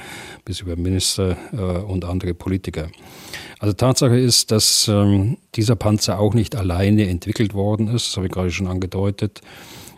bis 0.44 0.60
über 0.60 0.76
Minister 0.76 1.38
äh, 1.54 1.56
und 1.56 2.04
andere 2.04 2.34
Politiker. 2.34 2.90
Also 3.58 3.72
Tatsache 3.72 4.18
ist, 4.18 4.50
dass 4.50 4.86
ähm, 4.86 5.38
dieser 5.54 5.76
Panzer 5.76 6.18
auch 6.18 6.34
nicht 6.34 6.54
alleine 6.56 7.08
entwickelt 7.08 7.54
worden 7.54 7.88
ist, 7.88 8.08
das 8.08 8.16
habe 8.18 8.26
ich 8.26 8.32
gerade 8.32 8.50
schon 8.50 8.66
angedeutet. 8.66 9.40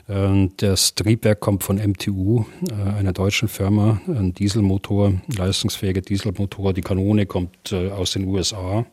Ähm, 0.09 0.53
das 0.57 0.95
Triebwerk 0.95 1.41
kommt 1.41 1.65
von 1.65 1.77
MTU, 1.77 2.47
äh, 2.71 2.99
einer 2.99 3.13
deutschen 3.13 3.49
Firma, 3.49 4.01
ein 4.07 4.33
Dieselmotor, 4.33 5.15
leistungsfähiger 5.37 6.01
Dieselmotor. 6.01 6.73
Die 6.73 6.81
Kanone 6.81 7.27
kommt 7.27 7.73
äh, 7.73 7.91
aus 7.91 8.13
den 8.13 8.25
USA. 8.27 8.87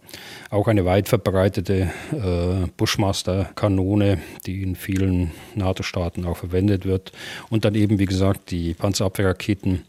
Auch 0.50 0.68
eine 0.68 0.86
weit 0.86 1.08
verbreitete 1.08 1.92
äh, 2.12 2.68
Bushmaster-Kanone, 2.76 4.20
die 4.46 4.62
in 4.62 4.76
vielen 4.76 5.32
NATO-Staaten 5.56 6.26
auch 6.26 6.38
verwendet 6.38 6.86
wird. 6.86 7.12
Und 7.50 7.66
dann 7.66 7.76
eben, 7.76 8.00
wie 8.00 8.06
gesagt, 8.06 8.52
die 8.52 8.74
Panzerabwehrraketen, 8.74 9.84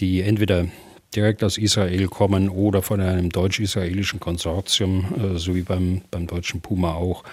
die 0.00 0.22
entweder 0.22 0.66
direkt 1.14 1.42
aus 1.42 1.56
Israel 1.56 2.06
kommen 2.08 2.48
oder 2.50 2.82
von 2.82 3.00
einem 3.00 3.30
deutsch-israelischen 3.30 4.20
Konsortium, 4.20 5.06
äh, 5.34 5.38
so 5.38 5.54
wie 5.54 5.62
beim, 5.62 6.02
beim 6.10 6.26
deutschen 6.26 6.60
Puma 6.60 6.94
auch. 6.94 7.24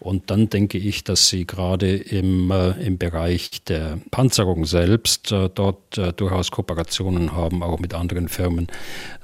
Und 0.00 0.30
dann 0.30 0.48
denke 0.48 0.78
ich, 0.78 1.04
dass 1.04 1.28
sie 1.28 1.46
gerade 1.46 1.94
im, 1.96 2.50
äh, 2.50 2.70
im 2.82 2.96
Bereich 2.96 3.62
der 3.64 3.98
Panzerung 4.10 4.64
selbst 4.64 5.30
äh, 5.30 5.50
dort 5.54 5.98
äh, 5.98 6.12
durchaus 6.12 6.50
Kooperationen 6.50 7.32
haben, 7.32 7.62
auch 7.62 7.78
mit 7.78 7.92
anderen 7.92 8.28
Firmen. 8.28 8.68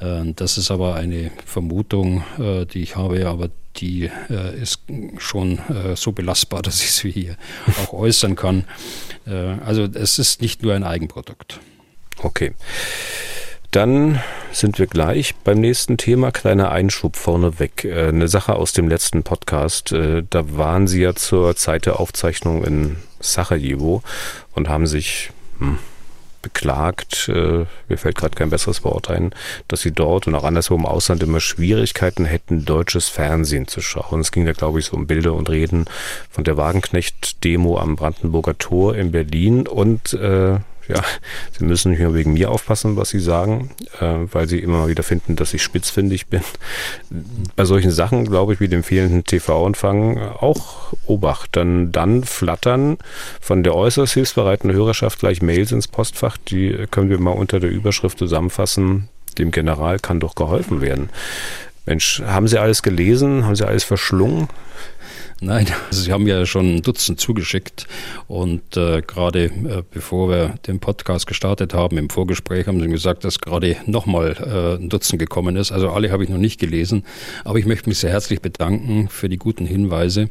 Äh, 0.01 0.33
das 0.37 0.59
ist 0.59 0.71
aber 0.71 0.97
eine 0.97 1.31
Vermutung, 1.47 2.25
äh, 2.39 2.67
die 2.67 2.83
ich 2.83 2.97
habe, 2.97 3.27
aber 3.27 3.49
die 3.77 4.09
ist 4.63 4.83
schon 5.19 5.59
so 5.97 6.13
belastbar, 6.13 6.63
dass 6.63 6.81
ich 6.81 6.93
sie 6.93 7.11
hier 7.11 7.37
auch 7.83 7.93
äußern 7.93 8.37
kann. 8.37 8.67
also 9.27 9.83
es 9.83 10.21
ist 10.21 10.41
nicht 10.41 10.63
nur 10.63 10.75
ein 10.75 10.85
Eigenprodukt. 10.85 11.59
Okay. 12.23 12.53
Dann 13.75 14.21
sind 14.53 14.79
wir 14.79 14.87
gleich 14.87 15.35
beim 15.43 15.59
nächsten 15.59 15.97
Thema. 15.97 16.31
Kleiner 16.31 16.71
Einschub 16.71 17.17
vorneweg. 17.17 17.85
Äh, 17.85 18.07
eine 18.07 18.29
Sache 18.29 18.55
aus 18.55 18.73
dem 18.73 18.89
letzten 18.89 19.25
Podcast. 19.25 19.91
Äh, 19.91 20.23
da 20.31 20.57
waren 20.57 20.87
Sie 20.87 21.03
ja 21.03 21.17
zur 21.17 21.57
Zeit 21.57 21.85
der 21.87 21.99
Aufzeichnung 21.99 22.63
in 22.63 22.99
Sarajevo 23.19 24.05
und 24.53 24.69
haben 24.69 24.87
sich 24.87 25.33
hm, 25.59 25.79
beklagt, 26.41 27.29
äh, 27.29 27.65
mir 27.89 27.99
fällt 27.99 28.15
gerade 28.15 28.37
kein 28.37 28.51
besseres 28.51 28.85
Wort 28.85 29.11
ein, 29.11 29.35
dass 29.67 29.81
sie 29.81 29.91
dort 29.91 30.29
und 30.29 30.37
auch 30.37 30.45
anderswo 30.45 30.77
im 30.77 30.87
Ausland 30.87 31.25
immer 31.25 31.41
Schwierigkeiten 31.41 32.27
hätten, 32.27 32.65
deutsches 32.65 33.09
Fernsehen 33.09 33.67
zu 33.67 33.81
schauen. 33.81 34.21
Es 34.21 34.31
ging 34.31 34.47
ja, 34.47 34.53
glaube 34.53 34.79
ich, 34.79 34.85
so 34.85 34.97
um 34.97 35.09
Bilder 35.09 35.33
und 35.33 35.51
Reden 35.51 35.87
von 36.31 36.45
der 36.45 36.57
Wagenknecht-Demo 36.57 37.79
am 37.79 37.97
Brandenburger 37.97 38.57
Tor 38.57 38.95
in 38.95 39.11
Berlin 39.11 39.67
und 39.67 40.13
äh, 40.13 40.59
ja, 40.89 41.03
Sie 41.59 41.65
müssen 41.65 41.93
nicht 41.93 42.01
nur 42.01 42.15
wegen 42.15 42.35
mir 42.35 42.51
aufpassen, 42.51 42.97
was 42.97 43.11
Sie 43.11 43.21
sagen, 43.21 43.71
äh, 44.01 44.17
weil 44.33 44.49
Sie 44.49 44.59
immer 44.59 44.89
wieder 44.89 45.03
finden, 45.03 45.37
dass 45.37 45.55
ich 45.55 45.63
spitzfindig 45.63 46.27
bin. 46.27 46.43
Bei 47.57 47.65
solchen 47.65 47.91
Sachen, 47.91 48.27
glaube 48.27 48.55
ich, 48.55 48.61
wie 48.61 48.69
dem 48.69 48.83
fehlenden 48.83 49.25
TV-Empfang 49.25 50.19
auch 50.19 50.93
Obacht. 51.07 51.57
Dann, 51.57 51.93
dann 51.93 52.25
flattern 52.25 52.99
von 53.41 53.63
der 53.63 53.75
äußerst 53.75 54.15
hilfsbereiten 54.15 54.73
Hörerschaft 54.73 55.21
gleich 55.21 55.43
Mails 55.43 55.73
ins 55.73 55.89
Postfach. 55.89 56.37
Die 56.37 56.87
können 56.91 57.11
wir 57.11 57.19
mal 57.19 57.31
unter 57.31 57.61
der 57.61 57.71
Überschrift 57.71 58.19
zusammenfassen. 58.19 59.09
Dem 59.39 59.51
General 59.51 59.99
kann 59.99 60.21
doch 60.21 60.35
geholfen 60.35 60.81
werden. 60.81 61.09
Mensch, 61.87 62.23
haben 62.25 62.49
Sie 62.49 62.59
alles 62.59 62.83
gelesen? 62.83 63.45
Haben 63.45 63.57
Sie 63.57 63.67
alles 63.67 63.85
verschlungen? 63.85 64.49
Nein, 65.45 65.67
also 65.91 66.03
Sie 66.03 66.13
haben 66.13 66.27
ja 66.27 66.47
schon 66.47 66.77
ein 66.77 66.83
Dutzend 66.83 67.21
zugeschickt 67.21 67.87
und 68.29 68.77
äh, 68.77 69.03
gerade 69.03 69.45
äh, 69.45 69.83
bevor 69.91 70.31
wir 70.31 70.55
den 70.67 70.81
Podcast 70.81 71.27
gestartet 71.27 71.75
haben, 71.75 71.99
im 71.99 72.09
Vorgespräch 72.09 72.67
haben 72.67 72.81
Sie 72.81 72.89
gesagt, 72.89 73.25
dass 73.25 73.41
gerade 73.41 73.77
nochmal 73.87 74.37
äh, 74.41 74.83
ein 74.83 74.89
Dutzend 74.89 75.19
gekommen 75.19 75.57
ist. 75.57 75.71
Also 75.71 75.91
alle 75.91 76.11
habe 76.11 76.25
ich 76.25 76.31
noch 76.31 76.39
nicht 76.39 76.59
gelesen, 76.59 77.05
aber 77.45 77.59
ich 77.59 77.67
möchte 77.67 77.91
mich 77.91 77.99
sehr 77.99 78.11
herzlich 78.11 78.41
bedanken 78.41 79.09
für 79.11 79.29
die 79.29 79.37
guten 79.37 79.67
Hinweise 79.67 80.31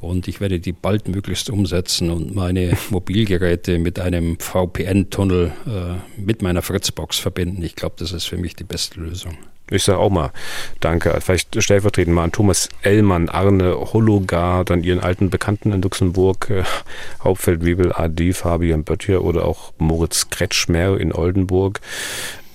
und 0.00 0.26
ich 0.26 0.40
werde 0.40 0.58
die 0.58 0.72
baldmöglichst 0.72 1.50
umsetzen 1.50 2.10
und 2.10 2.34
meine 2.34 2.76
Mobilgeräte 2.90 3.78
mit 3.78 4.00
einem 4.00 4.38
VPN-Tunnel 4.40 5.52
äh, 5.66 6.20
mit 6.20 6.42
meiner 6.42 6.62
Fritzbox 6.62 7.18
verbinden. 7.18 7.62
Ich 7.62 7.76
glaube, 7.76 7.94
das 7.98 8.12
ist 8.12 8.24
für 8.24 8.38
mich 8.38 8.56
die 8.56 8.64
beste 8.64 9.00
Lösung. 9.00 9.36
Ich 9.70 9.84
sage 9.84 9.98
auch 9.98 10.10
mal 10.10 10.32
Danke. 10.80 11.18
Vielleicht 11.20 11.62
stellvertretend 11.62 12.14
mal 12.14 12.24
an 12.24 12.32
Thomas 12.32 12.68
Ellmann, 12.82 13.28
Arne 13.28 13.74
Hologar, 13.92 14.64
dann 14.64 14.82
Ihren 14.82 15.00
alten 15.00 15.30
Bekannten 15.30 15.72
in 15.72 15.82
Luxemburg, 15.82 16.50
äh, 16.50 16.64
Hauptfeldwebel 17.22 17.92
AD, 17.92 18.32
Fabian 18.32 18.84
Böttcher 18.84 19.22
oder 19.22 19.44
auch 19.44 19.72
Moritz 19.78 20.30
Kretschmer 20.30 20.98
in 20.98 21.12
Oldenburg 21.12 21.80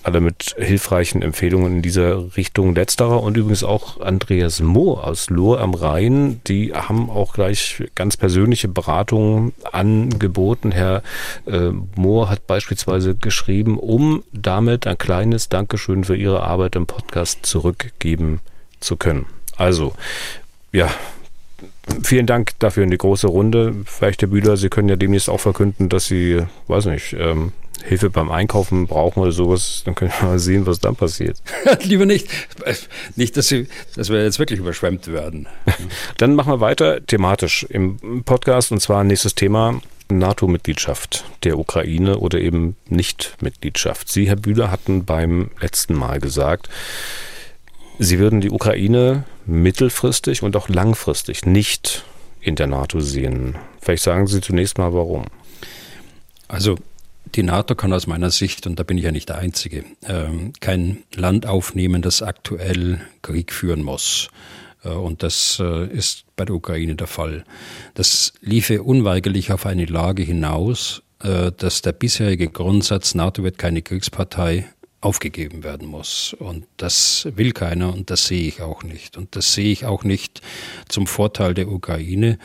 alle 0.03 0.21
mit 0.21 0.55
hilfreichen 0.57 1.21
Empfehlungen 1.21 1.77
in 1.77 1.81
dieser 1.81 2.35
Richtung. 2.35 2.75
Letzterer 2.75 3.23
und 3.23 3.37
übrigens 3.37 3.63
auch 3.63 4.01
Andreas 4.01 4.61
Mohr 4.61 5.05
aus 5.05 5.29
Lohr 5.29 5.59
am 5.61 5.73
Rhein, 5.73 6.41
die 6.47 6.73
haben 6.73 7.09
auch 7.09 7.33
gleich 7.33 7.83
ganz 7.95 8.17
persönliche 8.17 8.67
Beratungen 8.67 9.53
angeboten. 9.71 10.71
Herr 10.71 11.03
äh, 11.45 11.69
Mohr 11.95 12.29
hat 12.29 12.47
beispielsweise 12.47 13.15
geschrieben, 13.15 13.77
um 13.79 14.23
damit 14.31 14.87
ein 14.87 14.97
kleines 14.97 15.49
Dankeschön 15.49 16.03
für 16.03 16.15
Ihre 16.15 16.43
Arbeit 16.43 16.75
im 16.75 16.85
Podcast 16.85 17.45
zurückgeben 17.45 18.41
zu 18.79 18.97
können. 18.97 19.25
Also, 19.57 19.93
ja, 20.71 20.89
Vielen 22.03 22.27
Dank 22.27 22.51
dafür 22.59 22.83
in 22.83 22.91
die 22.91 22.97
große 22.97 23.27
Runde. 23.27 23.75
Vielleicht, 23.85 24.21
Herr 24.21 24.29
Bühler, 24.29 24.55
Sie 24.55 24.69
können 24.69 24.89
ja 24.89 24.95
demnächst 24.95 25.29
auch 25.29 25.39
verkünden, 25.39 25.89
dass 25.89 26.05
Sie, 26.05 26.41
weiß 26.67 26.85
nicht, 26.85 27.13
ähm, 27.17 27.51
Hilfe 27.83 28.09
beim 28.09 28.31
Einkaufen 28.31 28.87
brauchen 28.87 29.19
oder 29.21 29.31
sowas, 29.31 29.81
dann 29.85 29.95
können 29.95 30.11
wir 30.19 30.27
mal 30.29 30.39
sehen, 30.39 30.65
was 30.65 30.79
dann 30.79 30.95
passiert. 30.95 31.41
Lieber 31.83 32.05
nicht. 32.05 32.27
Nicht, 33.15 33.35
dass, 33.35 33.47
sie, 33.47 33.67
dass 33.95 34.09
wir 34.09 34.23
jetzt 34.23 34.39
wirklich 34.39 34.59
überschwemmt 34.59 35.07
werden. 35.07 35.47
dann 36.17 36.35
machen 36.35 36.53
wir 36.53 36.59
weiter 36.61 37.05
thematisch 37.05 37.63
im 37.69 38.23
Podcast 38.23 38.71
und 38.71 38.79
zwar 38.79 39.03
nächstes 39.03 39.35
Thema. 39.35 39.81
NATO-Mitgliedschaft 40.09 41.23
der 41.43 41.57
Ukraine 41.57 42.19
oder 42.19 42.39
eben 42.39 42.75
Nicht-Mitgliedschaft. 42.89 44.09
Sie, 44.09 44.27
Herr 44.27 44.35
Bühler, 44.35 44.69
hatten 44.69 45.05
beim 45.05 45.49
letzten 45.59 45.95
Mal 45.95 46.19
gesagt, 46.19 46.69
Sie 47.99 48.19
würden 48.19 48.41
die 48.41 48.49
Ukraine 48.49 49.23
mittelfristig 49.45 50.43
und 50.43 50.55
auch 50.55 50.67
langfristig 50.67 51.45
nicht 51.45 52.05
in 52.41 52.55
der 52.55 52.67
NATO 52.67 52.99
sehen. 52.99 53.55
Vielleicht 53.81 54.03
sagen 54.03 54.27
Sie 54.27 54.41
zunächst 54.41 54.77
mal, 54.77 54.93
warum. 54.93 55.25
Also 56.47 56.77
die 57.35 57.43
NATO 57.43 57.75
kann 57.75 57.93
aus 57.93 58.07
meiner 58.07 58.31
Sicht, 58.31 58.67
und 58.67 58.79
da 58.79 58.83
bin 58.83 58.97
ich 58.97 59.03
ja 59.03 59.11
nicht 59.11 59.29
der 59.29 59.37
Einzige, 59.37 59.85
ähm, 60.07 60.53
kein 60.59 61.03
Land 61.15 61.45
aufnehmen, 61.45 62.01
das 62.01 62.21
aktuell 62.21 63.01
Krieg 63.21 63.51
führen 63.51 63.81
muss. 63.81 64.29
Äh, 64.83 64.89
und 64.89 65.23
das 65.23 65.59
äh, 65.59 65.87
ist 65.87 66.25
bei 66.35 66.45
der 66.45 66.55
Ukraine 66.55 66.95
der 66.95 67.07
Fall. 67.07 67.43
Das 67.93 68.33
liefe 68.41 68.83
unweigerlich 68.83 69.51
auf 69.51 69.65
eine 69.65 69.85
Lage 69.85 70.23
hinaus, 70.23 71.01
äh, 71.23 71.51
dass 71.51 71.81
der 71.81 71.93
bisherige 71.93 72.49
Grundsatz, 72.49 73.15
NATO 73.15 73.43
wird 73.43 73.57
keine 73.57 73.81
Kriegspartei, 73.81 74.67
aufgegeben 75.01 75.63
werden 75.63 75.87
muss. 75.87 76.33
Und 76.39 76.65
das 76.77 77.27
will 77.35 77.51
keiner 77.51 77.93
und 77.93 78.09
das 78.09 78.27
sehe 78.27 78.47
ich 78.47 78.61
auch 78.61 78.83
nicht. 78.83 79.17
Und 79.17 79.35
das 79.35 79.53
sehe 79.53 79.71
ich 79.71 79.85
auch 79.85 80.03
nicht 80.03 80.41
zum 80.87 81.07
Vorteil 81.07 81.53
der 81.53 81.67
Ukraine 81.67 82.39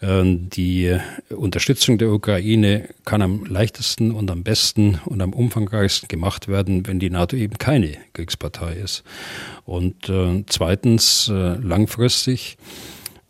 die 0.00 0.96
Unterstützung 1.30 1.98
der 1.98 2.10
Ukraine 2.10 2.88
kann 3.04 3.20
am 3.20 3.44
leichtesten 3.46 4.12
und 4.12 4.30
am 4.30 4.44
besten 4.44 5.00
und 5.04 5.20
am 5.20 5.32
umfangreichsten 5.32 6.06
gemacht 6.06 6.46
werden, 6.46 6.86
wenn 6.86 7.00
die 7.00 7.10
NATO 7.10 7.34
eben 7.34 7.58
keine 7.58 7.96
Kriegspartei 8.12 8.74
ist. 8.74 9.02
Und 9.64 10.08
äh, 10.08 10.44
zweitens, 10.46 11.28
äh, 11.28 11.56
langfristig, 11.56 12.58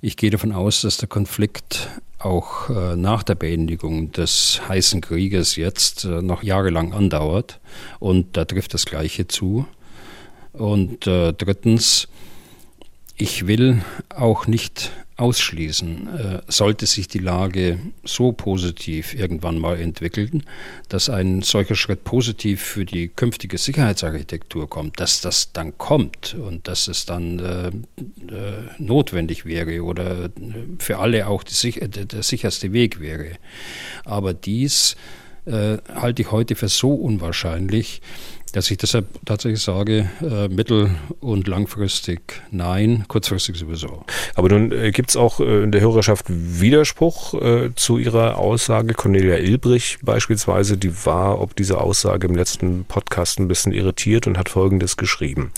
ich 0.02 0.18
gehe 0.18 0.30
davon 0.30 0.52
aus, 0.52 0.82
dass 0.82 0.98
der 0.98 1.08
Konflikt 1.08 1.88
auch 2.18 2.68
äh, 2.68 2.96
nach 2.96 3.22
der 3.22 3.36
Beendigung 3.36 4.12
des 4.12 4.60
heißen 4.68 5.00
Krieges 5.00 5.56
jetzt 5.56 6.04
noch 6.04 6.42
jahrelang 6.42 6.92
andauert. 6.92 7.60
Und 7.98 8.36
da 8.36 8.44
trifft 8.44 8.74
das 8.74 8.84
Gleiche 8.84 9.26
zu. 9.26 9.66
Und 10.52 11.06
drittens, 11.06 12.08
ich 13.16 13.46
will 13.46 13.82
auch 14.10 14.48
nicht 14.48 14.90
ausschließen, 15.18 16.18
äh, 16.18 16.42
sollte 16.46 16.86
sich 16.86 17.08
die 17.08 17.18
Lage 17.18 17.78
so 18.04 18.32
positiv 18.32 19.14
irgendwann 19.14 19.58
mal 19.58 19.78
entwickeln, 19.78 20.44
dass 20.88 21.10
ein 21.10 21.42
solcher 21.42 21.74
Schritt 21.74 22.04
positiv 22.04 22.62
für 22.62 22.84
die 22.84 23.08
künftige 23.08 23.58
Sicherheitsarchitektur 23.58 24.70
kommt, 24.70 25.00
dass 25.00 25.20
das 25.20 25.52
dann 25.52 25.76
kommt 25.76 26.34
und 26.34 26.68
dass 26.68 26.86
es 26.86 27.04
dann 27.04 27.40
äh, 27.40 27.68
äh, 27.68 27.72
notwendig 28.78 29.44
wäre 29.44 29.82
oder 29.82 30.30
für 30.78 30.98
alle 30.98 31.26
auch 31.26 31.42
die, 31.42 31.72
der 31.80 32.22
sicherste 32.22 32.72
Weg 32.72 33.00
wäre. 33.00 33.32
Aber 34.04 34.34
dies 34.34 34.96
äh, 35.46 35.78
halte 35.92 36.22
ich 36.22 36.30
heute 36.30 36.54
für 36.54 36.68
so 36.68 36.94
unwahrscheinlich, 36.94 38.02
dass 38.52 38.70
ich 38.70 38.78
deshalb 38.78 39.06
tatsächlich 39.24 39.60
sage, 39.60 40.08
äh, 40.22 40.48
mittel- 40.48 40.90
und 41.20 41.48
langfristig 41.48 42.20
nein, 42.50 43.04
kurzfristig 43.08 43.56
sowieso. 43.56 44.04
Aber 44.34 44.48
nun 44.48 44.72
äh, 44.72 44.90
gibt 44.90 45.10
es 45.10 45.16
auch 45.16 45.40
äh, 45.40 45.62
in 45.64 45.72
der 45.72 45.80
Hörerschaft 45.80 46.26
Widerspruch 46.28 47.34
äh, 47.34 47.70
zu 47.74 47.98
Ihrer 47.98 48.38
Aussage. 48.38 48.94
Cornelia 48.94 49.36
Ilbrich 49.36 49.98
beispielsweise, 50.02 50.76
die 50.76 51.06
war 51.06 51.40
ob 51.40 51.56
diese 51.56 51.80
Aussage 51.80 52.26
im 52.26 52.34
letzten 52.34 52.84
Podcast 52.84 53.38
ein 53.38 53.48
bisschen 53.48 53.72
irritiert 53.72 54.26
und 54.26 54.38
hat 54.38 54.48
Folgendes 54.48 54.96
geschrieben. 54.96 55.52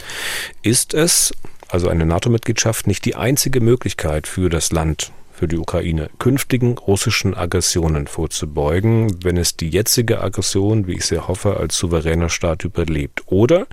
Ist 0.62 0.94
es, 0.94 1.32
also 1.68 1.88
eine 1.88 2.06
NATO-Mitgliedschaft, 2.06 2.86
nicht 2.86 3.04
die 3.04 3.14
einzige 3.14 3.60
Möglichkeit 3.60 4.26
für 4.26 4.48
das 4.48 4.72
Land, 4.72 5.12
für 5.40 5.48
die 5.48 5.56
Ukraine, 5.56 6.10
künftigen 6.18 6.76
russischen 6.76 7.34
Aggressionen 7.34 8.06
vorzubeugen, 8.06 9.24
wenn 9.24 9.38
es 9.38 9.56
die 9.56 9.70
jetzige 9.70 10.20
Aggression, 10.20 10.86
wie 10.86 10.96
ich 10.96 11.06
sehr 11.06 11.28
hoffe, 11.28 11.56
als 11.56 11.78
souveräner 11.78 12.28
Staat 12.28 12.62
überlebt? 12.62 13.22
Oder 13.24 13.66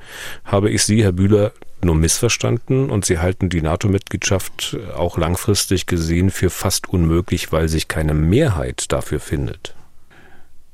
habe 0.46 0.70
ich 0.70 0.84
Sie, 0.84 1.04
Herr 1.04 1.12
Bühler, 1.12 1.52
nur 1.84 1.96
missverstanden 1.96 2.90
und 2.90 3.04
Sie 3.04 3.20
halten 3.20 3.50
die 3.50 3.62
NATO-Mitgliedschaft 3.62 4.78
auch 4.96 5.18
langfristig 5.18 5.88
gesehen 5.88 6.32
für 6.32 6.50
fast 6.50 6.88
unmöglich, 6.88 7.52
weil 7.52 7.68
sich 7.68 7.90
keine 7.90 8.14
Mehrheit 8.14 8.86
dafür 8.94 9.20
findet? 9.20 9.76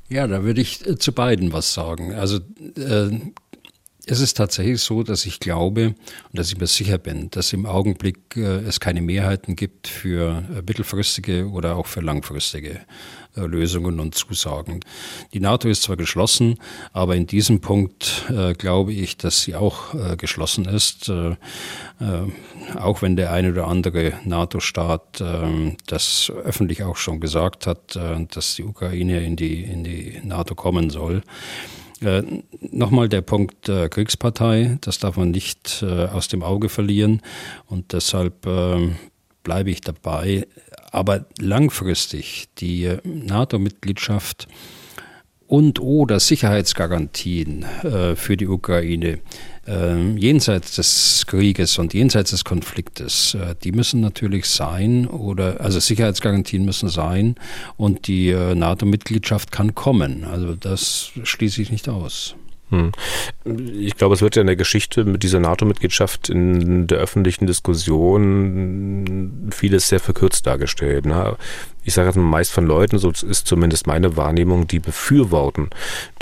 Ja, 0.09 0.27
da 0.27 0.43
würde 0.43 0.61
ich 0.61 0.87
äh, 0.87 0.99
zu 0.99 1.11
beiden 1.11 1.53
was 1.53 1.73
sagen. 1.73 2.13
Also 2.13 2.37
äh, 2.77 3.09
es 4.05 4.19
ist 4.19 4.35
tatsächlich 4.35 4.81
so, 4.81 5.03
dass 5.03 5.25
ich 5.25 5.39
glaube 5.39 5.87
und 5.87 6.39
dass 6.39 6.51
ich 6.51 6.57
mir 6.57 6.67
sicher 6.67 6.97
bin, 6.97 7.29
dass 7.31 7.53
im 7.53 7.65
Augenblick 7.65 8.35
äh, 8.35 8.59
es 8.59 8.79
keine 8.79 9.01
Mehrheiten 9.01 9.55
gibt 9.55 9.87
für 9.87 10.43
äh, 10.53 10.61
mittelfristige 10.61 11.49
oder 11.49 11.77
auch 11.77 11.87
für 11.87 12.01
langfristige 12.01 12.81
äh, 13.35 13.41
Lösungen 13.41 14.01
und 14.01 14.13
Zusagen. 14.13 14.81
Die 15.33 15.39
NATO 15.39 15.69
ist 15.69 15.83
zwar 15.83 15.95
geschlossen, 15.95 16.59
aber 16.91 17.15
in 17.15 17.27
diesem 17.27 17.61
Punkt 17.61 18.25
äh, 18.29 18.53
glaube 18.53 18.91
ich, 18.91 19.15
dass 19.15 19.41
sie 19.41 19.55
auch 19.55 19.93
äh, 19.93 20.17
geschlossen 20.17 20.65
ist, 20.65 21.07
äh, 21.07 21.35
auch 22.75 23.01
wenn 23.01 23.15
der 23.15 23.31
eine 23.31 23.51
oder 23.51 23.67
andere 23.67 24.13
NATO-Staat 24.25 25.23
das 25.85 26.31
öffentlich 26.43 26.83
auch 26.83 26.97
schon 26.97 27.19
gesagt 27.19 27.67
hat, 27.67 27.95
dass 27.95 28.55
die 28.55 28.63
Ukraine 28.63 29.23
in 29.23 29.35
die, 29.35 29.63
in 29.63 29.83
die 29.83 30.19
NATO 30.23 30.55
kommen 30.55 30.89
soll. 30.89 31.21
Äh, 32.03 32.23
Nochmal 32.71 33.07
der 33.07 33.21
Punkt 33.21 33.69
äh, 33.69 33.87
Kriegspartei, 33.87 34.77
das 34.81 34.97
darf 34.97 35.17
man 35.17 35.31
nicht 35.31 35.83
äh, 35.83 36.05
aus 36.05 36.27
dem 36.27 36.41
Auge 36.41 36.69
verlieren 36.69 37.21
und 37.67 37.93
deshalb 37.93 38.45
äh, 38.47 38.89
bleibe 39.43 39.69
ich 39.69 39.81
dabei. 39.81 40.47
Aber 40.91 41.25
langfristig 41.39 42.47
die 42.57 42.97
NATO-Mitgliedschaft 43.03 44.47
und 45.53 45.79
oder 45.79 46.19
Sicherheitsgarantien 46.19 47.63
äh, 47.83 48.15
für 48.15 48.37
die 48.37 48.47
Ukraine 48.47 49.19
äh, 49.67 50.15
jenseits 50.15 50.77
des 50.77 51.25
Krieges 51.27 51.77
und 51.77 51.93
jenseits 51.93 52.31
des 52.31 52.43
Konfliktes, 52.43 53.35
äh, 53.35 53.53
die 53.63 53.71
müssen 53.71 54.01
natürlich 54.01 54.47
sein 54.47 55.05
oder 55.05 55.61
also 55.61 55.79
Sicherheitsgarantien 55.79 56.65
müssen 56.65 56.89
sein 56.89 57.35
und 57.77 58.07
die 58.07 58.29
äh, 58.29 58.55
NATO-Mitgliedschaft 58.55 59.51
kann 59.51 59.75
kommen. 59.75 60.23
Also 60.23 60.55
das 60.55 61.11
schließe 61.21 61.61
ich 61.61 61.71
nicht 61.71 61.87
aus. 61.87 62.33
Hm. 62.73 62.91
Ich 63.77 63.97
glaube, 63.97 64.15
es 64.15 64.23
wird 64.23 64.35
ja 64.35 64.41
in 64.41 64.47
der 64.47 64.55
Geschichte 64.55 65.05
mit 65.05 65.21
dieser 65.21 65.39
NATO-Mitgliedschaft 65.39 66.29
in 66.29 66.87
der 66.87 66.97
öffentlichen 66.97 67.45
Diskussion 67.45 69.49
vieles 69.51 69.89
sehr 69.89 69.99
verkürzt 69.99 70.47
dargestellt. 70.47 71.05
Ne? 71.05 71.37
Ich 71.83 71.93
sage 71.93 72.07
jetzt 72.07 72.15
meist 72.15 72.51
von 72.51 72.65
Leuten, 72.65 72.97
so 72.97 73.11
ist 73.11 73.45
zumindest 73.45 73.85
meine 73.85 74.17
Wahrnehmung, 74.17 74.65
die 74.65 74.79
befürworten, 74.79 75.69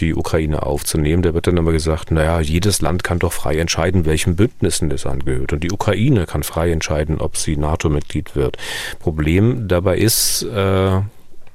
die 0.01 0.13
Ukraine 0.13 0.63
aufzunehmen. 0.63 1.23
Da 1.23 1.33
wird 1.33 1.47
dann 1.47 1.55
immer 1.55 1.71
gesagt, 1.71 2.11
naja, 2.11 2.41
jedes 2.41 2.81
Land 2.81 3.05
kann 3.05 3.19
doch 3.19 3.31
frei 3.31 3.57
entscheiden, 3.57 4.05
welchen 4.05 4.35
Bündnissen 4.35 4.91
es 4.91 5.05
angehört. 5.05 5.53
Und 5.53 5.63
die 5.63 5.71
Ukraine 5.71 6.25
kann 6.25 6.43
frei 6.43 6.71
entscheiden, 6.71 7.21
ob 7.21 7.37
sie 7.37 7.55
NATO-Mitglied 7.55 8.35
wird. 8.35 8.57
Problem 8.99 9.69
dabei 9.69 9.97
ist, 9.97 10.43
äh, 10.43 10.99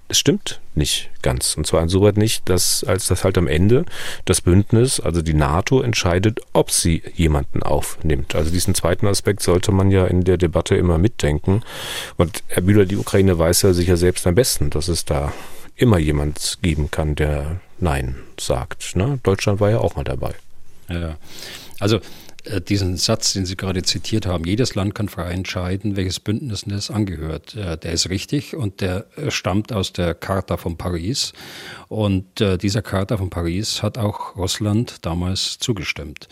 es 0.08 0.18
stimmt 0.18 0.60
nicht 0.74 1.10
ganz. 1.22 1.56
Und 1.56 1.66
zwar 1.66 1.82
insoweit 1.82 2.16
nicht, 2.16 2.48
dass 2.48 2.84
als 2.84 3.08
das 3.08 3.24
halt 3.24 3.38
am 3.38 3.48
Ende 3.48 3.84
das 4.24 4.40
Bündnis, 4.40 5.00
also 5.00 5.22
die 5.22 5.34
NATO, 5.34 5.80
entscheidet, 5.80 6.40
ob 6.52 6.70
sie 6.70 7.02
jemanden 7.14 7.62
aufnimmt. 7.62 8.34
Also 8.34 8.50
diesen 8.50 8.74
zweiten 8.74 9.06
Aspekt 9.06 9.42
sollte 9.42 9.72
man 9.72 9.90
ja 9.90 10.06
in 10.06 10.22
der 10.22 10.36
Debatte 10.36 10.76
immer 10.76 10.98
mitdenken. 10.98 11.62
Und 12.16 12.42
Herr 12.48 12.62
Bühler, 12.62 12.84
die 12.84 12.96
Ukraine 12.96 13.38
weiß 13.38 13.62
ja 13.62 13.72
sicher 13.72 13.96
selbst 13.96 14.26
am 14.26 14.34
besten, 14.34 14.70
dass 14.70 14.88
es 14.88 15.04
da 15.04 15.32
immer 15.76 15.98
jemand 15.98 16.58
geben 16.62 16.90
kann, 16.90 17.14
der 17.14 17.60
Nein 17.78 18.16
sagt. 18.38 18.96
Ne? 18.96 19.18
Deutschland 19.22 19.60
war 19.60 19.70
ja 19.70 19.78
auch 19.78 19.96
mal 19.96 20.04
dabei. 20.04 20.34
Ja, 20.88 21.16
also 21.80 22.00
diesen 22.68 22.96
Satz, 22.96 23.32
den 23.32 23.46
Sie 23.46 23.56
gerade 23.56 23.82
zitiert 23.82 24.26
haben, 24.26 24.44
jedes 24.44 24.74
Land 24.74 24.94
kann 24.94 25.08
frei 25.08 25.30
entscheiden, 25.32 25.96
welches 25.96 26.20
Bündnis 26.20 26.64
es 26.66 26.90
angehört. 26.90 27.54
Äh, 27.54 27.76
der 27.78 27.92
ist 27.92 28.08
richtig 28.08 28.56
und 28.56 28.80
der 28.80 29.06
äh, 29.16 29.30
stammt 29.30 29.72
aus 29.72 29.92
der 29.92 30.14
Charta 30.14 30.56
von 30.56 30.76
Paris. 30.76 31.32
Und 31.88 32.40
dieser 32.40 32.82
Charta 32.82 33.16
von 33.16 33.30
Paris 33.30 33.82
hat 33.82 33.98
auch 33.98 34.36
Russland 34.36 35.06
damals 35.06 35.58
zugestimmt. 35.58 36.28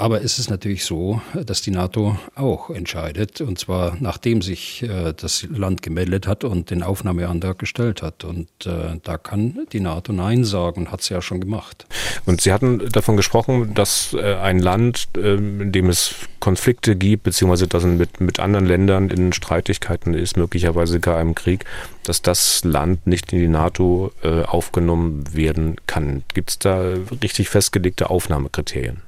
Aber 0.00 0.22
es 0.22 0.38
ist 0.38 0.48
natürlich 0.48 0.84
so, 0.84 1.20
dass 1.34 1.60
die 1.60 1.72
NATO 1.72 2.16
auch 2.36 2.70
entscheidet, 2.70 3.40
und 3.40 3.58
zwar 3.58 3.96
nachdem 3.98 4.42
sich 4.42 4.84
äh, 4.84 5.12
das 5.12 5.44
Land 5.50 5.82
gemeldet 5.82 6.28
hat 6.28 6.44
und 6.44 6.70
den 6.70 6.84
Aufnahmeantrag 6.84 7.58
gestellt 7.58 8.00
hat. 8.00 8.22
Und 8.22 8.48
äh, 8.64 9.00
da 9.02 9.18
kann 9.18 9.66
die 9.72 9.80
NATO 9.80 10.12
Nein 10.12 10.44
sagen 10.44 10.92
hat 10.92 11.02
sie 11.02 11.14
ja 11.14 11.20
schon 11.20 11.40
gemacht. 11.40 11.86
Und 12.26 12.40
Sie 12.40 12.52
hatten 12.52 12.88
davon 12.90 13.16
gesprochen, 13.16 13.74
dass 13.74 14.14
äh, 14.14 14.36
ein 14.36 14.60
Land, 14.60 15.08
ähm, 15.16 15.62
in 15.62 15.72
dem 15.72 15.88
es 15.88 16.14
Konflikte 16.38 16.94
gibt, 16.94 17.24
beziehungsweise 17.24 17.66
dass 17.66 17.82
es 17.82 17.98
mit, 17.98 18.20
mit 18.20 18.38
anderen 18.38 18.66
Ländern 18.66 19.10
in 19.10 19.32
Streitigkeiten 19.32 20.14
ist, 20.14 20.36
möglicherweise 20.36 21.00
gar 21.00 21.20
im 21.20 21.34
Krieg, 21.34 21.64
dass 22.04 22.22
das 22.22 22.62
Land 22.62 23.08
nicht 23.08 23.32
in 23.32 23.40
die 23.40 23.48
NATO 23.48 24.12
äh, 24.22 24.42
aufgenommen 24.42 25.34
werden 25.34 25.74
kann. 25.88 26.22
Gibt 26.34 26.50
es 26.50 26.58
da 26.60 26.94
richtig 27.20 27.48
festgelegte 27.48 28.10
Aufnahmekriterien? 28.10 29.07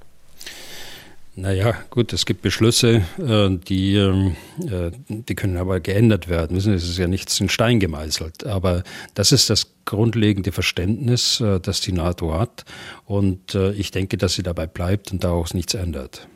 Naja, 1.36 1.74
gut, 1.90 2.12
es 2.12 2.26
gibt 2.26 2.42
Beschlüsse, 2.42 3.02
äh, 3.18 3.48
die, 3.50 3.94
ähm, 3.94 4.36
äh, 4.60 4.90
die 5.08 5.34
können 5.34 5.56
aber 5.56 5.80
geändert 5.80 6.28
werden. 6.28 6.56
Wissen, 6.56 6.74
es 6.74 6.88
ist 6.88 6.98
ja 6.98 7.06
nichts 7.06 7.38
in 7.40 7.48
Stein 7.48 7.80
gemeißelt. 7.80 8.46
Aber 8.46 8.82
das 9.14 9.32
ist 9.32 9.48
das 9.48 9.72
grundlegende 9.84 10.52
Verständnis, 10.52 11.40
äh, 11.40 11.60
das 11.60 11.80
die 11.80 11.92
NATO 11.92 12.34
hat. 12.34 12.64
Und 13.06 13.54
ich 13.54 13.90
denke, 13.90 14.16
dass 14.16 14.34
sie 14.34 14.44
dabei 14.44 14.66
bleibt 14.66 15.10
und 15.10 15.24
daraus 15.24 15.52
nichts 15.52 15.74
ändert. 15.74 16.28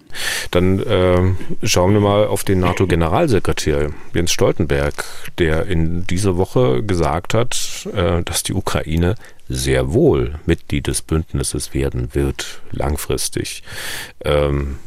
Dann 0.50 0.80
äh, 0.80 1.34
schauen 1.62 1.92
wir 1.92 2.00
mal 2.00 2.26
auf 2.26 2.44
den 2.44 2.60
NATO-Generalsekretär 2.60 3.90
Jens 4.14 4.32
Stoltenberg, 4.32 5.04
der 5.38 5.66
in 5.66 6.06
dieser 6.06 6.36
Woche 6.36 6.82
gesagt 6.82 7.34
hat, 7.34 7.56
äh, 7.94 8.22
dass 8.22 8.42
die 8.42 8.54
Ukraine 8.54 9.14
sehr 9.48 9.92
wohl 9.92 10.38
Mitglied 10.46 10.86
des 10.86 11.02
Bündnisses 11.02 11.74
werden 11.74 12.14
wird, 12.14 12.62
langfristig. 12.70 13.62
Ähm, 14.24 14.78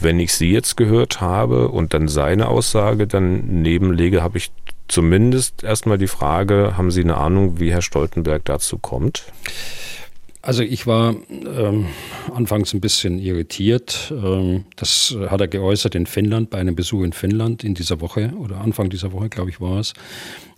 wenn 0.00 0.20
ich 0.20 0.32
sie 0.34 0.50
jetzt 0.50 0.76
gehört 0.76 1.20
habe 1.20 1.68
und 1.68 1.94
dann 1.94 2.08
seine 2.08 2.48
Aussage 2.48 3.06
dann 3.06 3.62
nebenlege, 3.62 4.22
habe 4.22 4.38
ich 4.38 4.52
zumindest 4.88 5.64
erstmal 5.64 5.98
die 5.98 6.08
Frage, 6.08 6.76
haben 6.76 6.90
Sie 6.90 7.02
eine 7.02 7.16
Ahnung, 7.16 7.60
wie 7.60 7.72
Herr 7.72 7.82
Stoltenberg 7.82 8.44
dazu 8.44 8.78
kommt? 8.78 9.24
Also 10.42 10.62
ich 10.62 10.86
war 10.86 11.14
ähm, 11.30 11.86
anfangs 12.34 12.72
ein 12.72 12.80
bisschen 12.80 13.18
irritiert. 13.18 14.10
Ähm, 14.10 14.64
das 14.76 15.14
hat 15.28 15.40
er 15.40 15.48
geäußert 15.48 15.94
in 15.94 16.06
Finnland, 16.06 16.48
bei 16.48 16.58
einem 16.58 16.74
Besuch 16.74 17.04
in 17.04 17.12
Finnland 17.12 17.62
in 17.62 17.74
dieser 17.74 18.00
Woche 18.00 18.32
oder 18.38 18.58
Anfang 18.58 18.88
dieser 18.88 19.12
Woche, 19.12 19.28
glaube 19.28 19.50
ich, 19.50 19.60
war 19.60 19.78
es, 19.78 19.92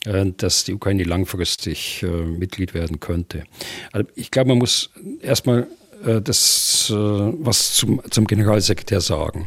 dass 0.05 0.64
die 0.64 0.74
Ukraine 0.74 1.05
langfristig 1.05 2.03
äh, 2.03 2.07
Mitglied 2.07 2.74
werden 2.74 2.98
könnte. 2.98 3.44
Also 3.92 4.09
ich 4.16 4.30
glaube, 4.30 4.48
man 4.48 4.59
muss 4.59 4.90
erstmal 5.20 5.68
äh, 6.05 6.20
das 6.20 6.90
äh, 6.90 6.94
was 6.94 7.74
zum, 7.74 8.03
zum 8.11 8.26
Generalsekretär 8.26 9.00
sagen. 9.00 9.46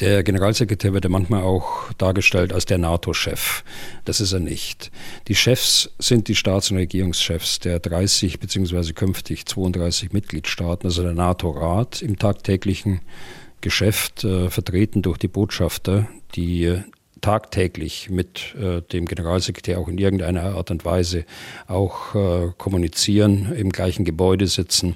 Der 0.00 0.24
Generalsekretär 0.24 0.92
wird 0.92 1.04
ja 1.04 1.10
manchmal 1.10 1.42
auch 1.42 1.92
dargestellt 1.98 2.52
als 2.52 2.64
der 2.64 2.78
NATO-Chef. 2.78 3.62
Das 4.04 4.20
ist 4.20 4.32
er 4.32 4.40
nicht. 4.40 4.90
Die 5.28 5.36
Chefs 5.36 5.90
sind 6.00 6.26
die 6.26 6.34
Staats- 6.34 6.72
und 6.72 6.78
Regierungschefs 6.78 7.60
der 7.60 7.78
30 7.78 8.40
beziehungsweise 8.40 8.92
künftig 8.92 9.46
32 9.46 10.12
Mitgliedstaaten, 10.12 10.88
also 10.88 11.04
der 11.04 11.14
NATO-Rat 11.14 12.02
im 12.02 12.18
tagtäglichen 12.18 13.02
Geschäft, 13.60 14.24
äh, 14.24 14.50
vertreten 14.50 15.02
durch 15.02 15.18
die 15.18 15.28
Botschafter, 15.28 16.08
die 16.34 16.64
äh, 16.64 16.82
tagtäglich 17.24 18.10
mit 18.10 18.54
äh, 18.60 18.82
dem 18.82 19.06
Generalsekretär 19.06 19.78
auch 19.78 19.88
in 19.88 19.96
irgendeiner 19.96 20.42
Art 20.42 20.70
und 20.70 20.84
Weise 20.84 21.24
auch 21.66 22.14
äh, 22.14 22.52
kommunizieren, 22.58 23.50
im 23.56 23.70
gleichen 23.70 24.04
Gebäude 24.04 24.46
sitzen. 24.46 24.94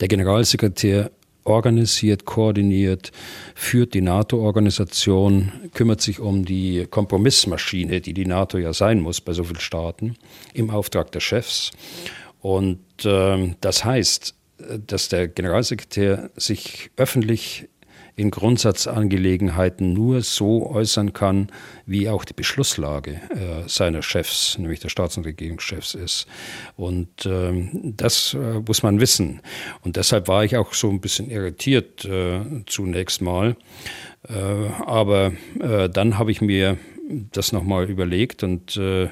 Der 0.00 0.08
Generalsekretär 0.08 1.10
organisiert, 1.44 2.24
koordiniert, 2.24 3.12
führt 3.54 3.92
die 3.92 4.00
NATO-Organisation, 4.00 5.52
kümmert 5.74 6.00
sich 6.00 6.20
um 6.20 6.46
die 6.46 6.86
Kompromissmaschine, 6.88 8.00
die 8.00 8.14
die 8.14 8.24
NATO 8.24 8.56
ja 8.56 8.72
sein 8.72 9.00
muss 9.00 9.20
bei 9.20 9.34
so 9.34 9.44
vielen 9.44 9.60
Staaten, 9.60 10.16
im 10.54 10.70
Auftrag 10.70 11.12
der 11.12 11.20
Chefs. 11.20 11.72
Und 12.40 12.80
äh, 13.04 13.54
das 13.60 13.84
heißt, 13.84 14.34
dass 14.86 15.10
der 15.10 15.28
Generalsekretär 15.28 16.30
sich 16.34 16.90
öffentlich 16.96 17.68
in 18.18 18.32
Grundsatzangelegenheiten 18.32 19.92
nur 19.92 20.22
so 20.22 20.68
äußern 20.68 21.12
kann, 21.12 21.48
wie 21.86 22.08
auch 22.08 22.24
die 22.24 22.32
Beschlusslage 22.34 23.20
äh, 23.30 23.68
seiner 23.68 24.02
Chefs, 24.02 24.58
nämlich 24.58 24.80
der 24.80 24.88
Staats- 24.88 25.16
und 25.16 25.24
Regierungschefs 25.24 25.94
ist. 25.94 26.26
Und 26.76 27.08
ähm, 27.26 27.94
das 27.96 28.34
äh, 28.34 28.60
muss 28.66 28.82
man 28.82 28.98
wissen. 29.00 29.40
Und 29.82 29.96
deshalb 29.96 30.26
war 30.26 30.44
ich 30.44 30.56
auch 30.56 30.74
so 30.74 30.90
ein 30.90 31.00
bisschen 31.00 31.30
irritiert 31.30 32.04
äh, 32.04 32.40
zunächst 32.66 33.22
mal. 33.22 33.56
Äh, 34.28 34.34
aber 34.84 35.32
äh, 35.60 35.88
dann 35.88 36.18
habe 36.18 36.32
ich 36.32 36.40
mir 36.40 36.76
das 37.32 37.52
nochmal 37.52 37.88
überlegt 37.88 38.42
und 38.42 38.76
äh, 38.76 39.08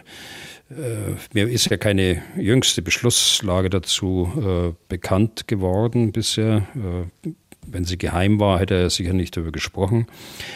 mir 1.33 1.49
ist 1.49 1.71
ja 1.71 1.77
keine 1.77 2.23
jüngste 2.37 2.83
Beschlusslage 2.83 3.71
dazu 3.71 4.33
äh, 4.37 4.75
bekannt 4.89 5.47
geworden 5.47 6.11
bisher. 6.11 6.67
Äh, 6.75 7.31
wenn 7.71 7.85
sie 7.85 7.99
geheim 7.99 8.41
war, 8.41 8.59
hätte 8.59 8.75
er 8.75 8.91
sicher 8.91 9.13
nicht 9.13 9.37
darüber 9.37 9.53
gesprochen. 9.53 10.07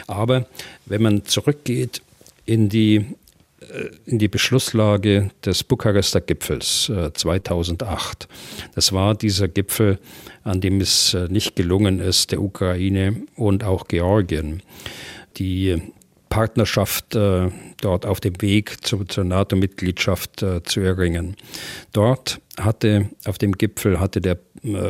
Aber 0.06 0.46
wenn 0.86 1.02
man 1.02 1.24
zurückgeht 1.24 2.02
in 2.46 2.68
die, 2.68 2.96
äh, 3.60 3.90
in 4.06 4.18
die 4.18 4.28
Beschlusslage 4.28 5.30
des 5.44 5.64
Bukarester 5.64 6.20
Gipfels 6.20 6.90
2008, 7.14 8.24
äh, 8.24 8.26
das 8.74 8.92
war 8.92 9.14
dieser 9.14 9.48
Gipfel, 9.48 9.98
an 10.44 10.60
dem 10.60 10.80
es 10.80 11.14
äh, 11.14 11.28
nicht 11.28 11.56
gelungen 11.56 12.00
ist, 12.00 12.32
der 12.32 12.42
Ukraine 12.42 13.22
und 13.36 13.64
auch 13.64 13.88
Georgien, 13.88 14.62
die 15.36 15.80
Partnerschaft 16.30 17.16
äh, 17.16 17.50
dort 17.80 18.06
auf 18.06 18.20
dem 18.20 18.40
Weg 18.40 18.86
zu, 18.86 19.04
zur 19.04 19.24
NATO-Mitgliedschaft 19.24 20.42
äh, 20.42 20.62
zu 20.62 20.80
erringen. 20.80 21.36
Dort 21.92 22.40
hatte 22.58 23.10
auf 23.26 23.36
dem 23.36 23.52
Gipfel 23.52 24.00
hatte 24.00 24.20
der 24.20 24.38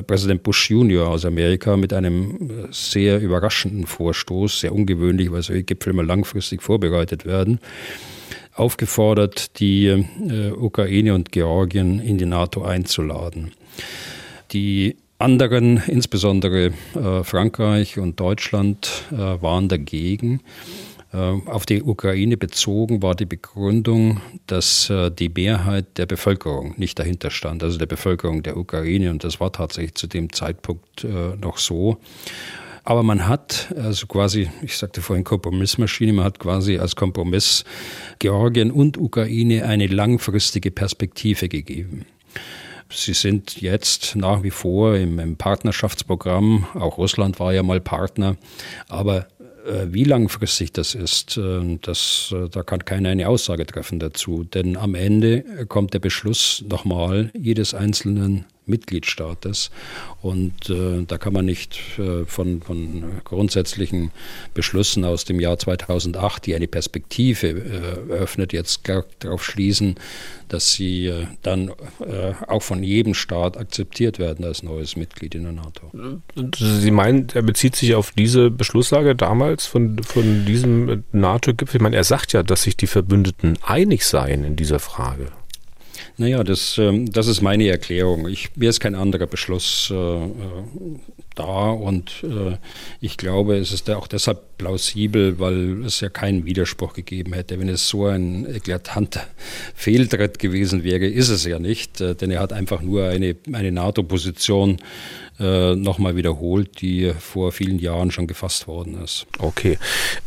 Präsident 0.07 0.43
Bush 0.43 0.71
Junior 0.71 1.09
aus 1.09 1.25
Amerika 1.25 1.77
mit 1.77 1.93
einem 1.93 2.31
äh, 2.31 2.37
sehr 2.71 3.21
überraschenden 3.21 3.87
Vorstoß, 3.87 4.61
sehr 4.61 4.75
ungewöhnlich, 4.75 5.31
weil 5.31 5.43
solche 5.43 5.63
Gipfel 5.63 5.93
immer 5.93 6.03
langfristig 6.03 6.63
vorbereitet 6.63 7.25
werden, 7.25 7.61
aufgefordert, 8.55 9.61
die 9.61 9.87
äh, 9.87 10.51
Ukraine 10.51 11.15
und 11.15 11.31
Georgien 11.31 12.01
in 12.01 12.19
die 12.19 12.27
NATO 12.27 12.63
einzuladen. 12.63 13.53
Die 14.53 14.97
anderen, 15.19 15.83
insbesondere 15.87 16.73
äh, 16.95 17.23
Frankreich 17.23 17.99
und 17.99 18.19
Deutschland, 18.19 19.05
äh, 19.13 19.17
waren 19.17 19.69
dagegen. 19.69 20.41
Äh, 21.13 21.17
auf 21.17 21.67
die 21.67 21.83
Ukraine 21.83 22.37
bezogen 22.37 23.03
war 23.03 23.15
die 23.15 23.27
Begründung, 23.27 24.21
dass 24.47 24.91
äh, 24.91 25.11
die 25.11 25.29
Mehrheit 25.29 25.99
der 25.99 26.07
Bevölkerung 26.07 26.75
nicht 26.77 26.99
dahinter 26.99 27.31
stand, 27.31 27.63
also 27.63 27.79
der 27.79 27.87
Bevölkerung 27.87 28.43
der 28.43 28.57
Ukraine. 28.57 29.11
Und 29.11 29.25
das 29.25 29.41
war 29.41 29.53
tatsächlich 29.53 29.95
zu 29.95 30.07
dem 30.07 30.33
Zeitpunkt 30.33 31.05
äh, 31.05 31.37
noch 31.37 31.59
so. 31.59 31.99
Aber 32.85 33.03
man 33.03 33.29
hat 33.29 33.75
also 33.77 34.07
quasi, 34.07 34.51
ich 34.63 34.77
sagte 34.77 35.03
vorhin 35.03 35.25
Kompromissmaschine, 35.25 36.13
man 36.13 36.25
hat 36.25 36.39
quasi 36.39 36.79
als 36.79 36.97
Kompromiss 36.97 37.65
Georgien 38.19 38.71
und 38.71 38.97
Ukraine 38.97 39.67
eine 39.67 39.87
langfristige 39.87 40.71
Perspektive 40.71 41.49
gegeben. 41.49 42.07
Sie 42.93 43.15
sind 43.15 43.61
jetzt 43.61 44.17
nach 44.17 44.43
wie 44.43 44.51
vor 44.51 44.97
im, 44.97 45.19
im 45.19 45.37
Partnerschaftsprogramm, 45.37 46.67
auch 46.75 46.99
Russland 46.99 47.39
war 47.39 47.53
ja 47.53 47.63
mal 47.63 47.81
Partner, 47.81 48.37
aber 48.89 49.29
wie 49.91 50.05
langfristig 50.05 50.73
das 50.73 50.95
ist, 50.95 51.37
äh, 51.37 51.79
das, 51.83 52.35
äh, 52.35 52.49
da 52.49 52.63
kann 52.63 52.85
keiner 52.85 53.11
eine 53.11 53.29
Aussage 53.29 53.67
treffen 53.67 53.99
dazu. 53.99 54.45
Denn 54.45 54.77
am 54.77 54.95
Ende 54.95 55.43
kommt 55.69 55.95
der 55.95 55.99
Beschluss 55.99 56.65
nochmal 56.69 57.31
jedes 57.35 57.75
einzelnen 57.75 58.47
Mitgliedstaates. 58.71 59.71
Und 60.23 60.71
äh, 60.71 61.05
da 61.07 61.19
kann 61.19 61.33
man 61.33 61.45
nicht 61.45 61.81
äh, 61.99 62.25
von, 62.25 62.63
von 62.63 63.05
grundsätzlichen 63.25 64.11
Beschlüssen 64.55 65.05
aus 65.05 65.25
dem 65.25 65.41
Jahr 65.41 65.59
2008, 65.59 66.47
die 66.47 66.55
eine 66.55 66.69
Perspektive 66.69 67.49
äh, 67.49 68.13
eröffnet, 68.13 68.53
jetzt 68.53 68.89
darauf 69.23 69.45
schließen, 69.45 69.97
dass 70.49 70.73
sie 70.73 71.07
äh, 71.07 71.27
dann 71.43 71.69
äh, 72.01 72.33
auch 72.47 72.63
von 72.63 72.83
jedem 72.83 73.15
Staat 73.15 73.57
akzeptiert 73.57 74.19
werden 74.19 74.45
als 74.45 74.63
neues 74.63 74.97
Mitglied 74.97 75.35
in 75.35 75.45
der 75.45 75.53
NATO. 75.53 75.91
Sie 76.57 76.91
meinen, 76.91 77.29
er 77.35 77.43
bezieht 77.43 77.77
sich 77.77 77.95
auf 77.95 78.13
diese 78.13 78.51
Beschlusslage 78.51 79.15
damals 79.15 79.67
von, 79.67 80.03
von 80.03 80.45
diesem 80.45 81.05
NATO-Gipfel? 81.13 81.77
Ich 81.77 81.83
meine, 81.83 81.97
er 81.97 82.05
sagt 82.05 82.33
ja, 82.33 82.43
dass 82.43 82.63
sich 82.63 82.77
die 82.77 82.87
Verbündeten 82.87 83.59
einig 83.63 84.05
seien 84.05 84.45
in 84.45 84.57
dieser 84.57 84.79
Frage. 84.79 85.29
Naja, 86.21 86.45
das, 86.45 86.77
ähm, 86.77 87.11
das 87.11 87.29
ist 87.29 87.41
meine 87.41 87.67
Erklärung. 87.69 88.29
Ich, 88.29 88.55
mir 88.55 88.69
ist 88.69 88.79
kein 88.79 88.95
anderer 88.95 89.27
Beschluss 89.27 89.89
äh, 89.91 89.95
äh, 89.95 90.29
da 91.35 91.71
und 91.71 92.13
äh, 92.25 92.59
ich 93.01 93.17
glaube, 93.17 93.57
es 93.57 93.73
ist 93.73 93.89
auch 93.89 94.07
deshalb 94.07 94.59
plausibel, 94.59 95.39
weil 95.39 95.83
es 95.87 96.01
ja 96.03 96.11
keinen 96.11 96.45
Widerspruch 96.45 96.93
gegeben 96.93 97.33
hätte. 97.33 97.59
Wenn 97.59 97.71
es 97.71 97.89
so 97.89 98.05
ein 98.05 98.45
eklatanter 98.55 99.23
Fehltritt 99.75 100.39
gewesen 100.39 100.85
wäre, 100.85 101.07
ist 101.07 101.31
es 101.31 101.47
ja 101.47 101.59
nicht, 101.59 102.03
äh, 102.03 102.15
denn 102.15 102.31
er 102.31 102.41
hat 102.41 102.53
einfach 102.53 102.83
nur 102.83 103.07
eine, 103.07 103.35
eine 103.55 103.73
NATO-Position 103.73 104.77
äh, 105.39 105.75
nochmal 105.75 106.17
wiederholt, 106.17 106.83
die 106.83 107.15
vor 107.19 107.51
vielen 107.51 107.79
Jahren 107.79 108.11
schon 108.11 108.27
gefasst 108.27 108.69
worden 108.69 109.03
ist. 109.03 109.27
Okay. 109.39 109.79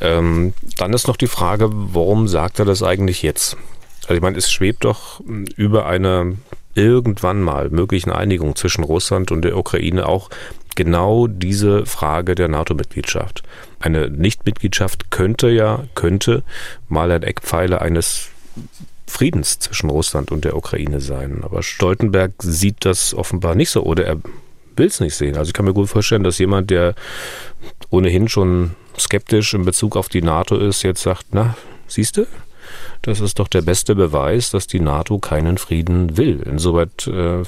Ähm, 0.01 0.53
dann 0.75 0.91
ist 0.93 1.07
noch 1.07 1.17
die 1.17 1.27
Frage, 1.27 1.69
warum 1.71 2.27
sagt 2.27 2.57
er 2.57 2.65
das 2.65 2.81
eigentlich 2.81 3.21
jetzt? 3.21 3.57
Also 4.03 4.15
ich 4.15 4.21
meine, 4.21 4.37
es 4.37 4.51
schwebt 4.51 4.85
doch 4.85 5.19
hm, 5.19 5.45
über 5.55 5.85
eine 5.85 6.37
irgendwann 6.75 7.41
mal 7.41 7.69
möglichen 7.69 8.11
Einigung 8.11 8.55
zwischen 8.55 8.83
Russland 8.83 9.31
und 9.31 9.43
der 9.43 9.57
Ukraine 9.57 10.07
auch 10.07 10.29
genau 10.75 11.27
diese 11.27 11.85
Frage 11.85 12.33
der 12.35 12.47
NATO-Mitgliedschaft. 12.47 13.43
Eine 13.79 14.09
Nichtmitgliedschaft 14.09 15.11
könnte 15.11 15.49
ja, 15.49 15.83
könnte 15.93 16.43
mal 16.89 17.11
ein 17.11 17.21
Eckpfeiler 17.21 17.81
eines 17.81 18.29
Friedens 19.05 19.59
zwischen 19.59 19.91
Russland 19.91 20.31
und 20.31 20.45
der 20.45 20.57
Ukraine 20.57 20.99
sein. 20.99 21.41
Aber 21.43 21.61
Stoltenberg 21.61 22.31
sieht 22.39 22.85
das 22.85 23.13
offenbar 23.13 23.53
nicht 23.53 23.69
so 23.69 23.83
oder 23.83 24.05
er 24.05 24.17
will 24.75 24.87
es 24.87 24.99
nicht 24.99 25.15
sehen. 25.15 25.37
Also 25.37 25.49
ich 25.49 25.53
kann 25.53 25.65
mir 25.65 25.73
gut 25.73 25.89
vorstellen, 25.89 26.23
dass 26.23 26.39
jemand, 26.39 26.71
der 26.71 26.95
ohnehin 27.91 28.27
schon 28.27 28.71
skeptisch 28.97 29.53
in 29.53 29.65
Bezug 29.65 29.95
auf 29.95 30.09
die 30.09 30.23
NATO 30.23 30.57
ist, 30.57 30.81
jetzt 30.81 31.03
sagt, 31.03 31.27
na, 31.31 31.55
siehst 31.87 32.17
du, 32.17 32.25
das 33.03 33.19
ist 33.19 33.39
doch 33.39 33.49
der 33.49 33.61
beste 33.61 33.95
Beweis, 33.95 34.49
dass 34.49 34.65
die 34.65 34.79
NATO 34.79 35.19
keinen 35.19 35.57
Frieden 35.57 36.15
will. 36.17 36.41
Insoweit 36.41 37.05
äh, 37.05 37.43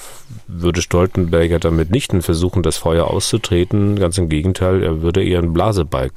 würde 0.48 0.82
Stoltenberger 0.82 1.60
damit 1.60 1.92
nicht 1.92 2.12
versuchen, 2.20 2.62
das 2.62 2.76
Feuer 2.78 3.08
auszutreten. 3.08 3.96
Ganz 3.96 4.18
im 4.18 4.28
Gegenteil, 4.28 4.84
er 4.84 5.02
würde 5.02 5.24
eher 5.24 5.40
einen 5.40 5.54
Blasebalg 5.54 6.12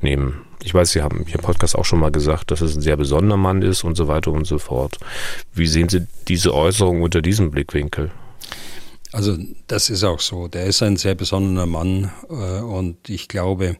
nehmen. 0.00 0.40
Ich 0.62 0.72
weiß, 0.72 0.92
Sie 0.92 1.02
haben 1.02 1.24
hier 1.26 1.36
im 1.36 1.42
Podcast 1.42 1.76
auch 1.76 1.84
schon 1.84 2.00
mal 2.00 2.10
gesagt, 2.10 2.50
dass 2.50 2.62
es 2.62 2.74
ein 2.74 2.80
sehr 2.80 2.96
besonderer 2.96 3.36
Mann 3.36 3.60
ist 3.60 3.84
und 3.84 3.96
so 3.96 4.08
weiter 4.08 4.32
und 4.32 4.46
so 4.46 4.58
fort. 4.58 4.98
Wie 5.54 5.66
sehen 5.66 5.90
Sie 5.90 6.06
diese 6.26 6.54
Äußerung 6.54 7.02
unter 7.02 7.20
diesem 7.20 7.50
Blickwinkel? 7.50 8.10
Also 9.12 9.36
das 9.66 9.90
ist 9.90 10.04
auch 10.04 10.20
so. 10.20 10.46
Der 10.46 10.66
ist 10.66 10.82
ein 10.82 10.96
sehr 10.96 11.14
besonderer 11.14 11.66
Mann 11.66 12.12
äh, 12.28 12.60
und 12.60 13.08
ich 13.08 13.26
glaube, 13.26 13.76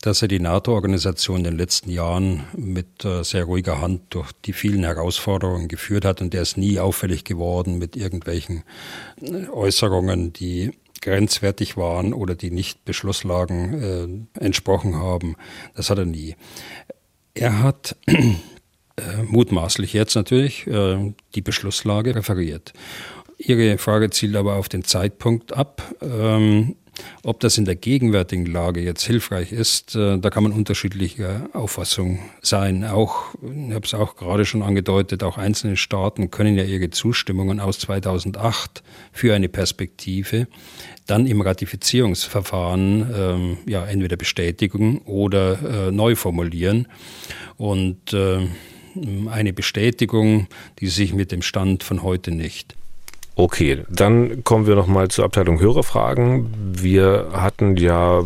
dass 0.00 0.22
er 0.22 0.28
die 0.28 0.38
NATO-Organisation 0.38 1.38
in 1.38 1.44
den 1.44 1.58
letzten 1.58 1.90
Jahren 1.90 2.44
mit 2.56 3.04
äh, 3.04 3.24
sehr 3.24 3.44
ruhiger 3.44 3.80
Hand 3.80 4.02
durch 4.10 4.30
die 4.44 4.52
vielen 4.52 4.84
Herausforderungen 4.84 5.66
geführt 5.66 6.04
hat 6.04 6.20
und 6.20 6.32
der 6.32 6.42
ist 6.42 6.56
nie 6.56 6.78
auffällig 6.78 7.24
geworden 7.24 7.78
mit 7.78 7.96
irgendwelchen 7.96 8.62
äh, 9.20 9.48
Äußerungen, 9.48 10.32
die 10.32 10.70
grenzwertig 11.00 11.76
waren 11.76 12.12
oder 12.12 12.34
die 12.34 12.50
nicht 12.50 12.84
Beschlusslagen 12.84 14.28
äh, 14.36 14.44
entsprochen 14.44 14.96
haben. 14.96 15.36
Das 15.74 15.90
hat 15.90 15.98
er 15.98 16.04
nie. 16.04 16.36
Er 17.34 17.62
hat 17.62 17.96
äh, 18.06 19.22
mutmaßlich 19.24 19.92
jetzt 19.92 20.14
natürlich 20.14 20.66
äh, 20.66 21.14
die 21.34 21.42
Beschlusslage 21.42 22.14
referiert. 22.14 22.72
Ihre 23.38 23.78
Frage 23.78 24.10
zielt 24.10 24.36
aber 24.36 24.56
auf 24.56 24.68
den 24.68 24.84
Zeitpunkt 24.84 25.56
ab. 25.56 25.82
Ähm, 26.02 26.74
ob 27.22 27.38
das 27.38 27.58
in 27.58 27.64
der 27.64 27.76
gegenwärtigen 27.76 28.46
Lage 28.46 28.80
jetzt 28.80 29.04
hilfreich 29.04 29.52
ist, 29.52 29.94
äh, 29.94 30.18
da 30.18 30.30
kann 30.30 30.42
man 30.42 30.52
unterschiedlicher 30.52 31.48
Auffassung 31.52 32.18
sein. 32.42 32.84
Auch, 32.84 33.34
ich 33.42 33.72
habe 33.72 33.86
es 33.86 33.94
auch 33.94 34.16
gerade 34.16 34.44
schon 34.44 34.62
angedeutet, 34.62 35.22
auch 35.22 35.38
einzelne 35.38 35.76
Staaten 35.76 36.30
können 36.30 36.56
ja 36.56 36.64
ihre 36.64 36.90
Zustimmungen 36.90 37.60
aus 37.60 37.78
2008 37.78 38.82
für 39.12 39.34
eine 39.34 39.48
Perspektive 39.48 40.48
dann 41.06 41.26
im 41.26 41.40
Ratifizierungsverfahren 41.40 43.10
ähm, 43.16 43.58
ja 43.66 43.86
entweder 43.86 44.16
bestätigen 44.16 44.98
oder 45.04 45.88
äh, 45.88 45.90
neu 45.92 46.16
formulieren. 46.16 46.88
Und 47.56 48.12
äh, 48.12 48.46
eine 49.30 49.52
Bestätigung, 49.52 50.48
die 50.80 50.88
sich 50.88 51.14
mit 51.14 51.32
dem 51.32 51.42
Stand 51.42 51.82
von 51.84 52.02
heute 52.02 52.30
nicht. 52.30 52.77
Okay, 53.40 53.84
dann 53.88 54.42
kommen 54.42 54.66
wir 54.66 54.74
nochmal 54.74 55.06
zur 55.06 55.24
Abteilung 55.24 55.60
Hörerfragen. 55.60 56.50
Wir 56.82 57.28
hatten 57.32 57.76
ja 57.76 58.24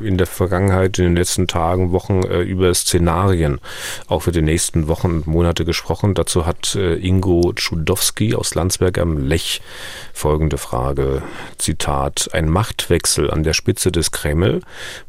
in 0.00 0.16
der 0.16 0.28
Vergangenheit, 0.28 0.96
in 1.00 1.06
den 1.06 1.16
letzten 1.16 1.48
Tagen, 1.48 1.90
Wochen 1.90 2.22
äh, 2.22 2.42
über 2.42 2.72
Szenarien 2.72 3.58
auch 4.06 4.22
für 4.22 4.30
die 4.30 4.40
nächsten 4.40 4.86
Wochen 4.86 5.08
und 5.08 5.26
Monate 5.26 5.64
gesprochen. 5.64 6.14
Dazu 6.14 6.46
hat 6.46 6.76
äh, 6.76 6.94
Ingo 6.94 7.52
Tschudowski 7.52 8.36
aus 8.36 8.54
Landsberg 8.54 8.98
am 8.98 9.18
Lech 9.18 9.60
folgende 10.12 10.56
Frage. 10.56 11.24
Zitat. 11.58 12.28
Ein 12.32 12.48
Machtwechsel 12.48 13.28
an 13.28 13.42
der 13.42 13.54
Spitze 13.54 13.90
des 13.90 14.12
Kreml 14.12 14.60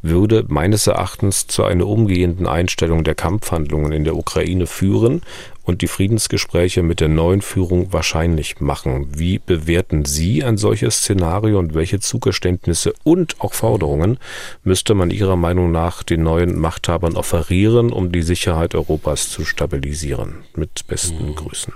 würde 0.02 0.44
meines 0.48 0.88
Erachtens 0.88 1.46
zu 1.46 1.66
einer 1.66 1.86
umgehenden 1.86 2.48
Einstellung 2.48 3.04
der 3.04 3.14
Kampfhandlungen 3.14 3.92
in 3.92 4.06
der 4.06 4.16
Ukraine 4.16 4.66
führen 4.66 5.22
und 5.64 5.82
die 5.82 5.88
Friedensgespräche 5.88 6.84
mit 6.84 7.00
der 7.00 7.10
neuen 7.10 7.42
Führung 7.42 7.92
wahrscheinlich 7.94 8.60
machen. 8.60 9.08
Wie 9.18 9.40
bewerten 9.40 10.06
Sie 10.06 10.44
ein 10.44 10.58
solches 10.58 10.98
Szenario 10.98 11.60
und 11.60 11.74
welche 11.74 12.00
Zugeständnisse 12.00 12.94
und 13.04 13.40
auch 13.40 13.54
Forderungen 13.54 14.18
müsste 14.64 14.94
man 14.94 15.10
Ihrer 15.10 15.36
Meinung 15.36 15.72
nach 15.72 16.04
den 16.04 16.24
neuen 16.24 16.60
Machthabern 16.60 17.16
offerieren, 17.16 17.92
um 17.92 18.12
die 18.12 18.24
Sicherheit 18.24 18.76
Europas 18.76 19.30
zu 19.30 19.46
stabilisieren? 19.46 20.44
Mit 20.56 20.86
besten 20.88 21.28
mhm. 21.28 21.36
Grüßen. 21.36 21.74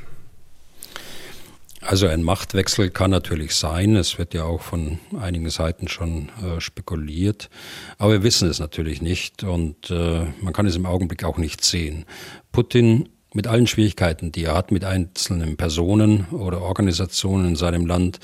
Also 1.88 2.08
ein 2.08 2.22
Machtwechsel 2.22 2.90
kann 2.90 3.12
natürlich 3.12 3.56
sein. 3.56 3.96
Es 3.96 4.18
wird 4.18 4.34
ja 4.34 4.44
auch 4.44 4.62
von 4.62 5.00
einigen 5.18 5.50
Seiten 5.50 5.88
schon 5.88 6.30
äh, 6.44 6.60
spekuliert. 6.60 7.50
Aber 7.98 8.12
wir 8.12 8.24
wissen 8.24 8.50
es 8.50 8.60
natürlich 8.60 9.02
nicht 9.02 9.44
und 9.44 9.90
äh, 9.90 10.26
man 10.42 10.52
kann 10.52 10.66
es 10.66 10.76
im 10.76 10.86
Augenblick 10.86 11.24
auch 11.24 11.38
nicht 11.38 11.64
sehen. 11.64 12.06
Putin 12.52 13.08
mit 13.38 13.46
allen 13.46 13.68
Schwierigkeiten, 13.68 14.32
die 14.32 14.46
er 14.46 14.56
hat 14.56 14.72
mit 14.72 14.84
einzelnen 14.84 15.58
Personen 15.58 16.26
oder 16.32 16.60
Organisationen 16.64 17.50
in 17.50 17.56
seinem 17.56 17.86
Land, 17.86 18.20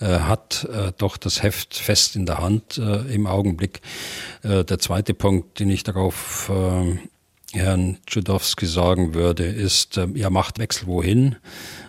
äh, 0.00 0.06
hat 0.06 0.68
äh, 0.70 0.90
doch 0.98 1.16
das 1.16 1.40
Heft 1.44 1.76
fest 1.76 2.16
in 2.16 2.26
der 2.26 2.38
Hand 2.38 2.76
äh, 2.76 3.02
im 3.14 3.28
Augenblick. 3.28 3.80
Äh, 4.42 4.64
der 4.64 4.80
zweite 4.80 5.14
Punkt, 5.14 5.60
den 5.60 5.70
ich 5.70 5.84
darauf 5.84 6.50
äh, 6.52 7.56
Herrn 7.56 7.98
Tschudowski 8.08 8.66
sagen 8.66 9.14
würde, 9.14 9.44
ist, 9.44 9.98
äh, 9.98 10.08
ja, 10.14 10.30
Machtwechsel 10.30 10.86
wohin? 10.88 11.36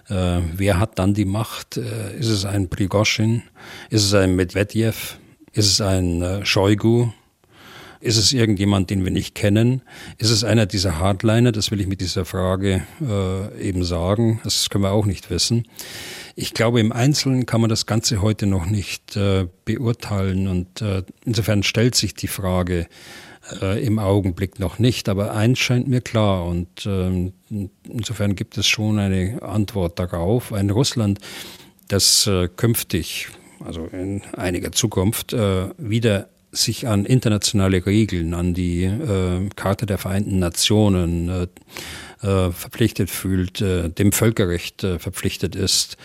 wer 0.09 0.80
hat 0.80 0.99
dann 0.99 1.13
die 1.13 1.25
Macht? 1.25 1.75
ist 1.75 2.30
es 2.30 2.45
ein 2.45 2.69
Prigoschin? 2.69 3.43
Ist 3.89 4.05
es 4.05 4.13
ein 4.13 4.38
Medvedev? 4.38 5.17
Ist 5.51 5.65
es 5.65 5.82
ein 5.82 6.45
Shoigu? 6.45 7.09
Ist 8.00 8.18
es 8.18 8.34
irgendjemand, 8.34 8.89
den 8.89 9.04
wir 9.04 9.12
nicht 9.12 9.34
kennen? 9.36 9.82
Ist 10.18 10.30
es 10.30 10.43
einer 10.43 10.66
dieser 10.66 11.00
Hardliner? 11.00 11.52
Das 11.52 11.72
will 11.72 11.82
ich 11.82 11.88
mit 11.88 12.02
dieser 12.02 12.26
Frage 12.26 12.84
äh, 13.02 13.62
eben 13.62 13.84
sagen. 13.84 14.39
Das 14.43 14.70
können 14.70 14.84
wir 14.84 14.91
auch 14.91 15.06
nicht 15.06 15.30
wissen. 15.30 15.68
Ich 16.36 16.54
glaube, 16.54 16.80
im 16.80 16.91
Einzelnen 16.91 17.45
kann 17.45 17.62
man 17.62 17.70
das 17.70 17.86
Ganze 17.86 18.22
heute 18.22 18.45
noch 18.45 18.68
nicht 18.68 19.16
äh, 19.16 19.48
beurteilen 19.66 20.48
und 20.48 20.82
äh, 20.82 21.04
insofern 21.26 21.64
stellt 21.64 21.95
sich 21.95 22.14
die 22.14 22.28
Frage 22.28 22.88
äh, 23.62 23.84
im 23.84 24.00
Augenblick 24.00 24.60
noch 24.60 24.80
nicht. 24.80 25.10
Aber 25.10 25.34
eins 25.34 25.60
scheint 25.60 25.88
mir 25.88 26.02
klar 26.02 26.45
und 26.45 26.86
äh, 26.86 27.32
insofern 27.89 28.36
gibt 28.36 28.58
es 28.58 28.68
schon 28.68 29.00
eine 29.00 29.41
Antwort 29.41 29.98
darauf. 29.98 30.54
Ein 30.54 30.70
Russland, 30.70 31.20
das 31.88 32.28
äh, 32.28 32.48
künftig, 32.48 33.30
also 33.64 33.86
in 33.91 34.22
einiger 34.36 34.72
Zukunft, 34.72 35.34
äh, 35.34 35.70
wieder 35.78 36.30
sich 36.52 36.88
an 36.88 37.06
internationale 37.06 37.86
Regeln, 37.86 38.34
an 38.34 38.54
die 38.54 38.84
äh, 38.84 39.50
Charta 39.56 39.86
der 39.86 39.98
Vereinten 39.98 40.39
Nationen 40.39 41.30
äh, 41.30 41.48
äh, 42.22 42.52
verpflichtet 42.52 43.10
fühlt, 43.10 43.62
äh, 43.62 43.89
dem 43.89 44.12
Völkerrecht 44.12 44.84
äh, 44.84 45.00
verpflichtet 45.00 45.56
ist, 45.56 45.98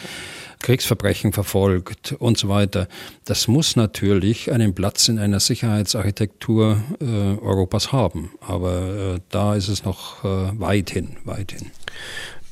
Kriegsverbrechen 0.58 1.32
verfolgt 1.32 2.14
und 2.18 2.38
so 2.38 2.48
weiter. 2.48 2.86
Das 3.24 3.48
muss 3.48 3.76
natürlich 3.76 4.52
einen 4.52 4.74
Platz 4.74 5.08
in 5.08 5.18
einer 5.18 5.40
Sicherheitsarchitektur 5.40 6.82
äh, 7.00 7.04
Europas 7.04 7.90
haben. 7.90 8.30
Aber 8.40 9.18
da 9.30 9.56
ist 9.56 9.68
es 9.68 9.84
noch 9.84 10.22
weit 10.22 10.90
hin, 10.90 11.16
weit 11.24 11.52
hin. 11.52 11.72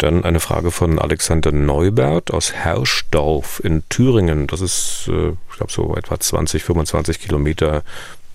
Dann 0.01 0.25
eine 0.25 0.41
Frage 0.41 0.71
von 0.71 0.99
Alexander 0.99 1.53
Neubert 1.53 2.31
aus 2.31 2.55
Herschdorf 2.55 3.61
in 3.63 3.87
Thüringen. 3.91 4.47
Das 4.47 4.63
ist, 4.63 5.09
äh, 5.09 5.33
ich 5.51 5.57
glaube, 5.59 5.71
so 5.71 5.95
etwa 5.95 6.19
20, 6.19 6.65
25 6.65 7.21
Kilometer 7.21 7.83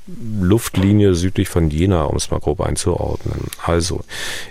Luftlinie 0.07 1.15
südlich 1.15 1.49
von 1.49 1.71
Jena, 1.71 2.03
um 2.03 2.15
es 2.15 2.29
mal 2.29 2.39
grob 2.39 2.61
einzuordnen. 2.61 3.47
Also, 3.63 4.01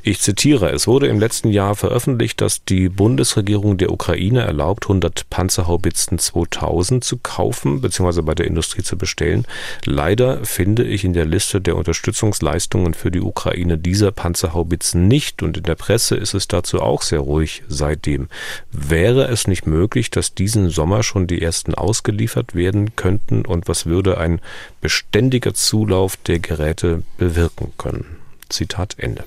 ich 0.02 0.20
zitiere, 0.20 0.70
es 0.70 0.88
wurde 0.88 1.06
im 1.06 1.20
letzten 1.20 1.48
Jahr 1.48 1.76
veröffentlicht, 1.76 2.40
dass 2.40 2.64
die 2.64 2.88
Bundesregierung 2.88 3.78
der 3.78 3.92
Ukraine 3.92 4.40
erlaubt, 4.40 4.86
100 4.86 5.30
Panzerhaubitzen 5.30 6.18
2000 6.18 7.04
zu 7.04 7.18
kaufen 7.18 7.80
bzw. 7.80 8.22
bei 8.22 8.34
der 8.34 8.48
Industrie 8.48 8.82
zu 8.82 8.98
bestellen. 8.98 9.46
Leider 9.84 10.44
finde 10.44 10.82
ich 10.82 11.04
in 11.04 11.12
der 11.12 11.24
Liste 11.24 11.60
der 11.60 11.76
Unterstützungsleistungen 11.76 12.92
für 12.92 13.12
die 13.12 13.20
Ukraine 13.20 13.78
dieser 13.78 14.10
Panzerhaubitzen 14.10 15.06
nicht 15.06 15.40
und 15.40 15.56
in 15.56 15.62
der 15.62 15.76
Presse 15.76 16.16
ist 16.16 16.34
es 16.34 16.48
dazu 16.48 16.80
auch 16.80 17.02
sehr 17.02 17.20
ruhig 17.20 17.62
seitdem. 17.68 18.28
Wäre 18.72 19.28
es 19.28 19.46
nicht 19.46 19.68
möglich, 19.68 20.10
dass 20.10 20.34
diesen 20.34 20.68
Sommer 20.68 21.04
schon 21.04 21.28
die 21.28 21.40
ersten 21.40 21.74
ausgeliefert 21.74 22.56
werden 22.56 22.96
könnten 22.96 23.46
und 23.46 23.68
was 23.68 23.86
würde 23.86 24.18
ein 24.18 24.40
beständiger 24.80 25.43
Zulauf 25.52 26.16
der 26.16 26.38
Geräte 26.38 27.02
bewirken 27.18 27.72
können. 27.76 28.16
Zitat 28.48 28.94
Ende. 28.98 29.24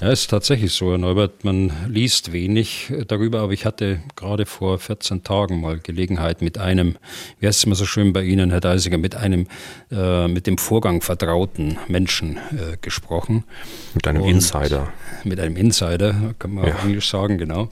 Ja, 0.00 0.10
ist 0.10 0.30
tatsächlich 0.30 0.72
so, 0.72 0.90
Herr 0.90 0.98
Neubert. 0.98 1.44
Man 1.44 1.70
liest 1.88 2.32
wenig 2.32 2.92
darüber, 3.06 3.40
aber 3.40 3.52
ich 3.52 3.64
hatte 3.64 4.00
gerade 4.16 4.46
vor 4.46 4.80
14 4.80 5.22
Tagen 5.22 5.60
mal 5.60 5.78
Gelegenheit 5.78 6.42
mit 6.42 6.58
einem, 6.58 6.98
wie 7.38 7.46
heißt 7.46 7.58
es 7.58 7.64
immer 7.64 7.76
so 7.76 7.86
schön 7.86 8.12
bei 8.12 8.24
Ihnen, 8.24 8.50
Herr 8.50 8.60
Deisiger, 8.60 8.98
mit 8.98 9.14
einem 9.14 9.46
äh, 9.92 10.26
mit 10.26 10.48
dem 10.48 10.58
Vorgang 10.58 11.02
vertrauten 11.02 11.78
Menschen 11.86 12.36
äh, 12.36 12.76
gesprochen. 12.80 13.44
Mit 13.94 14.08
einem 14.08 14.22
Und 14.22 14.30
Insider. 14.30 14.92
Mit 15.22 15.38
einem 15.38 15.56
Insider, 15.56 16.34
kann 16.38 16.54
man 16.54 16.66
ja. 16.66 16.74
auf 16.74 16.84
Englisch 16.84 17.08
sagen, 17.08 17.38
genau. 17.38 17.68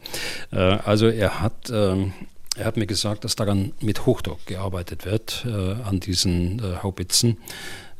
Äh, 0.53 0.59
also 0.59 1.09
er 1.09 1.41
hat 1.41 1.69
ähm, 1.73 2.13
er 2.57 2.65
hat 2.65 2.77
mir 2.77 2.87
gesagt, 2.87 3.25
dass 3.25 3.37
daran 3.37 3.73
mit 3.81 4.07
Hochdruck 4.07 4.45
gearbeitet 4.47 5.07
wird, 5.07 5.47
äh, 5.47 5.83
an 5.83 6.01
diesen 6.01 6.59
äh, 6.59 6.83
Haubitzen. 6.83 7.39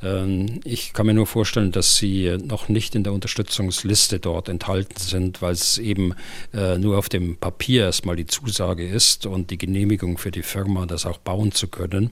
Ähm, 0.03 0.61
ich 0.65 0.93
kann 0.93 1.07
mir 1.07 1.15
nur 1.15 1.27
vorstellen, 1.27 1.73
dass 1.73 1.97
sie 1.97 2.37
noch 2.43 2.69
nicht 2.69 2.95
in 2.95 3.05
der 3.05 3.13
Unterstützungsliste 3.13 4.19
dort 4.19 4.49
enthalten 4.49 4.99
sind, 4.99 5.43
weil 5.43 5.53
es 5.53 5.79
eben 5.79 6.15
äh, 6.53 6.79
nur 6.79 6.99
auf 6.99 7.09
dem 7.09 7.37
Papier 7.37 7.85
erstmal 7.85 8.17
die 8.17 8.27
Zusage 8.27 8.87
ist 8.87 9.27
und 9.27 9.51
die 9.51 9.59
Genehmigung 9.59 10.19
für 10.19 10.31
die 10.31 10.43
Firma, 10.43 10.87
das 10.87 11.07
auch 11.07 11.19
bauen 11.19 11.53
zu 11.53 11.69
können. 11.69 12.11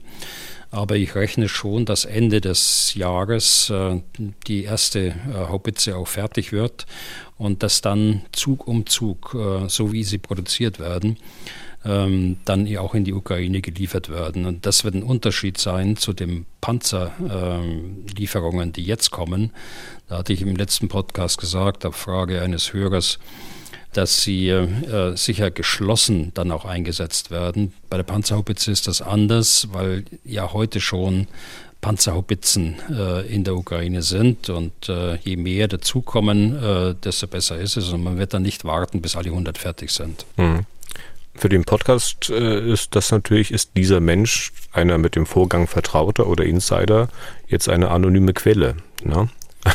Aber 0.71 0.95
ich 0.95 1.15
rechne 1.15 1.49
schon, 1.49 1.85
dass 1.85 2.05
Ende 2.05 2.41
des 2.41 2.93
Jahres 2.93 3.71
äh, 3.71 4.01
die 4.47 4.63
erste 4.63 5.07
äh, 5.07 5.13
Haubitze 5.33 5.97
auch 5.97 6.07
fertig 6.07 6.51
wird 6.51 6.85
und 7.37 7.63
dass 7.63 7.81
dann 7.81 8.21
Zug 8.31 8.67
um 8.67 8.85
Zug, 8.85 9.35
äh, 9.35 9.67
so 9.67 9.91
wie 9.91 10.03
sie 10.03 10.19
produziert 10.19 10.79
werden, 10.79 11.17
ähm, 11.85 12.37
dann 12.45 12.77
auch 12.77 12.93
in 12.93 13.03
die 13.03 13.13
Ukraine 13.13 13.61
geliefert 13.61 14.09
werden. 14.09 14.45
Und 14.45 14.65
das 14.65 14.83
wird 14.83 14.95
ein 14.95 15.03
Unterschied 15.03 15.57
sein 15.57 15.97
zu 15.97 16.13
den 16.13 16.45
Panzerlieferungen, 16.61 18.67
ähm, 18.67 18.73
die 18.73 18.83
jetzt 18.83 19.11
kommen. 19.11 19.51
Da 20.07 20.19
hatte 20.19 20.33
ich 20.33 20.41
im 20.41 20.55
letzten 20.55 20.87
Podcast 20.87 21.39
gesagt, 21.39 21.85
auf 21.85 21.95
Frage 21.95 22.41
eines 22.41 22.73
Hörers, 22.73 23.19
dass 23.93 24.21
sie 24.21 24.49
äh, 24.49 25.15
sicher 25.15 25.51
geschlossen 25.51 26.31
dann 26.35 26.51
auch 26.51 26.65
eingesetzt 26.65 27.31
werden. 27.31 27.73
Bei 27.89 27.97
der 27.97 28.03
Panzerhaubitze 28.03 28.71
ist 28.71 28.87
das 28.87 29.01
anders, 29.01 29.69
weil 29.71 30.05
ja 30.23 30.53
heute 30.53 30.79
schon 30.79 31.27
Panzerhaubitzen 31.81 32.75
äh, 32.91 33.25
in 33.33 33.43
der 33.43 33.55
Ukraine 33.55 34.01
sind. 34.01 34.49
Und 34.49 34.89
äh, 34.89 35.15
je 35.17 35.37
mehr 35.37 35.67
dazukommen, 35.67 36.61
äh, 36.61 36.95
desto 36.95 37.27
besser 37.27 37.57
ist 37.57 37.77
es. 37.77 37.89
Und 37.89 38.03
man 38.03 38.17
wird 38.17 38.33
dann 38.33 38.41
nicht 38.41 38.65
warten, 38.65 39.01
bis 39.01 39.15
alle 39.15 39.29
100 39.29 39.57
fertig 39.57 39.91
sind. 39.91 40.25
Mhm. 40.37 40.65
Für 41.35 41.49
den 41.49 41.63
Podcast 41.63 42.29
äh, 42.29 42.71
ist 42.71 42.95
das 42.95 43.11
natürlich, 43.11 43.51
ist 43.51 43.71
dieser 43.77 43.99
Mensch, 43.99 44.51
einer 44.71 44.97
mit 44.97 45.15
dem 45.15 45.25
Vorgang 45.25 45.67
Vertrauter 45.67 46.27
oder 46.27 46.43
Insider, 46.43 47.07
jetzt 47.47 47.69
eine 47.69 47.91
anonyme 47.91 48.33
Quelle. 48.33 48.75
Ne? 49.03 49.29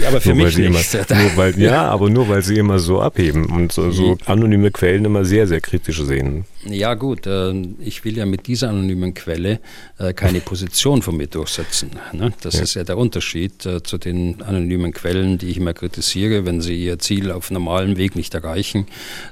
Ja, 0.00 0.08
aber 0.08 0.20
für 0.20 0.34
mich 0.34 0.56
nicht. 0.56 0.94
Immer, 0.94 1.22
nur 1.22 1.36
weil, 1.36 1.58
ja, 1.60 1.88
aber 1.88 2.10
nur 2.10 2.28
weil 2.28 2.42
sie 2.42 2.58
immer 2.58 2.78
so 2.78 3.00
abheben 3.00 3.46
und 3.46 3.72
so, 3.72 3.90
so 3.90 4.18
anonyme 4.26 4.70
Quellen 4.70 5.04
immer 5.04 5.24
sehr, 5.24 5.46
sehr 5.46 5.60
kritisch 5.60 6.02
sehen. 6.02 6.44
Ja 6.64 6.94
gut, 6.94 7.26
äh, 7.26 7.52
ich 7.78 8.04
will 8.04 8.16
ja 8.16 8.26
mit 8.26 8.48
dieser 8.48 8.70
anonymen 8.70 9.14
Quelle 9.14 9.60
äh, 9.98 10.12
keine 10.12 10.40
Position 10.40 11.02
von 11.02 11.16
mir 11.16 11.28
durchsetzen. 11.28 11.90
Ne? 12.12 12.32
Das 12.40 12.54
ja. 12.54 12.62
ist 12.62 12.74
ja 12.74 12.82
der 12.82 12.98
Unterschied 12.98 13.64
äh, 13.64 13.82
zu 13.82 13.96
den 13.96 14.42
anonymen 14.42 14.92
Quellen, 14.92 15.38
die 15.38 15.50
ich 15.50 15.58
immer 15.58 15.72
kritisiere. 15.72 16.44
Wenn 16.46 16.60
sie 16.60 16.84
ihr 16.84 16.98
Ziel 16.98 17.30
auf 17.30 17.52
normalem 17.52 17.96
Weg 17.96 18.16
nicht 18.16 18.34
erreichen, 18.34 18.86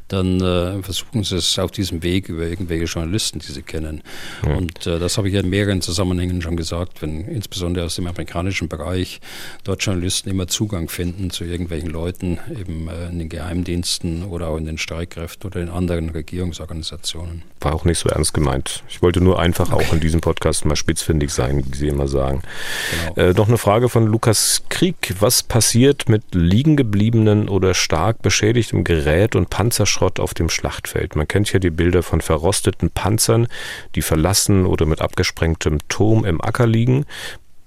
dann 0.08 0.38
versuchen 0.82 1.24
sie 1.24 1.36
es 1.36 1.58
auf 1.58 1.72
diesem 1.72 2.02
Weg 2.02 2.28
über 2.28 2.46
irgendwelche 2.46 2.84
Journalisten, 2.84 3.40
die 3.40 3.50
sie 3.50 3.62
kennen. 3.62 4.02
Ja. 4.44 4.54
Und 4.54 4.86
das 4.86 5.18
habe 5.18 5.28
ich 5.28 5.34
ja 5.34 5.40
in 5.40 5.50
mehreren 5.50 5.80
Zusammenhängen 5.80 6.42
schon 6.42 6.56
gesagt, 6.56 7.02
wenn 7.02 7.24
insbesondere 7.26 7.86
aus 7.86 7.96
dem 7.96 8.06
amerikanischen 8.06 8.68
Bereich 8.68 9.20
dort 9.64 9.82
Journalisten 9.82 10.30
immer 10.30 10.46
Zugang 10.46 10.88
finden 10.88 11.30
zu 11.30 11.44
irgendwelchen 11.44 11.90
Leuten, 11.90 12.38
eben 12.50 12.88
in 13.10 13.18
den 13.18 13.28
Geheimdiensten 13.28 14.24
oder 14.24 14.48
auch 14.48 14.58
in 14.58 14.66
den 14.66 14.78
Streitkräften 14.78 15.50
oder 15.50 15.60
in 15.60 15.68
anderen 15.68 16.10
Regierungsorganisationen. 16.10 17.15
Informationen. 17.16 17.42
War 17.60 17.74
auch 17.74 17.84
nicht 17.84 17.98
so 17.98 18.08
ernst 18.08 18.34
gemeint. 18.34 18.84
Ich 18.88 19.02
wollte 19.02 19.20
nur 19.20 19.38
einfach 19.38 19.72
okay. 19.72 19.84
auch 19.84 19.92
in 19.92 20.00
diesem 20.00 20.20
Podcast 20.20 20.66
mal 20.66 20.76
spitzfindig 20.76 21.30
sein, 21.30 21.64
wie 21.66 21.76
Sie 21.76 21.88
immer 21.88 22.06
sagen. 22.06 22.42
Genau. 23.14 23.28
Äh, 23.28 23.32
noch 23.32 23.48
eine 23.48 23.58
Frage 23.58 23.88
von 23.88 24.06
Lukas 24.06 24.62
Krieg. 24.68 25.14
Was 25.20 25.42
passiert 25.42 26.08
mit 26.08 26.22
liegen 26.32 26.76
gebliebenen 26.76 27.48
oder 27.48 27.74
stark 27.74 28.22
beschädigtem 28.22 28.84
Gerät 28.84 29.34
und 29.34 29.50
Panzerschrott 29.50 30.20
auf 30.20 30.34
dem 30.34 30.50
Schlachtfeld? 30.50 31.16
Man 31.16 31.26
kennt 31.26 31.52
ja 31.52 31.58
die 31.58 31.70
Bilder 31.70 32.02
von 32.02 32.20
verrosteten 32.20 32.90
Panzern, 32.90 33.48
die 33.94 34.02
verlassen 34.02 34.66
oder 34.66 34.86
mit 34.86 35.00
abgesprengtem 35.00 35.78
Turm 35.88 36.24
im 36.24 36.40
Acker 36.40 36.66
liegen. 36.66 37.06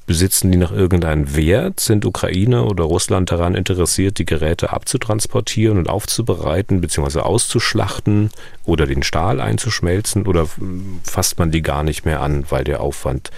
Besitzen 0.10 0.52
die 0.52 0.58
noch 0.58 0.72
irgendeinen 0.72 1.36
Wert? 1.36 1.80
Sind 1.80 2.04
Ukraine 2.04 2.64
oder 2.64 2.84
Russland 2.86 3.30
daran 3.30 3.54
interessiert, 3.54 4.18
die 4.18 4.26
Geräte 4.26 4.72
abzutransportieren 4.74 5.78
und 5.78 5.88
aufzubereiten 5.88 6.82
bzw. 6.82 7.20
auszuschlachten 7.20 8.32
oder 8.66 8.88
den 8.88 9.04
Stahl 9.04 9.40
einzuschmelzen? 9.40 10.26
Oder 10.26 10.48
fasst 11.04 11.38
man 11.38 11.52
die 11.52 11.62
gar 11.62 11.84
nicht 11.84 12.06
mehr 12.06 12.22
an, 12.22 12.46
weil 12.50 12.64
der 12.64 12.82
Aufwand 12.82 13.30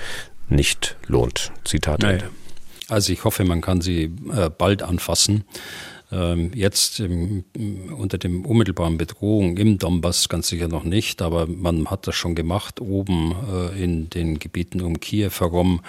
nicht 0.47 0.95
lohnt? 1.07 1.51
Zitat 1.65 2.05
Ende. 2.05 2.29
Also 2.87 3.11
ich 3.11 3.25
hoffe, 3.25 3.43
man 3.43 3.59
kann 3.59 3.81
sie 3.81 4.03
äh, 4.33 4.49
bald 4.49 4.81
anfassen. 4.81 5.43
Ähm, 6.11 6.51
jetzt 6.53 6.99
im, 6.99 7.45
unter 7.97 8.17
dem 8.17 8.45
unmittelbaren 8.45 8.97
Bedrohung 8.97 9.55
im 9.57 9.77
Donbass 9.77 10.27
ganz 10.27 10.49
sicher 10.49 10.67
noch 10.67 10.83
nicht, 10.83 11.21
aber 11.21 11.47
man 11.47 11.87
hat 11.89 12.05
das 12.05 12.15
schon 12.15 12.35
gemacht 12.35 12.81
oben 12.81 13.33
äh, 13.49 13.81
in 13.81 14.09
den 14.09 14.37
Gebieten 14.37 14.81
um 14.81 14.99
Kiew 14.99 15.31
herum 15.39 15.79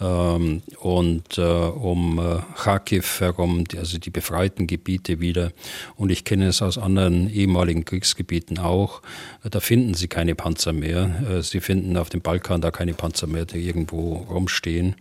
ähm, 0.00 0.62
und 0.80 1.38
äh, 1.38 1.42
um 1.42 2.18
äh, 2.18 2.38
Kharkiv 2.56 3.20
herum, 3.20 3.62
also 3.76 3.98
die 3.98 4.10
befreiten 4.10 4.66
Gebiete 4.66 5.20
wieder. 5.20 5.52
Und 5.94 6.10
ich 6.10 6.24
kenne 6.24 6.48
es 6.48 6.62
aus 6.62 6.76
anderen 6.76 7.32
ehemaligen 7.32 7.84
Kriegsgebieten 7.84 8.58
auch. 8.58 9.02
Da 9.48 9.60
finden 9.60 9.94
sie 9.94 10.08
keine 10.08 10.34
Panzer 10.34 10.72
mehr. 10.72 11.42
Sie 11.42 11.60
finden 11.60 11.96
auf 11.96 12.08
dem 12.08 12.20
Balkan 12.20 12.60
da 12.60 12.70
keine 12.70 12.94
Panzer 12.94 13.26
mehr, 13.26 13.44
die 13.44 13.58
irgendwo 13.58 14.14
rumstehen. 14.14 14.96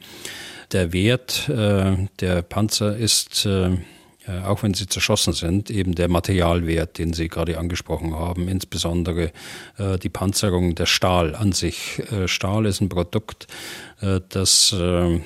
Der 0.72 0.94
Wert 0.94 1.48
der 1.48 2.42
Panzer 2.44 2.96
ist 2.96 3.46
äh, 3.46 3.78
auch 4.46 4.64
wenn 4.64 4.74
sie 4.74 4.88
zerschossen 4.88 5.34
sind, 5.34 5.70
eben 5.70 5.96
der 5.96 6.10
Materialwert, 6.10 6.98
den 6.98 7.14
Sie 7.14 7.28
gerade 7.28 7.58
angesprochen 7.58 8.16
haben, 8.16 8.48
insbesondere 8.48 9.32
äh, 9.78 9.98
die 9.98 10.10
Panzerung, 10.10 10.76
der 10.76 10.86
Stahl 10.86 11.36
an 11.36 11.52
sich. 11.52 12.02
Äh, 12.12 12.28
Stahl 12.28 12.66
ist 12.66 12.82
ein 12.82 12.90
Produkt, 12.90 13.48
äh, 14.02 14.22
das 14.30 14.74
äh, 14.78 15.16
äh, 15.16 15.20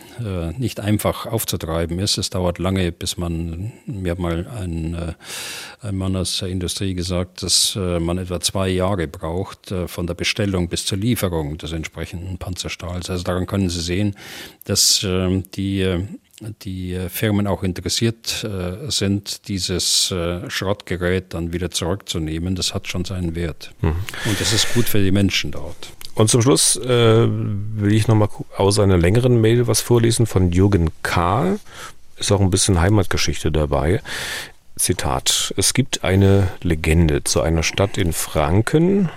nicht 0.57 0.79
einfach 0.79 1.25
aufzutreiben 1.25 1.99
ist. 1.99 2.17
Es 2.17 2.29
dauert 2.29 2.59
lange, 2.59 2.91
bis 2.91 3.17
man, 3.17 3.71
mir 3.85 4.11
hat 4.11 4.19
mal 4.19 4.47
ein, 4.47 5.15
ein 5.81 5.95
Mann 5.95 6.15
aus 6.15 6.39
der 6.39 6.49
Industrie 6.49 6.93
gesagt, 6.93 7.43
dass 7.43 7.75
man 7.75 8.17
etwa 8.17 8.39
zwei 8.39 8.69
Jahre 8.69 9.07
braucht 9.07 9.73
von 9.87 10.07
der 10.07 10.13
Bestellung 10.13 10.69
bis 10.69 10.85
zur 10.85 10.97
Lieferung 10.97 11.57
des 11.57 11.71
entsprechenden 11.71 12.37
Panzerstahls. 12.37 13.09
Also 13.09 13.23
daran 13.23 13.45
können 13.45 13.69
Sie 13.69 13.81
sehen, 13.81 14.15
dass 14.65 15.05
die 15.55 16.07
die 16.63 16.93
äh, 16.93 17.09
Firmen 17.09 17.47
auch 17.47 17.63
interessiert 17.63 18.43
äh, 18.43 18.89
sind, 18.89 19.47
dieses 19.47 20.11
äh, 20.11 20.49
Schrottgerät 20.49 21.33
dann 21.33 21.53
wieder 21.53 21.71
zurückzunehmen. 21.71 22.55
Das 22.55 22.73
hat 22.73 22.87
schon 22.87 23.05
seinen 23.05 23.35
Wert. 23.35 23.71
Mhm. 23.81 23.95
Und 24.25 24.39
das 24.39 24.53
ist 24.53 24.73
gut 24.73 24.85
für 24.85 25.03
die 25.03 25.11
Menschen 25.11 25.51
dort. 25.51 25.91
Und 26.15 26.29
zum 26.29 26.41
Schluss 26.41 26.75
äh, 26.75 27.27
will 27.27 27.93
ich 27.93 28.07
nochmal 28.07 28.29
aus 28.57 28.79
einer 28.79 28.97
längeren 28.97 29.41
Mail 29.41 29.67
was 29.67 29.81
vorlesen 29.81 30.25
von 30.25 30.51
Jürgen 30.51 30.91
K. 31.01 31.57
Ist 32.17 32.31
auch 32.31 32.41
ein 32.41 32.51
bisschen 32.51 32.79
Heimatgeschichte 32.79 33.51
dabei. 33.51 34.01
Zitat. 34.75 35.53
Es 35.57 35.73
gibt 35.73 36.03
eine 36.03 36.49
Legende 36.61 37.23
zu 37.23 37.41
einer 37.41 37.63
Stadt 37.63 37.97
in 37.97 38.13
Franken, 38.13 39.09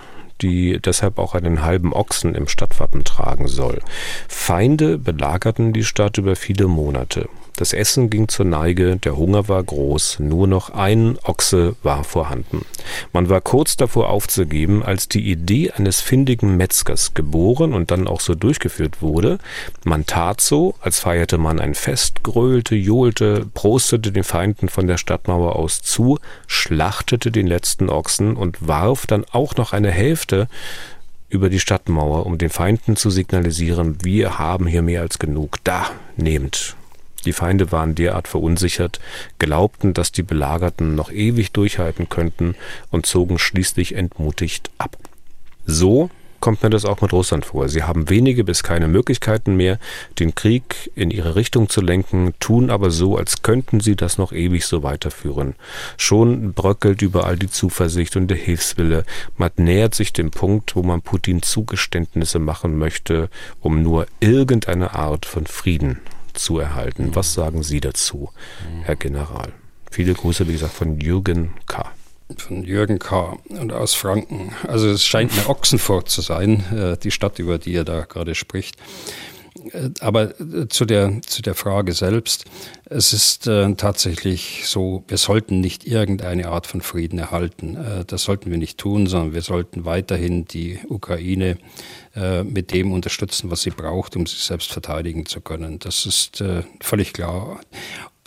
die 0.43 0.79
deshalb 0.81 1.19
auch 1.19 1.35
einen 1.35 1.63
halben 1.63 1.93
Ochsen 1.93 2.35
im 2.35 2.49
Stadtwappen 2.49 3.05
tragen 3.05 3.49
soll. 3.49 3.81
Feinde 4.29 4.99
belagerten 4.99 5.73
die 5.73 5.85
Stadt 5.85 6.19
über 6.19 6.37
viele 6.37 6.67
Monate. 6.67 7.29
Das 7.57 7.73
Essen 7.73 8.11
ging 8.11 8.29
zur 8.29 8.45
Neige, 8.45 8.97
der 8.97 9.17
Hunger 9.17 9.49
war 9.49 9.63
groß, 9.63 10.19
nur 10.21 10.47
noch 10.47 10.71
ein 10.71 11.19
Ochse 11.25 11.75
war 11.83 12.05
vorhanden. 12.05 12.67
Man 13.15 13.31
war 13.31 13.41
kurz 13.41 13.77
davor 13.77 14.11
aufzugeben, 14.11 14.83
als 14.83 15.09
die 15.09 15.31
Idee 15.31 15.71
eines 15.71 16.03
findigen 16.03 16.59
Metzgers 16.59 17.15
geboren 17.15 17.73
und 17.73 17.91
dann 17.91 18.09
auch 18.09 18.21
so 18.21 18.35
durchgeführt 18.35 19.01
wurde. 19.01 19.39
Man 19.85 20.05
tat 20.05 20.43
so, 20.43 20.75
als 20.81 21.01
feierte 21.01 21.39
man 21.39 21.59
ein 21.59 21.75
Fest, 21.75 22.23
gröhlte, 22.23 22.75
johlte, 22.75 23.47
prostete 23.55 24.13
den 24.13 24.25
Feinden 24.25 24.69
von 24.69 24.87
der 24.87 24.99
Stadtmauer 24.99 25.57
aus 25.57 25.81
zu, 25.81 26.19
schlachtete 26.47 27.31
den 27.31 27.47
letzten 27.47 27.89
Ochsen 27.89 28.37
und 28.37 28.69
warf 28.69 29.07
dann 29.07 29.25
auch 29.33 29.57
noch 29.57 29.73
eine 29.73 29.91
Hälfte 29.91 30.49
über 31.31 31.49
die 31.49 31.61
Stadtmauer, 31.61 32.27
um 32.27 32.37
den 32.39 32.51
Feinden 32.51 32.97
zu 32.97 33.11
signalisieren, 33.11 34.05
wir 34.05 34.39
haben 34.39 34.67
hier 34.67 34.83
mehr 34.83 35.01
als 35.01 35.19
genug. 35.19 35.57
Da, 35.65 35.91
nehmt. 36.17 36.77
Die 37.27 37.33
Feinde 37.33 37.73
waren 37.73 37.95
derart 37.95 38.29
verunsichert, 38.29 39.01
glaubten, 39.39 39.93
dass 39.93 40.13
die 40.13 40.23
Belagerten 40.23 40.95
noch 40.95 41.11
ewig 41.11 41.53
durchhalten 41.53 42.09
könnten 42.09 42.55
und 42.91 43.05
zogen 43.05 43.39
schließlich 43.39 43.95
entmutigt 43.95 44.71
ab. 44.79 44.97
So 45.67 46.09
kommt 46.39 46.63
mir 46.63 46.71
das 46.71 46.85
auch 46.85 47.01
mit 47.01 47.13
Russland 47.13 47.45
vor. 47.45 47.69
Sie 47.69 47.83
haben 47.83 48.09
wenige 48.09 48.45
bis 48.45 48.63
keine 48.63 48.87
Möglichkeiten 48.87 49.57
mehr, 49.57 49.81
den 50.21 50.37
Krieg 50.37 50.93
in 50.95 51.11
ihre 51.11 51.35
Richtung 51.35 51.69
zu 51.69 51.81
lenken, 51.81 52.35
tun 52.39 52.71
aber 52.71 52.93
so, 52.93 53.17
als 53.17 53.43
könnten 53.43 53.81
sie 53.81 53.97
das 53.97 54.19
noch 54.19 54.33
ewig 54.33 54.65
so 54.65 54.85
weiterführen. 54.85 55.57
Schon 55.97 56.53
bröckelt 56.53 57.03
überall 57.03 57.37
die 57.37 57.51
Zuversicht 57.51 58.15
und 58.15 58.29
der 58.29 58.37
Hilfswille. 58.37 59.05
Man 59.37 59.51
nähert 59.57 59.97
sich 59.97 60.13
dem 60.13 60.31
Punkt, 60.31 60.77
wo 60.77 60.85
man 60.85 61.03
Putin 61.03 61.43
Zugeständnisse 61.43 62.39
machen 62.39 62.79
möchte, 62.79 63.29
um 63.61 63.83
nur 63.83 64.07
irgendeine 64.21 64.95
Art 64.95 65.27
von 65.27 65.47
Frieden 65.47 65.99
zu 66.37 66.59
erhalten. 66.59 67.15
Was 67.15 67.35
sagen 67.35 67.63
Sie 67.63 67.81
dazu, 67.81 68.31
Herr 68.83 68.97
General? 68.97 69.53
Viele 69.91 70.15
Grüße, 70.15 70.47
wie 70.49 70.53
gesagt, 70.53 70.75
von 70.75 71.01
Jürgen 71.01 71.55
K. 71.67 71.91
Von 72.37 72.65
Jürgen 72.65 72.99
K. 72.99 73.37
und 73.49 73.73
aus 73.73 73.95
Franken. 73.95 74.53
Also 74.67 74.89
es 74.89 75.05
scheint 75.05 75.33
eine 75.33 75.49
Ochsenfurt 75.49 76.09
zu 76.09 76.21
sein, 76.23 76.65
äh, 76.73 76.97
die 76.99 77.13
Stadt, 77.13 77.39
über 77.39 77.59
die 77.59 77.75
er 77.75 77.85
da 77.85 78.01
gerade 78.01 78.35
spricht. 78.35 78.77
Äh, 79.73 79.91
aber 80.01 80.39
äh, 80.41 80.69
zu 80.69 80.85
der, 80.85 81.21
zu 81.27 81.43
der 81.43 81.55
Frage 81.55 81.93
selbst. 81.93 82.45
Es 82.85 83.13
ist 83.13 83.47
äh, 83.47 83.75
tatsächlich 83.75 84.63
so, 84.67 85.05
wir 85.09 85.19
sollten 85.19 85.61
nicht 85.61 85.87
irgendeine 85.87 86.49
Art 86.49 86.67
von 86.67 86.81
Frieden 86.81 87.19
erhalten. 87.19 87.77
Äh, 87.77 88.05
das 88.05 88.25
sollten 88.25 88.51
wir 88.51 88.59
nicht 88.59 88.79
tun, 88.79 89.07
sondern 89.07 89.35
wir 89.35 89.43
sollten 89.43 89.85
weiterhin 89.85 90.45
die 90.45 90.79
Ukraine 90.89 91.59
äh, 92.15 92.45
mit 92.45 92.73
dem 92.73 92.93
unterstützen, 92.93 93.51
was 93.51 93.63
sie 93.63 93.71
braucht, 93.71 94.17
um 94.17 94.27
sich 94.27 94.41
selbst 94.41 94.73
verteidigen 94.73 95.27
zu 95.27 95.41
können. 95.41 95.79
Das 95.79 96.07
ist 96.07 96.41
äh, 96.41 96.63
völlig 96.81 97.13
klar. 97.13 97.61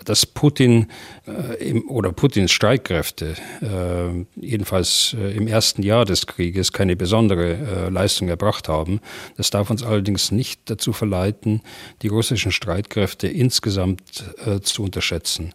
Dass 0.06 0.26
Putin 0.26 0.88
äh, 1.28 1.70
im, 1.70 1.90
oder 1.90 2.12
Putins 2.12 2.52
Streitkräfte 2.52 3.36
äh, 3.62 4.26
jedenfalls 4.36 5.16
äh, 5.20 5.36
im 5.36 5.48
ersten 5.48 5.84
Jahr 5.84 6.06
des 6.06 6.28
Krieges 6.28 6.74
keine 6.74 6.96
besondere 6.96 7.54
äh, 7.54 7.90
Leistung 7.90 8.28
erbracht 8.28 8.68
haben. 8.68 9.00
Das 9.38 9.50
darf 9.50 9.70
uns 9.70 9.84
allerdings 9.84 10.32
nicht 10.32 10.62
dazu 10.70 10.94
verleiten, 10.94 11.62
die 12.02 12.08
russischen 12.08 12.52
Streitkräfte 12.52 13.28
insgesamt 13.28 14.24
äh, 14.46 14.60
zu 14.60 14.84
unterschätzen. 14.84 15.54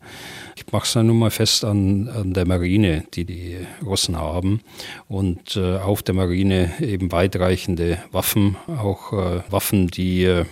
Ich 0.57 0.71
mache 0.73 0.85
es 0.85 0.95
nun 0.95 1.19
mal 1.19 1.31
fest 1.31 1.65
an, 1.65 2.09
an, 2.09 2.33
der 2.33 2.47
Marine, 2.47 3.05
die 3.15 3.25
die 3.25 3.57
Russen 3.85 4.17
haben 4.17 4.61
und 5.09 5.57
äh, 5.57 5.79
auf 5.79 6.03
der 6.03 6.15
Marine 6.15 6.73
eben 6.81 7.11
weitreichende 7.13 7.99
Waffen, 8.13 8.57
auch 8.67 9.13
Waffen, 9.51 9.89
die 9.89 10.45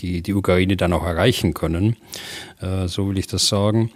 die, 0.00 0.22
die 0.22 0.34
Ukraine 0.34 0.76
dann 0.76 0.92
auch 0.92 1.04
erreichen 1.04 1.54
können. 1.54 1.96
Äh, 2.60 2.88
so 2.88 3.08
will 3.08 3.18
ich 3.18 3.26
das 3.26 3.48
sagen. 3.48 3.90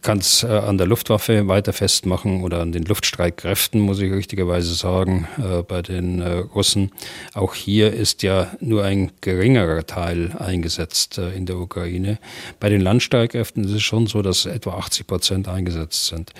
Kann 0.00 0.18
es 0.18 0.44
äh, 0.44 0.46
an 0.46 0.78
der 0.78 0.86
Luftwaffe 0.86 1.48
weiter 1.48 1.72
festmachen 1.72 2.42
oder 2.42 2.60
an 2.60 2.72
den 2.72 2.84
Luftstreitkräften, 2.84 3.80
muss 3.80 4.00
ich 4.00 4.12
richtigerweise 4.12 4.74
sagen, 4.74 5.26
äh, 5.38 5.62
bei 5.62 5.82
den 5.82 6.22
Russen. 6.22 6.92
Auch 7.34 7.54
hier 7.54 7.92
ist 7.92 8.22
ja 8.22 8.52
nur 8.60 8.84
ein 8.84 9.10
geringerer 9.20 9.86
Teil 9.86 10.36
eingesetzt 10.38 11.18
in 11.18 11.46
der 11.46 11.56
Ukraine. 11.56 12.18
Bei 12.60 12.68
den 12.68 12.80
Landstreitkräften 12.80 13.64
ist 13.64 13.72
es 13.72 13.82
schon 13.82 14.06
so, 14.06 14.22
dass 14.22 14.46
etwa 14.46 14.74
80 14.74 15.06
Prozent 15.06 15.48
eingesetzt 15.48 16.06
sind. 16.06 16.32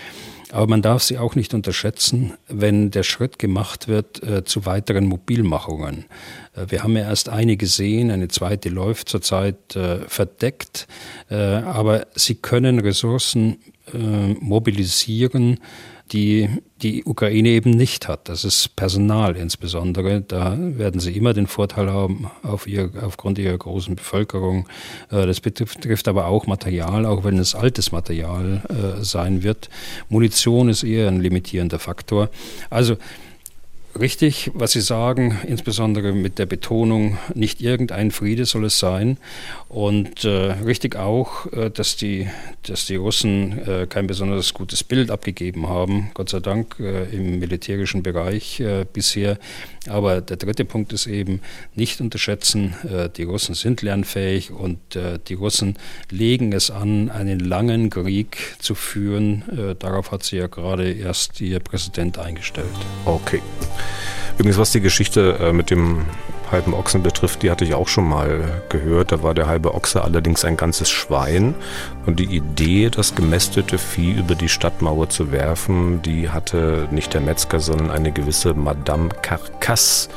Aber 0.50 0.66
man 0.66 0.80
darf 0.80 1.02
sie 1.02 1.18
auch 1.18 1.34
nicht 1.34 1.52
unterschätzen, 1.52 2.34
wenn 2.48 2.90
der 2.90 3.02
Schritt 3.02 3.38
gemacht 3.38 3.86
wird 3.86 4.22
äh, 4.22 4.44
zu 4.44 4.64
weiteren 4.64 5.06
Mobilmachungen. 5.06 6.06
Äh, 6.58 6.70
wir 6.70 6.82
haben 6.82 6.96
ja 6.96 7.02
erst 7.02 7.28
eine 7.28 7.56
gesehen, 7.56 8.10
eine 8.10 8.28
zweite 8.28 8.68
läuft 8.68 9.08
zurzeit 9.08 9.76
äh, 9.76 10.00
verdeckt, 10.08 10.86
äh, 11.30 11.34
aber 11.34 12.06
sie 12.14 12.34
können 12.34 12.78
Ressourcen 12.80 13.58
äh, 13.94 14.34
mobilisieren, 14.40 15.60
die 16.12 16.48
die 16.82 17.04
Ukraine 17.04 17.50
eben 17.50 17.70
nicht 17.70 18.08
hat. 18.08 18.28
Das 18.28 18.44
ist 18.44 18.76
Personal 18.76 19.36
insbesondere. 19.36 20.20
Da 20.20 20.56
werden 20.58 21.00
sie 21.00 21.12
immer 21.12 21.34
den 21.34 21.46
Vorteil 21.46 21.90
haben 21.90 22.30
auf 22.42 22.66
ihr, 22.66 22.90
aufgrund 23.02 23.38
ihrer 23.38 23.58
großen 23.58 23.96
Bevölkerung. 23.96 24.68
Äh, 25.10 25.26
das 25.26 25.40
betrifft 25.40 26.08
aber 26.08 26.26
auch 26.26 26.46
Material, 26.46 27.04
auch 27.04 27.24
wenn 27.24 27.38
es 27.38 27.54
altes 27.54 27.92
Material 27.92 28.62
äh, 28.68 29.04
sein 29.04 29.42
wird. 29.42 29.68
Munition 30.08 30.68
ist 30.68 30.82
eher 30.82 31.08
ein 31.08 31.20
limitierender 31.20 31.78
Faktor. 31.78 32.30
Also 32.70 32.96
richtig, 34.00 34.50
was 34.54 34.72
Sie 34.72 34.80
sagen, 34.80 35.38
insbesondere 35.46 36.12
mit 36.12 36.38
der 36.38 36.46
Betonung, 36.46 37.18
nicht 37.34 37.60
irgendein 37.60 38.10
Friede 38.10 38.44
soll 38.44 38.64
es 38.64 38.78
sein. 38.78 39.18
Und 39.68 40.24
äh, 40.24 40.52
richtig 40.64 40.96
auch, 40.96 41.52
äh, 41.52 41.70
dass, 41.70 41.96
die, 41.96 42.26
dass 42.66 42.86
die 42.86 42.96
Russen 42.96 43.58
äh, 43.68 43.86
kein 43.86 44.06
besonders 44.06 44.54
gutes 44.54 44.82
Bild 44.82 45.10
abgegeben 45.10 45.68
haben, 45.68 46.10
Gott 46.14 46.30
sei 46.30 46.40
Dank 46.40 46.76
äh, 46.80 47.04
im 47.14 47.38
militärischen 47.38 48.02
Bereich 48.02 48.60
äh, 48.60 48.86
bisher. 48.90 49.38
Aber 49.86 50.22
der 50.22 50.38
dritte 50.38 50.64
Punkt 50.64 50.94
ist 50.94 51.06
eben, 51.06 51.42
nicht 51.74 52.00
unterschätzen, 52.00 52.74
äh, 52.90 53.10
die 53.14 53.24
Russen 53.24 53.54
sind 53.54 53.82
lernfähig 53.82 54.50
und 54.50 54.78
die 55.28 55.34
Russen 55.34 55.76
legen 56.10 56.52
es 56.52 56.70
an, 56.70 57.10
einen 57.10 57.40
langen 57.40 57.90
Krieg 57.90 58.56
zu 58.58 58.74
führen. 58.74 59.76
darauf 59.78 60.12
hat 60.12 60.24
sie 60.24 60.36
ja 60.36 60.46
gerade 60.46 60.90
erst 60.92 61.40
ihr 61.40 61.60
Präsident 61.60 62.18
eingestellt. 62.18 62.66
Okay. 63.04 63.40
Übrigens, 64.38 64.58
was 64.58 64.72
die 64.72 64.80
Geschichte 64.80 65.52
mit 65.52 65.70
dem 65.70 66.06
halben 66.52 66.74
Ochsen 66.74 67.02
betrifft, 67.02 67.42
die 67.42 67.50
hatte 67.50 67.64
ich 67.64 67.74
auch 67.74 67.88
schon 67.88 68.08
mal 68.08 68.62
gehört. 68.68 69.12
Da 69.12 69.22
war 69.22 69.34
der 69.34 69.46
halbe 69.46 69.74
Ochse 69.74 70.02
allerdings 70.02 70.44
ein 70.44 70.56
ganzes 70.56 70.90
Schwein. 70.90 71.54
Und 72.06 72.18
die 72.20 72.36
Idee, 72.36 72.90
das 72.90 73.14
gemästete 73.14 73.78
Vieh 73.78 74.12
über 74.12 74.34
die 74.34 74.48
Stadtmauer 74.48 75.08
zu 75.08 75.32
werfen, 75.32 76.02
die 76.02 76.30
hatte 76.30 76.88
nicht 76.90 77.14
der 77.14 77.20
Metzger, 77.20 77.60
sondern 77.60 77.90
eine 77.90 78.12
gewisse 78.12 78.54
Madame 78.54 79.08
Carcasse. 79.22 80.08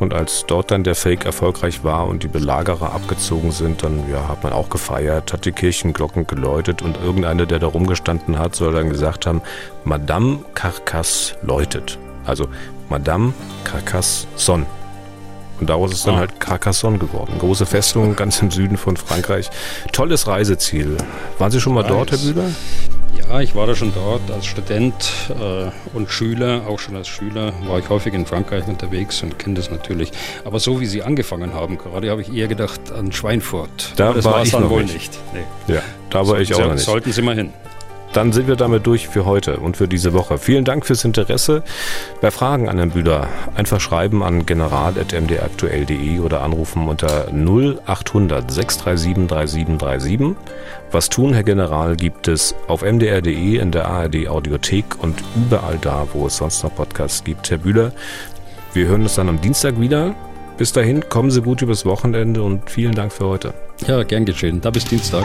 Und 0.00 0.12
als 0.12 0.44
dort 0.46 0.70
dann 0.70 0.82
der 0.82 0.96
Fake 0.96 1.24
erfolgreich 1.24 1.84
war 1.84 2.06
und 2.08 2.22
die 2.22 2.28
Belagerer 2.28 2.92
abgezogen 2.92 3.52
sind, 3.52 3.84
dann 3.84 4.10
ja, 4.10 4.28
hat 4.28 4.42
man 4.42 4.52
auch 4.52 4.68
gefeiert, 4.68 5.32
hat 5.32 5.44
die 5.44 5.52
Kirchenglocken 5.52 6.26
geläutet 6.26 6.82
und 6.82 6.98
irgendeiner, 7.00 7.46
der 7.46 7.60
da 7.60 7.68
rumgestanden 7.68 8.38
hat, 8.38 8.56
soll 8.56 8.72
dann 8.72 8.90
gesagt 8.90 9.26
haben, 9.26 9.40
Madame 9.84 10.40
Carcasse 10.54 11.36
läutet. 11.42 11.98
Also 12.24 12.48
Madame 12.88 13.34
Carcassonne. 13.64 14.66
Und 15.60 15.70
daraus 15.70 15.92
ist 15.92 16.06
dann 16.06 16.14
ah. 16.14 16.18
halt 16.18 16.40
Carcassonne 16.40 16.98
geworden. 16.98 17.34
Große 17.38 17.66
Festung 17.66 18.16
ganz 18.16 18.40
im 18.42 18.50
Süden 18.50 18.76
von 18.76 18.96
Frankreich. 18.96 19.50
Tolles 19.92 20.26
Reiseziel. 20.26 20.96
Waren 21.38 21.50
Sie 21.50 21.60
schon 21.60 21.74
mal 21.74 21.84
dort, 21.84 22.10
Herr 22.10 22.18
Bühler? 22.18 22.50
Ja, 23.16 23.40
ich 23.40 23.54
war 23.54 23.66
da 23.66 23.74
schon 23.74 23.92
dort 23.94 24.28
als 24.30 24.44
Student 24.44 24.94
äh, 25.30 25.70
und 25.96 26.10
Schüler, 26.10 26.62
auch 26.68 26.78
schon 26.78 26.96
als 26.96 27.08
Schüler 27.08 27.52
war 27.66 27.78
ich 27.78 27.88
häufig 27.88 28.12
in 28.12 28.26
Frankreich 28.26 28.66
unterwegs 28.66 29.22
und 29.22 29.38
kenne 29.38 29.54
das 29.54 29.70
natürlich. 29.70 30.10
Aber 30.44 30.58
so 30.58 30.80
wie 30.80 30.86
Sie 30.86 31.02
angefangen 31.02 31.54
haben, 31.54 31.78
gerade 31.78 32.10
habe 32.10 32.22
ich 32.22 32.32
eher 32.32 32.48
gedacht 32.48 32.92
an 32.92 33.12
Schweinfurt. 33.12 33.92
Da 33.96 34.12
das 34.12 34.24
war 34.24 34.42
ich 34.42 34.50
dann 34.50 34.68
wohl 34.68 34.82
nicht. 34.82 34.94
nicht. 34.94 35.18
Nee. 35.32 35.74
Ja, 35.74 35.82
da 36.10 36.26
war 36.26 36.40
ich 36.40 36.54
auch 36.54 36.72
nicht. 36.72 36.84
Sollten 36.84 37.12
Sie 37.12 37.22
mal 37.22 37.36
hin. 37.36 37.52
Dann 38.14 38.32
sind 38.32 38.46
wir 38.46 38.56
damit 38.56 38.86
durch 38.86 39.08
für 39.08 39.26
heute 39.26 39.58
und 39.58 39.76
für 39.76 39.88
diese 39.88 40.12
Woche. 40.12 40.38
Vielen 40.38 40.64
Dank 40.64 40.86
fürs 40.86 41.04
Interesse. 41.04 41.64
Bei 42.20 42.30
Fragen 42.30 42.68
an 42.68 42.78
Herrn 42.78 42.90
Bühler 42.90 43.28
einfach 43.56 43.80
schreiben 43.80 44.22
an 44.22 44.46
general.mdaktuell.de 44.46 46.20
oder 46.20 46.42
anrufen 46.42 46.88
unter 46.88 47.26
0800 47.32 48.50
637 48.50 49.26
3737. 49.26 50.36
Was 50.92 51.08
tun, 51.08 51.34
Herr 51.34 51.42
General, 51.42 51.96
gibt 51.96 52.28
es 52.28 52.54
auf 52.68 52.82
mdr.de, 52.82 53.58
in 53.58 53.72
der 53.72 53.88
ARD 53.88 54.28
Audiothek 54.28 55.02
und 55.02 55.18
überall 55.34 55.78
da, 55.80 56.06
wo 56.12 56.28
es 56.28 56.36
sonst 56.36 56.62
noch 56.62 56.72
Podcasts 56.72 57.24
gibt. 57.24 57.50
Herr 57.50 57.58
Bühler, 57.58 57.90
wir 58.74 58.86
hören 58.86 59.02
uns 59.02 59.16
dann 59.16 59.28
am 59.28 59.40
Dienstag 59.40 59.80
wieder. 59.80 60.14
Bis 60.56 60.72
dahin, 60.72 61.08
kommen 61.08 61.32
Sie 61.32 61.42
gut 61.42 61.62
übers 61.62 61.84
Wochenende 61.84 62.44
und 62.44 62.70
vielen 62.70 62.94
Dank 62.94 63.12
für 63.12 63.26
heute. 63.26 63.54
Ja, 63.88 64.04
gern 64.04 64.24
geschehen. 64.24 64.60
Da 64.60 64.70
bis 64.70 64.84
Dienstag. 64.84 65.24